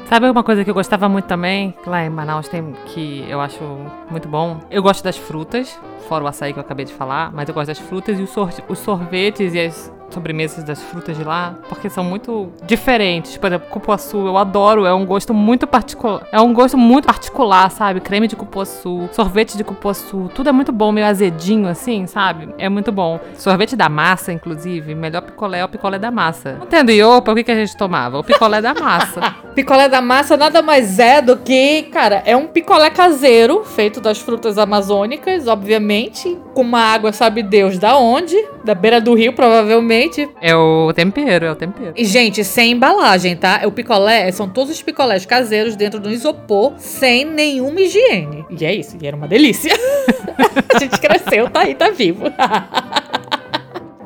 Sabe 0.09 0.31
uma 0.31 0.45
coisa 0.45 0.63
que 0.63 0.71
eu 0.71 0.75
gostava 0.75 1.09
muito 1.09 1.25
também? 1.25 1.75
Que 1.83 1.89
lá 1.91 2.05
em 2.05 2.09
Manaus 2.09 2.47
tem 2.47 2.73
que 2.87 3.27
eu 3.29 3.41
acho 3.41 3.61
muito 4.09 4.29
bom. 4.29 4.61
Eu 4.71 4.81
gosto 4.81 5.03
das 5.03 5.17
frutas, 5.17 5.77
fora 6.09 6.23
o 6.23 6.29
açaí 6.29 6.53
que 6.53 6.61
eu 6.61 6.63
acabei 6.63 6.85
de 6.85 6.93
falar, 6.93 7.33
mas 7.33 7.49
eu 7.49 7.55
gosto 7.55 7.67
das 7.67 7.79
frutas 7.81 8.17
e 8.17 8.23
os, 8.23 8.31
sor 8.31 8.49
os 8.69 8.79
sorvetes 8.79 9.53
e 9.53 9.59
as 9.59 9.93
sobremesas 10.11 10.65
das 10.65 10.83
frutas 10.83 11.17
de 11.17 11.25
lá, 11.25 11.55
porque 11.69 11.91
são 11.91 12.05
muito 12.05 12.53
diferentes. 12.67 13.37
Por 13.37 13.47
exemplo, 13.49 13.69
cupuaçu, 13.69 14.27
eu 14.27 14.37
adoro, 14.37 14.85
é 14.85 14.95
um 14.95 15.05
gosto 15.05 15.35
muito 15.35 15.67
particular. 15.67 16.27
É 16.33 16.41
um 16.41 16.53
gosto 16.53 16.77
muito 16.77 17.07
particular, 17.07 17.71
sabe? 17.71 18.01
Creme 18.01 18.29
de 18.29 18.37
cupuaçu, 18.37 19.09
sorvete 19.13 19.57
de 19.57 19.65
cupuaçu, 19.65 20.31
tudo 20.35 20.49
é 20.49 20.53
muito 20.53 20.73
bom, 20.73 20.93
meio 20.93 21.07
azedinho 21.07 21.69
assim, 21.69 22.07
sabe? 22.07 22.49
É 22.59 22.69
muito 22.69 22.93
bom. 22.93 23.21
Sorvete 23.37 23.77
da 23.77 23.89
massa, 23.89 24.33
inclusive, 24.33 24.95
melhor 24.95 25.23
picolé 25.23 25.61
é 25.61 25.65
o 25.65 25.69
picolé 25.69 25.99
da 25.99 26.11
massa. 26.11 26.57
Não 26.59 26.67
tendo 26.67 26.91
iopa, 26.91 27.33
o 27.33 27.35
que, 27.35 27.45
que 27.45 27.53
a 27.53 27.57
gente 27.57 27.77
tomava? 27.77 28.19
O 28.19 28.25
picolé 28.25 28.61
da 28.61 28.75
massa. 28.75 29.35
picolé 29.55 29.89
da 29.89 30.01
massa 30.01 30.37
nada 30.37 30.63
mais 30.63 30.99
é 30.99 31.21
do 31.21 31.37
que, 31.37 31.85
cara, 31.85 32.23
é 32.25 32.37
um 32.37 32.47
picolé 32.47 32.91
caseiro, 32.91 33.65
feito 33.65 34.01
das 34.01 34.19
frutas 34.19 34.59
amazônicas, 34.59 35.47
obviamente, 35.47 36.37
com 36.55 36.63
uma 36.63 36.81
água, 36.81 37.13
sabe 37.13 37.43
Deus 37.43 37.79
da 37.79 37.97
onde, 37.99 38.37
da 38.65 38.75
beira 38.75 39.01
do 39.01 39.15
rio, 39.15 39.33
provavelmente 39.33 39.96
é 40.41 40.57
o 40.57 40.93
tempero, 40.95 41.47
é 41.47 41.53
o 41.53 41.57
tempero. 41.57 41.93
E, 41.97 42.05
gente, 42.05 42.45
sem 42.45 42.73
embalagem, 42.73 43.37
tá? 43.37 43.61
É 43.63 43.67
o 43.67 43.73
picolé, 43.73 44.31
são 44.33 44.49
todos 44.49 44.73
os 44.73 44.83
picolés 44.83 45.27
caseiros 45.27 45.77
dentro 45.77 46.01
do 46.01 46.11
isopor, 46.11 46.75
sem 46.79 47.25
nenhuma 47.25 47.81
higiene. 47.81 48.45
E 48.51 48.65
é 48.65 48.75
isso, 48.75 48.97
e 49.01 49.07
era 49.07 49.17
uma 49.17 49.29
delícia. 49.29 49.73
a 50.75 50.79
gente 50.79 50.99
cresceu, 50.99 51.51
tá 51.51 51.61
aí, 51.61 51.75
tá 51.75 51.91
vivo. 51.91 52.25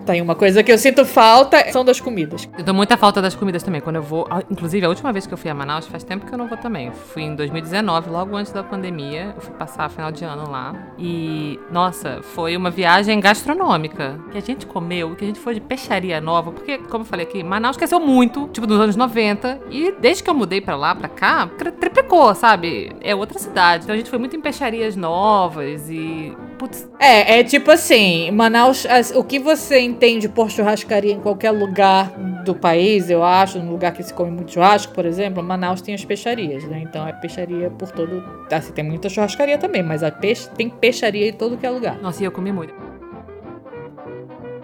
Tem 0.06 0.20
uma 0.20 0.34
coisa 0.34 0.62
que 0.62 0.72
eu 0.72 0.78
sinto 0.78 1.04
falta 1.04 1.70
são 1.70 1.84
das 1.84 2.00
comidas. 2.00 2.48
Eu 2.56 2.64
dou 2.64 2.74
muita 2.74 2.96
falta 2.96 3.20
das 3.20 3.34
comidas 3.34 3.62
também. 3.62 3.80
Quando 3.80 3.96
eu 3.96 4.02
vou. 4.02 4.26
Inclusive, 4.50 4.84
a 4.86 4.88
última 4.88 5.12
vez 5.12 5.26
que 5.26 5.34
eu 5.34 5.38
fui 5.38 5.50
a 5.50 5.54
Manaus, 5.54 5.86
faz 5.86 6.02
tempo 6.02 6.26
que 6.26 6.32
eu 6.32 6.38
não 6.38 6.48
vou 6.48 6.58
também. 6.58 6.86
Eu 6.86 6.92
fui 6.92 7.22
em 7.22 7.34
2019, 7.34 8.10
logo 8.10 8.36
antes 8.36 8.52
da 8.52 8.62
pandemia. 8.62 9.34
Eu 9.36 9.40
fui 9.40 9.54
passar 9.54 9.88
final 9.90 10.10
de 10.10 10.24
ano 10.24 10.50
lá. 10.50 10.74
E, 10.98 11.58
nossa, 11.70 12.20
foi 12.22 12.56
uma 12.56 12.70
viagem 12.70 13.20
gastronômica. 13.20 14.18
Que 14.32 14.38
a 14.38 14.42
gente 14.42 14.66
comeu, 14.66 15.14
que 15.14 15.24
a 15.24 15.26
gente 15.26 15.38
foi 15.38 15.54
de 15.54 15.60
peixaria 15.60 16.20
nova. 16.20 16.50
Porque, 16.50 16.78
como 16.78 17.02
eu 17.02 17.08
falei 17.08 17.26
aqui, 17.26 17.42
Manaus 17.42 17.76
cresceu 17.76 18.00
muito, 18.00 18.48
tipo, 18.48 18.66
nos 18.66 18.80
anos 18.80 18.96
90. 18.96 19.60
E 19.70 19.92
desde 20.00 20.22
que 20.22 20.30
eu 20.30 20.34
mudei 20.34 20.60
pra 20.60 20.76
lá, 20.76 20.94
pra 20.94 21.08
cá, 21.08 21.46
triplicou, 21.78 22.34
sabe? 22.34 22.92
É 23.00 23.14
outra 23.14 23.38
cidade. 23.38 23.84
Então 23.84 23.94
a 23.94 23.98
gente 23.98 24.10
foi 24.10 24.18
muito 24.18 24.36
em 24.36 24.40
peixarias 24.40 24.96
novas 24.96 25.88
e. 25.88 26.36
Putz. 26.58 26.88
É, 26.98 27.40
é 27.40 27.44
tipo 27.44 27.70
assim, 27.70 28.30
Manaus, 28.30 28.86
o 29.14 29.24
que 29.24 29.38
você 29.38 29.80
entende 30.00 30.30
por 30.30 30.50
churrascaria 30.50 31.12
em 31.12 31.20
qualquer 31.20 31.50
lugar 31.50 32.10
do 32.42 32.54
país, 32.54 33.10
eu 33.10 33.22
acho, 33.22 33.58
no 33.58 33.70
lugar 33.70 33.92
que 33.92 34.02
se 34.02 34.14
come 34.14 34.30
muito 34.30 34.50
churrasco, 34.50 34.94
por 34.94 35.04
exemplo, 35.04 35.42
Manaus 35.42 35.82
tem 35.82 35.94
as 35.94 36.02
peixarias, 36.02 36.64
né? 36.64 36.80
Então 36.80 37.06
é 37.06 37.12
peixaria 37.12 37.68
por 37.68 37.90
todo. 37.90 38.24
Assim, 38.50 38.72
tem 38.72 38.82
muita 38.82 39.10
churrascaria 39.10 39.58
também, 39.58 39.82
mas 39.82 40.02
a 40.02 40.10
peixe, 40.10 40.48
tem 40.56 40.70
peixaria 40.70 41.28
em 41.28 41.32
todo 41.34 41.58
que 41.58 41.66
é 41.66 41.70
lugar. 41.70 42.00
Nossa, 42.00 42.22
e 42.22 42.24
eu 42.24 42.32
comi 42.32 42.50
muito. 42.50 42.72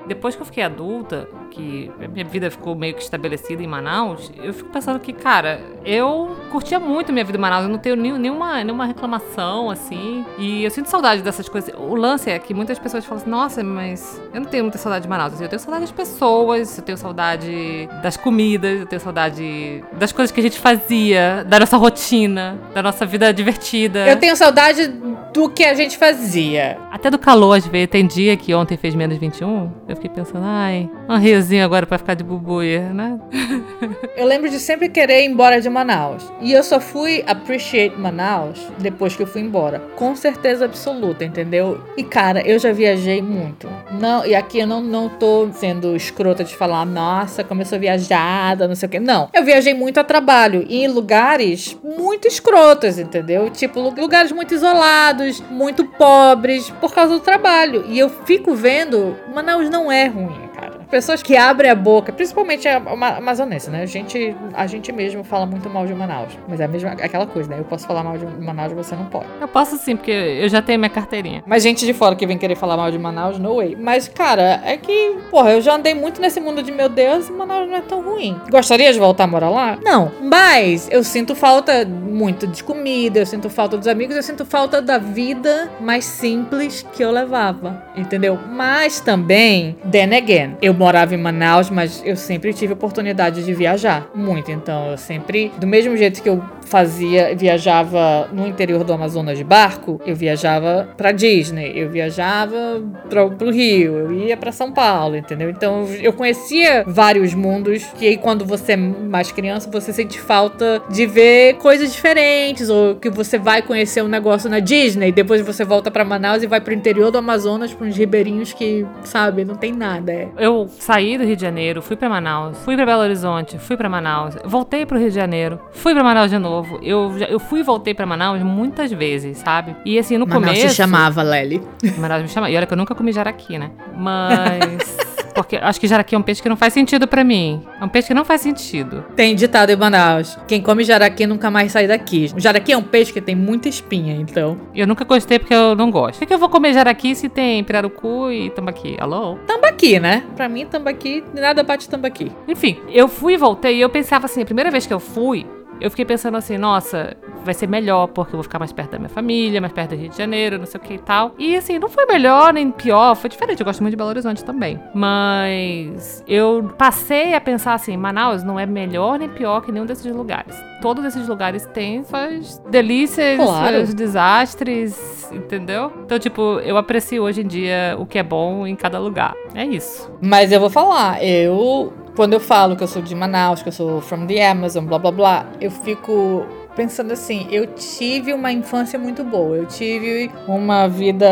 Depois 0.08 0.34
que 0.34 0.40
eu 0.40 0.46
fiquei 0.46 0.62
adulta, 0.62 1.28
que 1.56 1.90
minha 2.12 2.24
vida 2.24 2.50
ficou 2.50 2.74
meio 2.74 2.94
que 2.94 3.02
estabelecida 3.02 3.62
em 3.62 3.66
Manaus, 3.66 4.30
eu 4.42 4.52
fico 4.52 4.68
pensando 4.68 5.00
que, 5.00 5.12
cara, 5.12 5.58
eu 5.84 6.36
curtia 6.50 6.78
muito 6.78 7.12
minha 7.12 7.24
vida 7.24 7.38
em 7.38 7.40
Manaus, 7.40 7.64
eu 7.64 7.70
não 7.70 7.78
tenho 7.78 7.96
nenhuma, 7.96 8.62
nenhuma 8.62 8.84
reclamação, 8.84 9.70
assim. 9.70 10.24
E 10.38 10.64
eu 10.64 10.70
sinto 10.70 10.90
saudade 10.90 11.22
dessas 11.22 11.48
coisas. 11.48 11.74
O 11.78 11.94
lance 11.94 12.30
é 12.30 12.38
que 12.38 12.52
muitas 12.52 12.78
pessoas 12.78 13.04
falam 13.06 13.22
assim, 13.22 13.30
nossa, 13.30 13.64
mas 13.64 14.20
eu 14.34 14.40
não 14.40 14.48
tenho 14.48 14.64
muita 14.64 14.76
saudade 14.76 15.04
de 15.04 15.08
Manaus. 15.08 15.40
Eu 15.40 15.48
tenho 15.48 15.60
saudade 15.60 15.82
das 15.82 15.92
pessoas, 15.92 16.76
eu 16.76 16.84
tenho 16.84 16.98
saudade 16.98 17.88
das 18.02 18.16
comidas, 18.16 18.80
eu 18.80 18.86
tenho 18.86 19.00
saudade 19.00 19.82
das 19.92 20.12
coisas 20.12 20.30
que 20.30 20.40
a 20.40 20.42
gente 20.42 20.58
fazia, 20.58 21.44
da 21.48 21.58
nossa 21.58 21.78
rotina, 21.78 22.58
da 22.74 22.82
nossa 22.82 23.06
vida 23.06 23.32
divertida. 23.32 24.06
Eu 24.06 24.18
tenho 24.18 24.36
saudade 24.36 24.88
do 25.32 25.48
que 25.48 25.64
a 25.64 25.74
gente 25.74 25.96
fazia. 25.96 26.78
Até 26.96 27.10
do 27.10 27.18
calor, 27.18 27.52
às 27.52 27.66
vezes. 27.66 27.90
Tem 27.90 28.06
dia 28.06 28.34
que 28.38 28.54
ontem 28.54 28.78
fez 28.78 28.94
menos 28.94 29.18
21, 29.18 29.70
eu 29.86 29.96
fiquei 29.96 30.08
pensando, 30.08 30.46
ai, 30.46 30.88
um 31.06 31.18
riozinho 31.18 31.62
agora 31.62 31.86
pra 31.86 31.98
ficar 31.98 32.14
de 32.14 32.24
bubuia, 32.24 32.88
né? 32.88 33.20
eu 34.16 34.26
lembro 34.26 34.48
de 34.48 34.58
sempre 34.58 34.88
querer 34.88 35.22
ir 35.22 35.30
embora 35.30 35.60
de 35.60 35.68
Manaus. 35.68 36.32
E 36.40 36.54
eu 36.54 36.64
só 36.64 36.80
fui 36.80 37.22
appreciate 37.26 37.94
Manaus 37.98 38.66
depois 38.78 39.14
que 39.14 39.22
eu 39.22 39.26
fui 39.26 39.42
embora. 39.42 39.78
Com 39.94 40.16
certeza 40.16 40.64
absoluta, 40.64 41.22
entendeu? 41.22 41.78
E 41.98 42.02
cara, 42.02 42.40
eu 42.40 42.58
já 42.58 42.72
viajei 42.72 43.20
muito. 43.20 43.68
Não, 44.00 44.24
e 44.24 44.34
aqui 44.34 44.60
eu 44.60 44.66
não, 44.66 44.80
não 44.80 45.10
tô 45.10 45.50
sendo 45.52 45.94
escrota 45.94 46.44
de 46.44 46.56
falar, 46.56 46.86
nossa, 46.86 47.44
como 47.44 47.60
eu 47.60 47.66
sou 47.66 47.78
viajada, 47.78 48.66
não 48.66 48.74
sei 48.74 48.86
o 48.86 48.90
quê. 48.90 48.98
Não. 48.98 49.28
Eu 49.34 49.44
viajei 49.44 49.74
muito 49.74 50.00
a 50.00 50.04
trabalho 50.04 50.64
e 50.66 50.82
em 50.82 50.88
lugares 50.88 51.76
muito 51.84 52.26
escrotos, 52.26 52.98
entendeu? 52.98 53.50
Tipo, 53.50 53.80
lugares 53.80 54.32
muito 54.32 54.54
isolados, 54.54 55.42
muito 55.50 55.84
pobres, 55.84 56.72
por 56.88 56.94
causa 56.94 57.14
do 57.14 57.20
trabalho. 57.20 57.84
E 57.86 57.98
eu 57.98 58.08
fico 58.08 58.54
vendo, 58.54 59.16
Manaus 59.32 59.68
não 59.68 59.90
é 59.90 60.06
ruim 60.06 60.45
pessoas 60.90 61.22
que 61.22 61.36
abrem 61.36 61.70
a 61.70 61.74
boca, 61.74 62.12
principalmente 62.12 62.66
a, 62.68 62.78
a 62.78 63.16
amazonense, 63.16 63.70
né? 63.70 63.82
A 63.82 63.86
gente, 63.86 64.34
a 64.54 64.66
gente 64.66 64.92
mesmo 64.92 65.24
fala 65.24 65.46
muito 65.46 65.68
mal 65.68 65.86
de 65.86 65.94
Manaus. 65.94 66.32
Mas 66.48 66.60
é 66.60 66.64
a 66.64 66.68
mesma, 66.68 66.90
aquela 66.90 67.26
coisa, 67.26 67.50
né? 67.50 67.58
Eu 67.58 67.64
posso 67.64 67.86
falar 67.86 68.02
mal 68.02 68.16
de 68.16 68.26
Manaus, 68.26 68.72
você 68.72 68.94
não 68.94 69.06
pode. 69.06 69.26
Eu 69.40 69.48
posso 69.48 69.76
sim, 69.76 69.96
porque 69.96 70.10
eu 70.10 70.48
já 70.48 70.62
tenho 70.62 70.78
minha 70.78 70.90
carteirinha. 70.90 71.42
Mas 71.46 71.62
gente 71.62 71.84
de 71.84 71.92
fora 71.92 72.14
que 72.14 72.26
vem 72.26 72.38
querer 72.38 72.56
falar 72.56 72.76
mal 72.76 72.90
de 72.90 72.98
Manaus, 72.98 73.38
no 73.38 73.56
way. 73.56 73.76
Mas, 73.76 74.08
cara, 74.08 74.60
é 74.64 74.76
que, 74.76 75.16
porra, 75.30 75.52
eu 75.52 75.60
já 75.60 75.74
andei 75.74 75.94
muito 75.94 76.20
nesse 76.20 76.40
mundo 76.40 76.62
de 76.62 76.72
meu 76.72 76.88
Deus, 76.88 77.28
Manaus 77.30 77.68
não 77.68 77.76
é 77.76 77.80
tão 77.80 78.02
ruim. 78.02 78.40
Gostaria 78.50 78.92
de 78.92 78.98
voltar 78.98 79.24
a 79.24 79.26
morar 79.26 79.50
lá? 79.50 79.78
Não. 79.82 80.12
Mas 80.20 80.88
eu 80.90 81.02
sinto 81.02 81.34
falta 81.34 81.84
muito 81.84 82.46
de 82.46 82.62
comida, 82.62 83.18
eu 83.18 83.26
sinto 83.26 83.50
falta 83.50 83.76
dos 83.76 83.88
amigos, 83.88 84.16
eu 84.16 84.22
sinto 84.22 84.44
falta 84.44 84.80
da 84.80 84.98
vida 84.98 85.70
mais 85.80 86.04
simples 86.04 86.86
que 86.92 87.02
eu 87.02 87.10
levava. 87.10 87.84
Entendeu? 87.96 88.38
Mas 88.50 89.00
também, 89.00 89.76
then 89.90 90.14
again, 90.14 90.56
eu 90.62 90.74
morava 90.76 91.14
em 91.14 91.18
Manaus, 91.18 91.70
mas 91.70 92.02
eu 92.04 92.16
sempre 92.16 92.52
tive 92.52 92.72
oportunidade 92.72 93.44
de 93.44 93.54
viajar 93.54 94.08
muito. 94.14 94.50
Então, 94.50 94.90
eu 94.90 94.98
sempre, 94.98 95.50
do 95.58 95.66
mesmo 95.66 95.96
jeito 95.96 96.22
que 96.22 96.28
eu 96.28 96.42
fazia, 96.66 97.34
viajava 97.34 98.28
no 98.32 98.46
interior 98.46 98.84
do 98.84 98.92
Amazonas 98.92 99.38
de 99.38 99.44
barco, 99.44 100.00
eu 100.04 100.14
viajava 100.14 100.88
para 100.96 101.12
Disney, 101.12 101.72
eu 101.74 101.88
viajava 101.88 102.82
para 103.08 103.28
pro 103.30 103.50
Rio, 103.50 103.94
eu 103.94 104.12
ia 104.12 104.36
para 104.36 104.52
São 104.52 104.72
Paulo, 104.72 105.16
entendeu? 105.16 105.48
Então, 105.48 105.86
eu 106.00 106.12
conhecia 106.12 106.84
vários 106.86 107.32
mundos 107.34 107.84
que 107.96 108.06
aí 108.06 108.16
quando 108.16 108.44
você 108.44 108.72
é 108.72 108.76
mais 108.76 109.30
criança, 109.30 109.70
você 109.70 109.92
sente 109.92 110.20
falta 110.20 110.82
de 110.90 111.06
ver 111.06 111.54
coisas 111.54 111.92
diferentes 111.92 112.68
ou 112.68 112.96
que 112.96 113.08
você 113.08 113.38
vai 113.38 113.62
conhecer 113.62 114.02
um 114.02 114.08
negócio 114.08 114.50
na 114.50 114.58
Disney, 114.58 115.12
depois 115.12 115.40
você 115.40 115.64
volta 115.64 115.90
para 115.90 116.04
Manaus 116.04 116.42
e 116.42 116.46
vai 116.46 116.60
pro 116.60 116.74
interior 116.74 117.10
do 117.10 117.18
Amazonas, 117.18 117.72
para 117.72 117.86
uns 117.86 117.96
ribeirinhos 117.96 118.52
que, 118.52 118.84
sabe, 119.04 119.44
não 119.44 119.54
tem 119.54 119.72
nada. 119.72 120.12
É. 120.12 120.28
Eu 120.36 120.68
saí 120.80 121.16
do 121.16 121.24
Rio 121.24 121.36
de 121.36 121.42
Janeiro, 121.42 121.80
fui 121.80 121.96
para 121.96 122.08
Manaus, 122.08 122.58
fui 122.58 122.74
para 122.74 122.86
Belo 122.86 123.02
Horizonte, 123.02 123.58
fui 123.58 123.76
para 123.76 123.88
Manaus, 123.88 124.36
voltei 124.44 124.84
pro 124.84 124.98
Rio 124.98 125.08
de 125.08 125.14
Janeiro, 125.14 125.60
fui 125.70 125.94
para 125.94 126.02
Manaus 126.02 126.30
de 126.30 126.38
novo. 126.38 126.55
Eu, 126.82 127.12
eu 127.28 127.38
fui 127.38 127.60
e 127.60 127.62
voltei 127.62 127.94
para 127.94 128.06
Manaus 128.06 128.42
muitas 128.42 128.92
vezes, 128.92 129.38
sabe? 129.38 129.74
E 129.84 129.98
assim, 129.98 130.16
no 130.16 130.26
Manaus 130.26 130.46
começo. 130.46 130.68
te 130.68 130.74
chamava, 130.74 131.22
Lely. 131.22 131.60
Manaus 131.98 132.22
me 132.22 132.28
chamava. 132.28 132.52
E 132.52 132.56
olha 132.56 132.66
que 132.66 132.72
eu 132.72 132.78
nunca 132.78 132.94
comi 132.94 133.12
jaraqui, 133.12 133.58
né? 133.58 133.70
Mas. 133.96 134.96
Porque 135.36 135.56
acho 135.56 135.78
que 135.78 135.86
jaraqui 135.86 136.14
é 136.14 136.18
um 136.18 136.22
peixe 136.22 136.40
que 136.40 136.48
não 136.48 136.56
faz 136.56 136.72
sentido 136.72 137.06
para 137.06 137.22
mim. 137.22 137.62
É 137.78 137.84
um 137.84 137.88
peixe 137.90 138.08
que 138.08 138.14
não 138.14 138.24
faz 138.24 138.40
sentido. 138.40 139.04
Tem 139.14 139.34
ditado 139.34 139.68
em 139.68 139.76
Manaus. 139.76 140.34
Quem 140.48 140.62
come 140.62 140.82
jaraqui 140.82 141.26
nunca 141.26 141.50
mais 141.50 141.72
sai 141.72 141.86
daqui. 141.86 142.32
O 142.34 142.40
jaraqui 142.40 142.72
é 142.72 142.76
um 142.76 142.82
peixe 142.82 143.12
que 143.12 143.20
tem 143.20 143.34
muita 143.34 143.68
espinha, 143.68 144.14
então. 144.14 144.56
Eu 144.74 144.86
nunca 144.86 145.04
gostei 145.04 145.38
porque 145.38 145.52
eu 145.52 145.76
não 145.76 145.90
gosto. 145.90 146.20
Por 146.20 146.26
que 146.26 146.32
eu 146.32 146.38
vou 146.38 146.48
comer 146.48 146.72
jaraqui 146.72 147.14
se 147.14 147.28
tem 147.28 147.62
pirarucu 147.62 148.30
e 148.32 148.48
tambaqui? 148.48 148.96
Alô? 148.98 149.36
Tambaqui, 149.46 150.00
né? 150.00 150.24
Pra 150.34 150.48
mim, 150.48 150.64
tambaqui, 150.64 151.22
nada 151.34 151.62
bate 151.62 151.86
tambaqui. 151.86 152.32
Enfim, 152.48 152.78
eu 152.88 153.06
fui 153.06 153.34
e 153.34 153.36
voltei 153.36 153.76
e 153.76 153.80
eu 153.82 153.90
pensava 153.90 154.24
assim, 154.24 154.40
a 154.40 154.46
primeira 154.46 154.70
vez 154.70 154.86
que 154.86 154.94
eu 154.94 155.00
fui, 155.00 155.44
eu 155.80 155.90
fiquei 155.90 156.04
pensando 156.04 156.36
assim, 156.36 156.56
nossa, 156.56 157.16
vai 157.44 157.54
ser 157.54 157.66
melhor 157.66 158.08
porque 158.08 158.34
eu 158.34 158.38
vou 158.38 158.42
ficar 158.42 158.58
mais 158.58 158.72
perto 158.72 158.92
da 158.92 158.98
minha 158.98 159.08
família, 159.08 159.60
mais 159.60 159.72
perto 159.72 159.90
do 159.90 159.96
Rio 159.96 160.10
de 160.10 160.16
Janeiro, 160.16 160.58
não 160.58 160.66
sei 160.66 160.80
o 160.80 160.82
que 160.82 160.94
e 160.94 160.98
tal. 160.98 161.32
E 161.38 161.56
assim, 161.56 161.78
não 161.78 161.88
foi 161.88 162.06
melhor 162.06 162.52
nem 162.52 162.70
pior, 162.70 163.14
foi 163.14 163.30
diferente. 163.30 163.60
Eu 163.60 163.64
gosto 163.64 163.80
muito 163.80 163.92
de 163.92 163.96
Belo 163.96 164.10
Horizonte 164.10 164.44
também. 164.44 164.80
Mas 164.94 166.24
eu 166.26 166.74
passei 166.76 167.34
a 167.34 167.40
pensar 167.40 167.74
assim, 167.74 167.96
Manaus 167.96 168.42
não 168.42 168.58
é 168.58 168.66
melhor 168.66 169.18
nem 169.18 169.28
pior 169.28 169.60
que 169.60 169.70
nenhum 169.70 169.86
desses 169.86 170.14
lugares. 170.14 170.56
Todos 170.80 171.04
esses 171.04 171.26
lugares 171.28 171.66
têm 171.66 172.02
suas 172.04 172.58
delícias, 172.70 173.36
claro. 173.36 173.76
seus 173.76 173.94
desastres, 173.94 175.30
entendeu? 175.32 175.92
Então, 176.04 176.18
tipo, 176.18 176.60
eu 176.60 176.76
aprecio 176.76 177.22
hoje 177.22 177.40
em 177.42 177.46
dia 177.46 177.96
o 177.98 178.06
que 178.06 178.18
é 178.18 178.22
bom 178.22 178.66
em 178.66 178.76
cada 178.76 178.98
lugar. 178.98 179.34
É 179.54 179.64
isso. 179.64 180.10
Mas 180.20 180.52
eu 180.52 180.60
vou 180.60 180.70
falar, 180.70 181.22
eu 181.24 181.92
quando 182.16 182.32
eu 182.32 182.40
falo 182.40 182.74
que 182.74 182.82
eu 182.82 182.88
sou 182.88 183.02
de 183.02 183.14
Manaus, 183.14 183.62
que 183.62 183.68
eu 183.68 183.72
sou 183.72 184.00
from 184.00 184.26
the 184.26 184.48
Amazon, 184.48 184.86
blá 184.86 184.98
blá 184.98 185.10
blá, 185.12 185.46
eu 185.60 185.70
fico 185.70 186.46
pensando 186.74 187.12
assim, 187.12 187.46
eu 187.50 187.66
tive 187.74 188.32
uma 188.32 188.50
infância 188.50 188.98
muito 188.98 189.22
boa, 189.22 189.56
eu 189.56 189.66
tive 189.66 190.30
uma 190.48 190.88
vida 190.88 191.28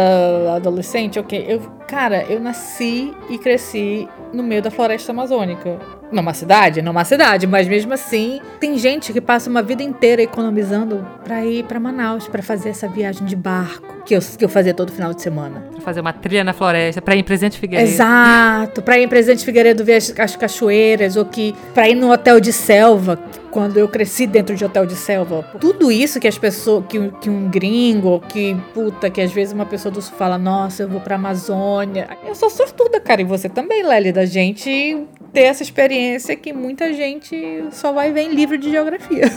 adolescente, 0.54 1.18
ok, 1.18 1.44
eu, 1.48 1.60
cara, 1.88 2.24
eu 2.24 2.38
nasci 2.38 3.14
e 3.30 3.38
cresci 3.38 4.08
no 4.32 4.42
meio 4.42 4.62
da 4.62 4.70
floresta 4.70 5.12
amazônica. 5.12 5.78
Numa 6.14 6.32
cidade? 6.32 6.80
Numa 6.80 7.04
cidade, 7.04 7.46
mas 7.46 7.66
mesmo 7.66 7.92
assim, 7.92 8.40
tem 8.60 8.78
gente 8.78 9.12
que 9.12 9.20
passa 9.20 9.50
uma 9.50 9.62
vida 9.62 9.82
inteira 9.82 10.22
economizando 10.22 11.06
para 11.24 11.44
ir 11.44 11.64
para 11.64 11.80
Manaus, 11.80 12.28
para 12.28 12.42
fazer 12.42 12.68
essa 12.70 12.86
viagem 12.86 13.26
de 13.26 13.34
barco 13.34 14.02
que 14.04 14.14
eu, 14.14 14.20
que 14.20 14.44
eu 14.44 14.48
fazia 14.48 14.72
todo 14.72 14.92
final 14.92 15.12
de 15.12 15.20
semana. 15.22 15.64
Pra 15.72 15.80
fazer 15.80 16.00
uma 16.00 16.12
trilha 16.12 16.44
na 16.44 16.52
floresta, 16.52 17.02
pra 17.02 17.16
ir 17.16 17.20
em 17.20 17.24
Presente 17.24 17.58
Figueiredo. 17.58 17.90
Exato, 17.90 18.82
pra 18.82 18.98
ir 18.98 19.04
em 19.04 19.08
Presente 19.08 19.44
Figueiredo 19.44 19.84
ver 19.84 19.96
as, 19.96 20.14
as 20.18 20.36
cachoeiras, 20.36 21.16
ou 21.16 21.24
que 21.24 21.54
pra 21.72 21.88
ir 21.88 21.94
no 21.94 22.12
hotel 22.12 22.38
de 22.38 22.52
selva, 22.52 23.18
quando 23.54 23.78
eu 23.78 23.88
cresci 23.88 24.26
dentro 24.26 24.56
de 24.56 24.64
hotel 24.64 24.84
de 24.84 24.96
selva. 24.96 25.48
Tudo 25.60 25.92
isso 25.92 26.18
que 26.18 26.26
as 26.26 26.36
pessoas, 26.36 26.84
que, 26.88 27.12
que 27.20 27.30
um 27.30 27.48
gringo, 27.48 28.18
que 28.28 28.56
puta, 28.74 29.08
que 29.08 29.20
às 29.20 29.32
vezes 29.32 29.54
uma 29.54 29.64
pessoa 29.64 29.92
do 29.92 30.02
sul 30.02 30.16
fala, 30.18 30.36
nossa, 30.36 30.82
eu 30.82 30.88
vou 30.88 31.00
pra 31.00 31.14
Amazônia. 31.14 32.08
Eu 32.26 32.34
sou 32.34 32.50
sortuda, 32.50 32.98
cara, 32.98 33.22
e 33.22 33.24
você 33.24 33.48
também, 33.48 33.84
Lely, 33.84 34.10
da 34.10 34.26
gente 34.26 35.06
ter 35.32 35.42
essa 35.42 35.62
experiência 35.62 36.34
que 36.34 36.52
muita 36.52 36.92
gente 36.92 37.64
só 37.70 37.92
vai 37.92 38.10
ver 38.10 38.22
em 38.22 38.34
livro 38.34 38.58
de 38.58 38.68
geografia. 38.68 39.30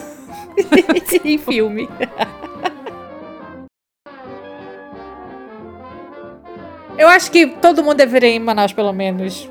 em 1.24 1.38
filme. 1.38 1.88
Eu 6.98 7.08
acho 7.08 7.32
que 7.32 7.46
todo 7.46 7.84
mundo 7.84 7.98
deveria 7.98 8.30
ir 8.30 8.38
em 8.38 8.40
Manaus 8.40 8.74
pelo 8.74 8.92
menos 8.92 9.48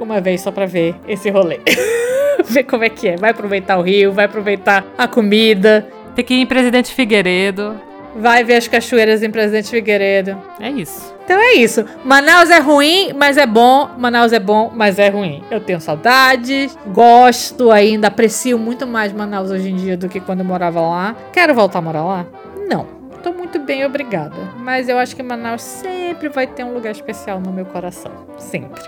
uma 0.00 0.20
vez 0.20 0.40
só 0.40 0.50
pra 0.50 0.66
ver 0.66 0.94
esse 1.06 1.30
rolê. 1.30 1.60
ver 2.44 2.64
como 2.64 2.84
é 2.84 2.88
que 2.88 3.08
é. 3.08 3.16
Vai 3.16 3.30
aproveitar 3.30 3.78
o 3.78 3.82
rio, 3.82 4.12
vai 4.12 4.24
aproveitar 4.24 4.84
a 4.96 5.06
comida. 5.06 5.86
Tem 6.14 6.24
que 6.24 6.34
ir 6.34 6.40
em 6.40 6.46
Presidente 6.46 6.92
Figueiredo. 6.92 7.80
Vai 8.16 8.42
ver 8.42 8.56
as 8.56 8.66
cachoeiras 8.66 9.22
em 9.22 9.30
Presidente 9.30 9.70
Figueiredo. 9.70 10.36
É 10.58 10.68
isso. 10.68 11.14
Então 11.24 11.38
é 11.38 11.54
isso. 11.54 11.84
Manaus 12.04 12.50
é 12.50 12.58
ruim, 12.58 13.12
mas 13.14 13.36
é 13.36 13.46
bom. 13.46 13.88
Manaus 13.96 14.32
é 14.32 14.40
bom, 14.40 14.72
mas 14.74 14.98
é 14.98 15.08
ruim. 15.08 15.44
Eu 15.48 15.60
tenho 15.60 15.80
saudades, 15.80 16.76
gosto 16.88 17.70
ainda, 17.70 18.08
aprecio 18.08 18.58
muito 18.58 18.84
mais 18.86 19.12
Manaus 19.12 19.50
hoje 19.50 19.70
em 19.70 19.76
dia 19.76 19.96
do 19.96 20.08
que 20.08 20.18
quando 20.18 20.40
eu 20.40 20.44
morava 20.44 20.80
lá. 20.80 21.16
Quero 21.32 21.54
voltar 21.54 21.78
a 21.78 21.82
morar 21.82 22.04
lá? 22.04 22.26
Não. 22.68 22.98
Tô 23.22 23.32
muito 23.32 23.58
bem, 23.60 23.84
obrigada. 23.84 24.34
Mas 24.56 24.88
eu 24.88 24.98
acho 24.98 25.14
que 25.14 25.22
Manaus 25.22 25.62
sempre 25.62 26.28
vai 26.30 26.46
ter 26.46 26.64
um 26.64 26.72
lugar 26.72 26.90
especial 26.90 27.38
no 27.38 27.52
meu 27.52 27.66
coração. 27.66 28.10
Sempre. 28.38 28.82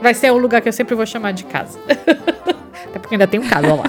Vai 0.00 0.14
ser 0.14 0.30
o 0.30 0.38
lugar 0.38 0.60
que 0.60 0.68
eu 0.68 0.72
sempre 0.72 0.94
vou 0.94 1.06
chamar 1.06 1.32
de 1.32 1.44
casa. 1.44 1.78
Até 1.88 2.98
porque 2.98 3.14
ainda 3.14 3.26
tem 3.26 3.40
um 3.40 3.48
casa 3.48 3.74
lá. 3.74 3.84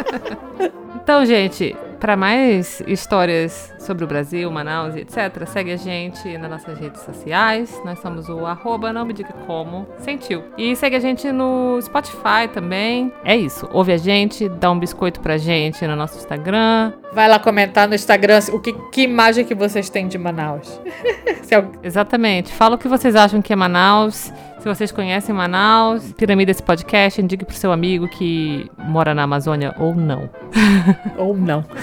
então, 0.96 1.24
gente, 1.24 1.76
para 2.02 2.16
mais 2.16 2.82
histórias 2.88 3.72
sobre 3.78 4.02
o 4.02 4.08
Brasil, 4.08 4.50
Manaus 4.50 4.96
e 4.96 5.02
etc., 5.02 5.46
segue 5.46 5.70
a 5.70 5.76
gente 5.76 6.36
nas 6.36 6.50
nossas 6.50 6.76
redes 6.76 7.00
sociais. 7.02 7.80
Nós 7.84 8.00
somos 8.00 8.28
o 8.28 8.44
arroba, 8.44 8.92
não 8.92 9.04
me 9.04 9.12
diga 9.12 9.32
como, 9.46 9.86
sentiu. 9.98 10.42
E 10.58 10.74
segue 10.74 10.96
a 10.96 10.98
gente 10.98 11.30
no 11.30 11.80
Spotify 11.80 12.48
também. 12.52 13.12
É 13.24 13.36
isso. 13.36 13.68
Ouve 13.72 13.92
a 13.92 13.96
gente, 13.96 14.48
dá 14.48 14.72
um 14.72 14.78
biscoito 14.80 15.20
pra 15.20 15.36
gente 15.38 15.86
no 15.86 15.94
nosso 15.94 16.18
Instagram. 16.18 16.92
Vai 17.12 17.28
lá 17.28 17.38
comentar 17.38 17.86
no 17.86 17.94
Instagram 17.94 18.40
o 18.52 18.58
que, 18.58 18.72
que 18.90 19.02
imagem 19.02 19.44
que 19.44 19.54
vocês 19.54 19.88
têm 19.88 20.08
de 20.08 20.18
Manaus. 20.18 20.80
Exatamente. 21.84 22.52
Fala 22.52 22.74
o 22.74 22.78
que 22.78 22.88
vocês 22.88 23.14
acham 23.14 23.40
que 23.40 23.52
é 23.52 23.56
Manaus 23.56 24.32
Se 24.62 24.68
vocês 24.68 24.92
conhecem 24.92 25.34
Manaus, 25.34 26.12
Piramida 26.12 26.52
esse 26.52 26.62
podcast, 26.62 27.20
indique 27.20 27.44
pro 27.44 27.56
seu 27.56 27.72
amigo 27.72 28.06
que 28.06 28.70
mora 28.78 29.12
na 29.12 29.24
Amazônia 29.24 29.74
ou 29.76 29.92
não. 29.92 30.30
ou 31.18 31.36
não. 31.36 31.64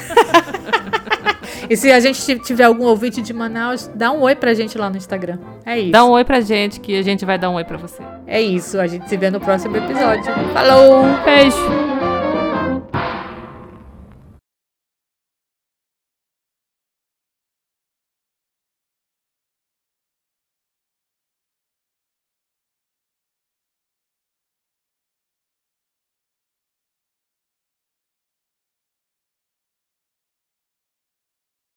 E 1.69 1.77
se 1.77 1.91
a 1.91 1.99
gente 1.99 2.39
tiver 2.39 2.63
algum 2.63 2.85
ouvinte 2.85 3.21
de 3.21 3.31
Manaus, 3.31 3.91
dá 3.93 4.11
um 4.11 4.21
oi 4.21 4.35
pra 4.35 4.55
gente 4.55 4.75
lá 4.75 4.89
no 4.89 4.97
Instagram. 4.97 5.37
É 5.63 5.77
isso. 5.77 5.91
Dá 5.91 6.03
um 6.03 6.09
oi 6.11 6.23
pra 6.23 6.41
gente 6.41 6.79
que 6.79 6.97
a 6.97 7.03
gente 7.03 7.23
vai 7.25 7.37
dar 7.37 7.51
um 7.51 7.55
oi 7.55 7.63
pra 7.63 7.77
você. 7.77 8.01
É 8.25 8.41
isso. 8.41 8.79
A 8.79 8.87
gente 8.87 9.07
se 9.07 9.15
vê 9.15 9.29
no 9.29 9.39
próximo 9.39 9.77
episódio. 9.77 10.33
Falou! 10.51 11.03
Beijo! 11.23 11.98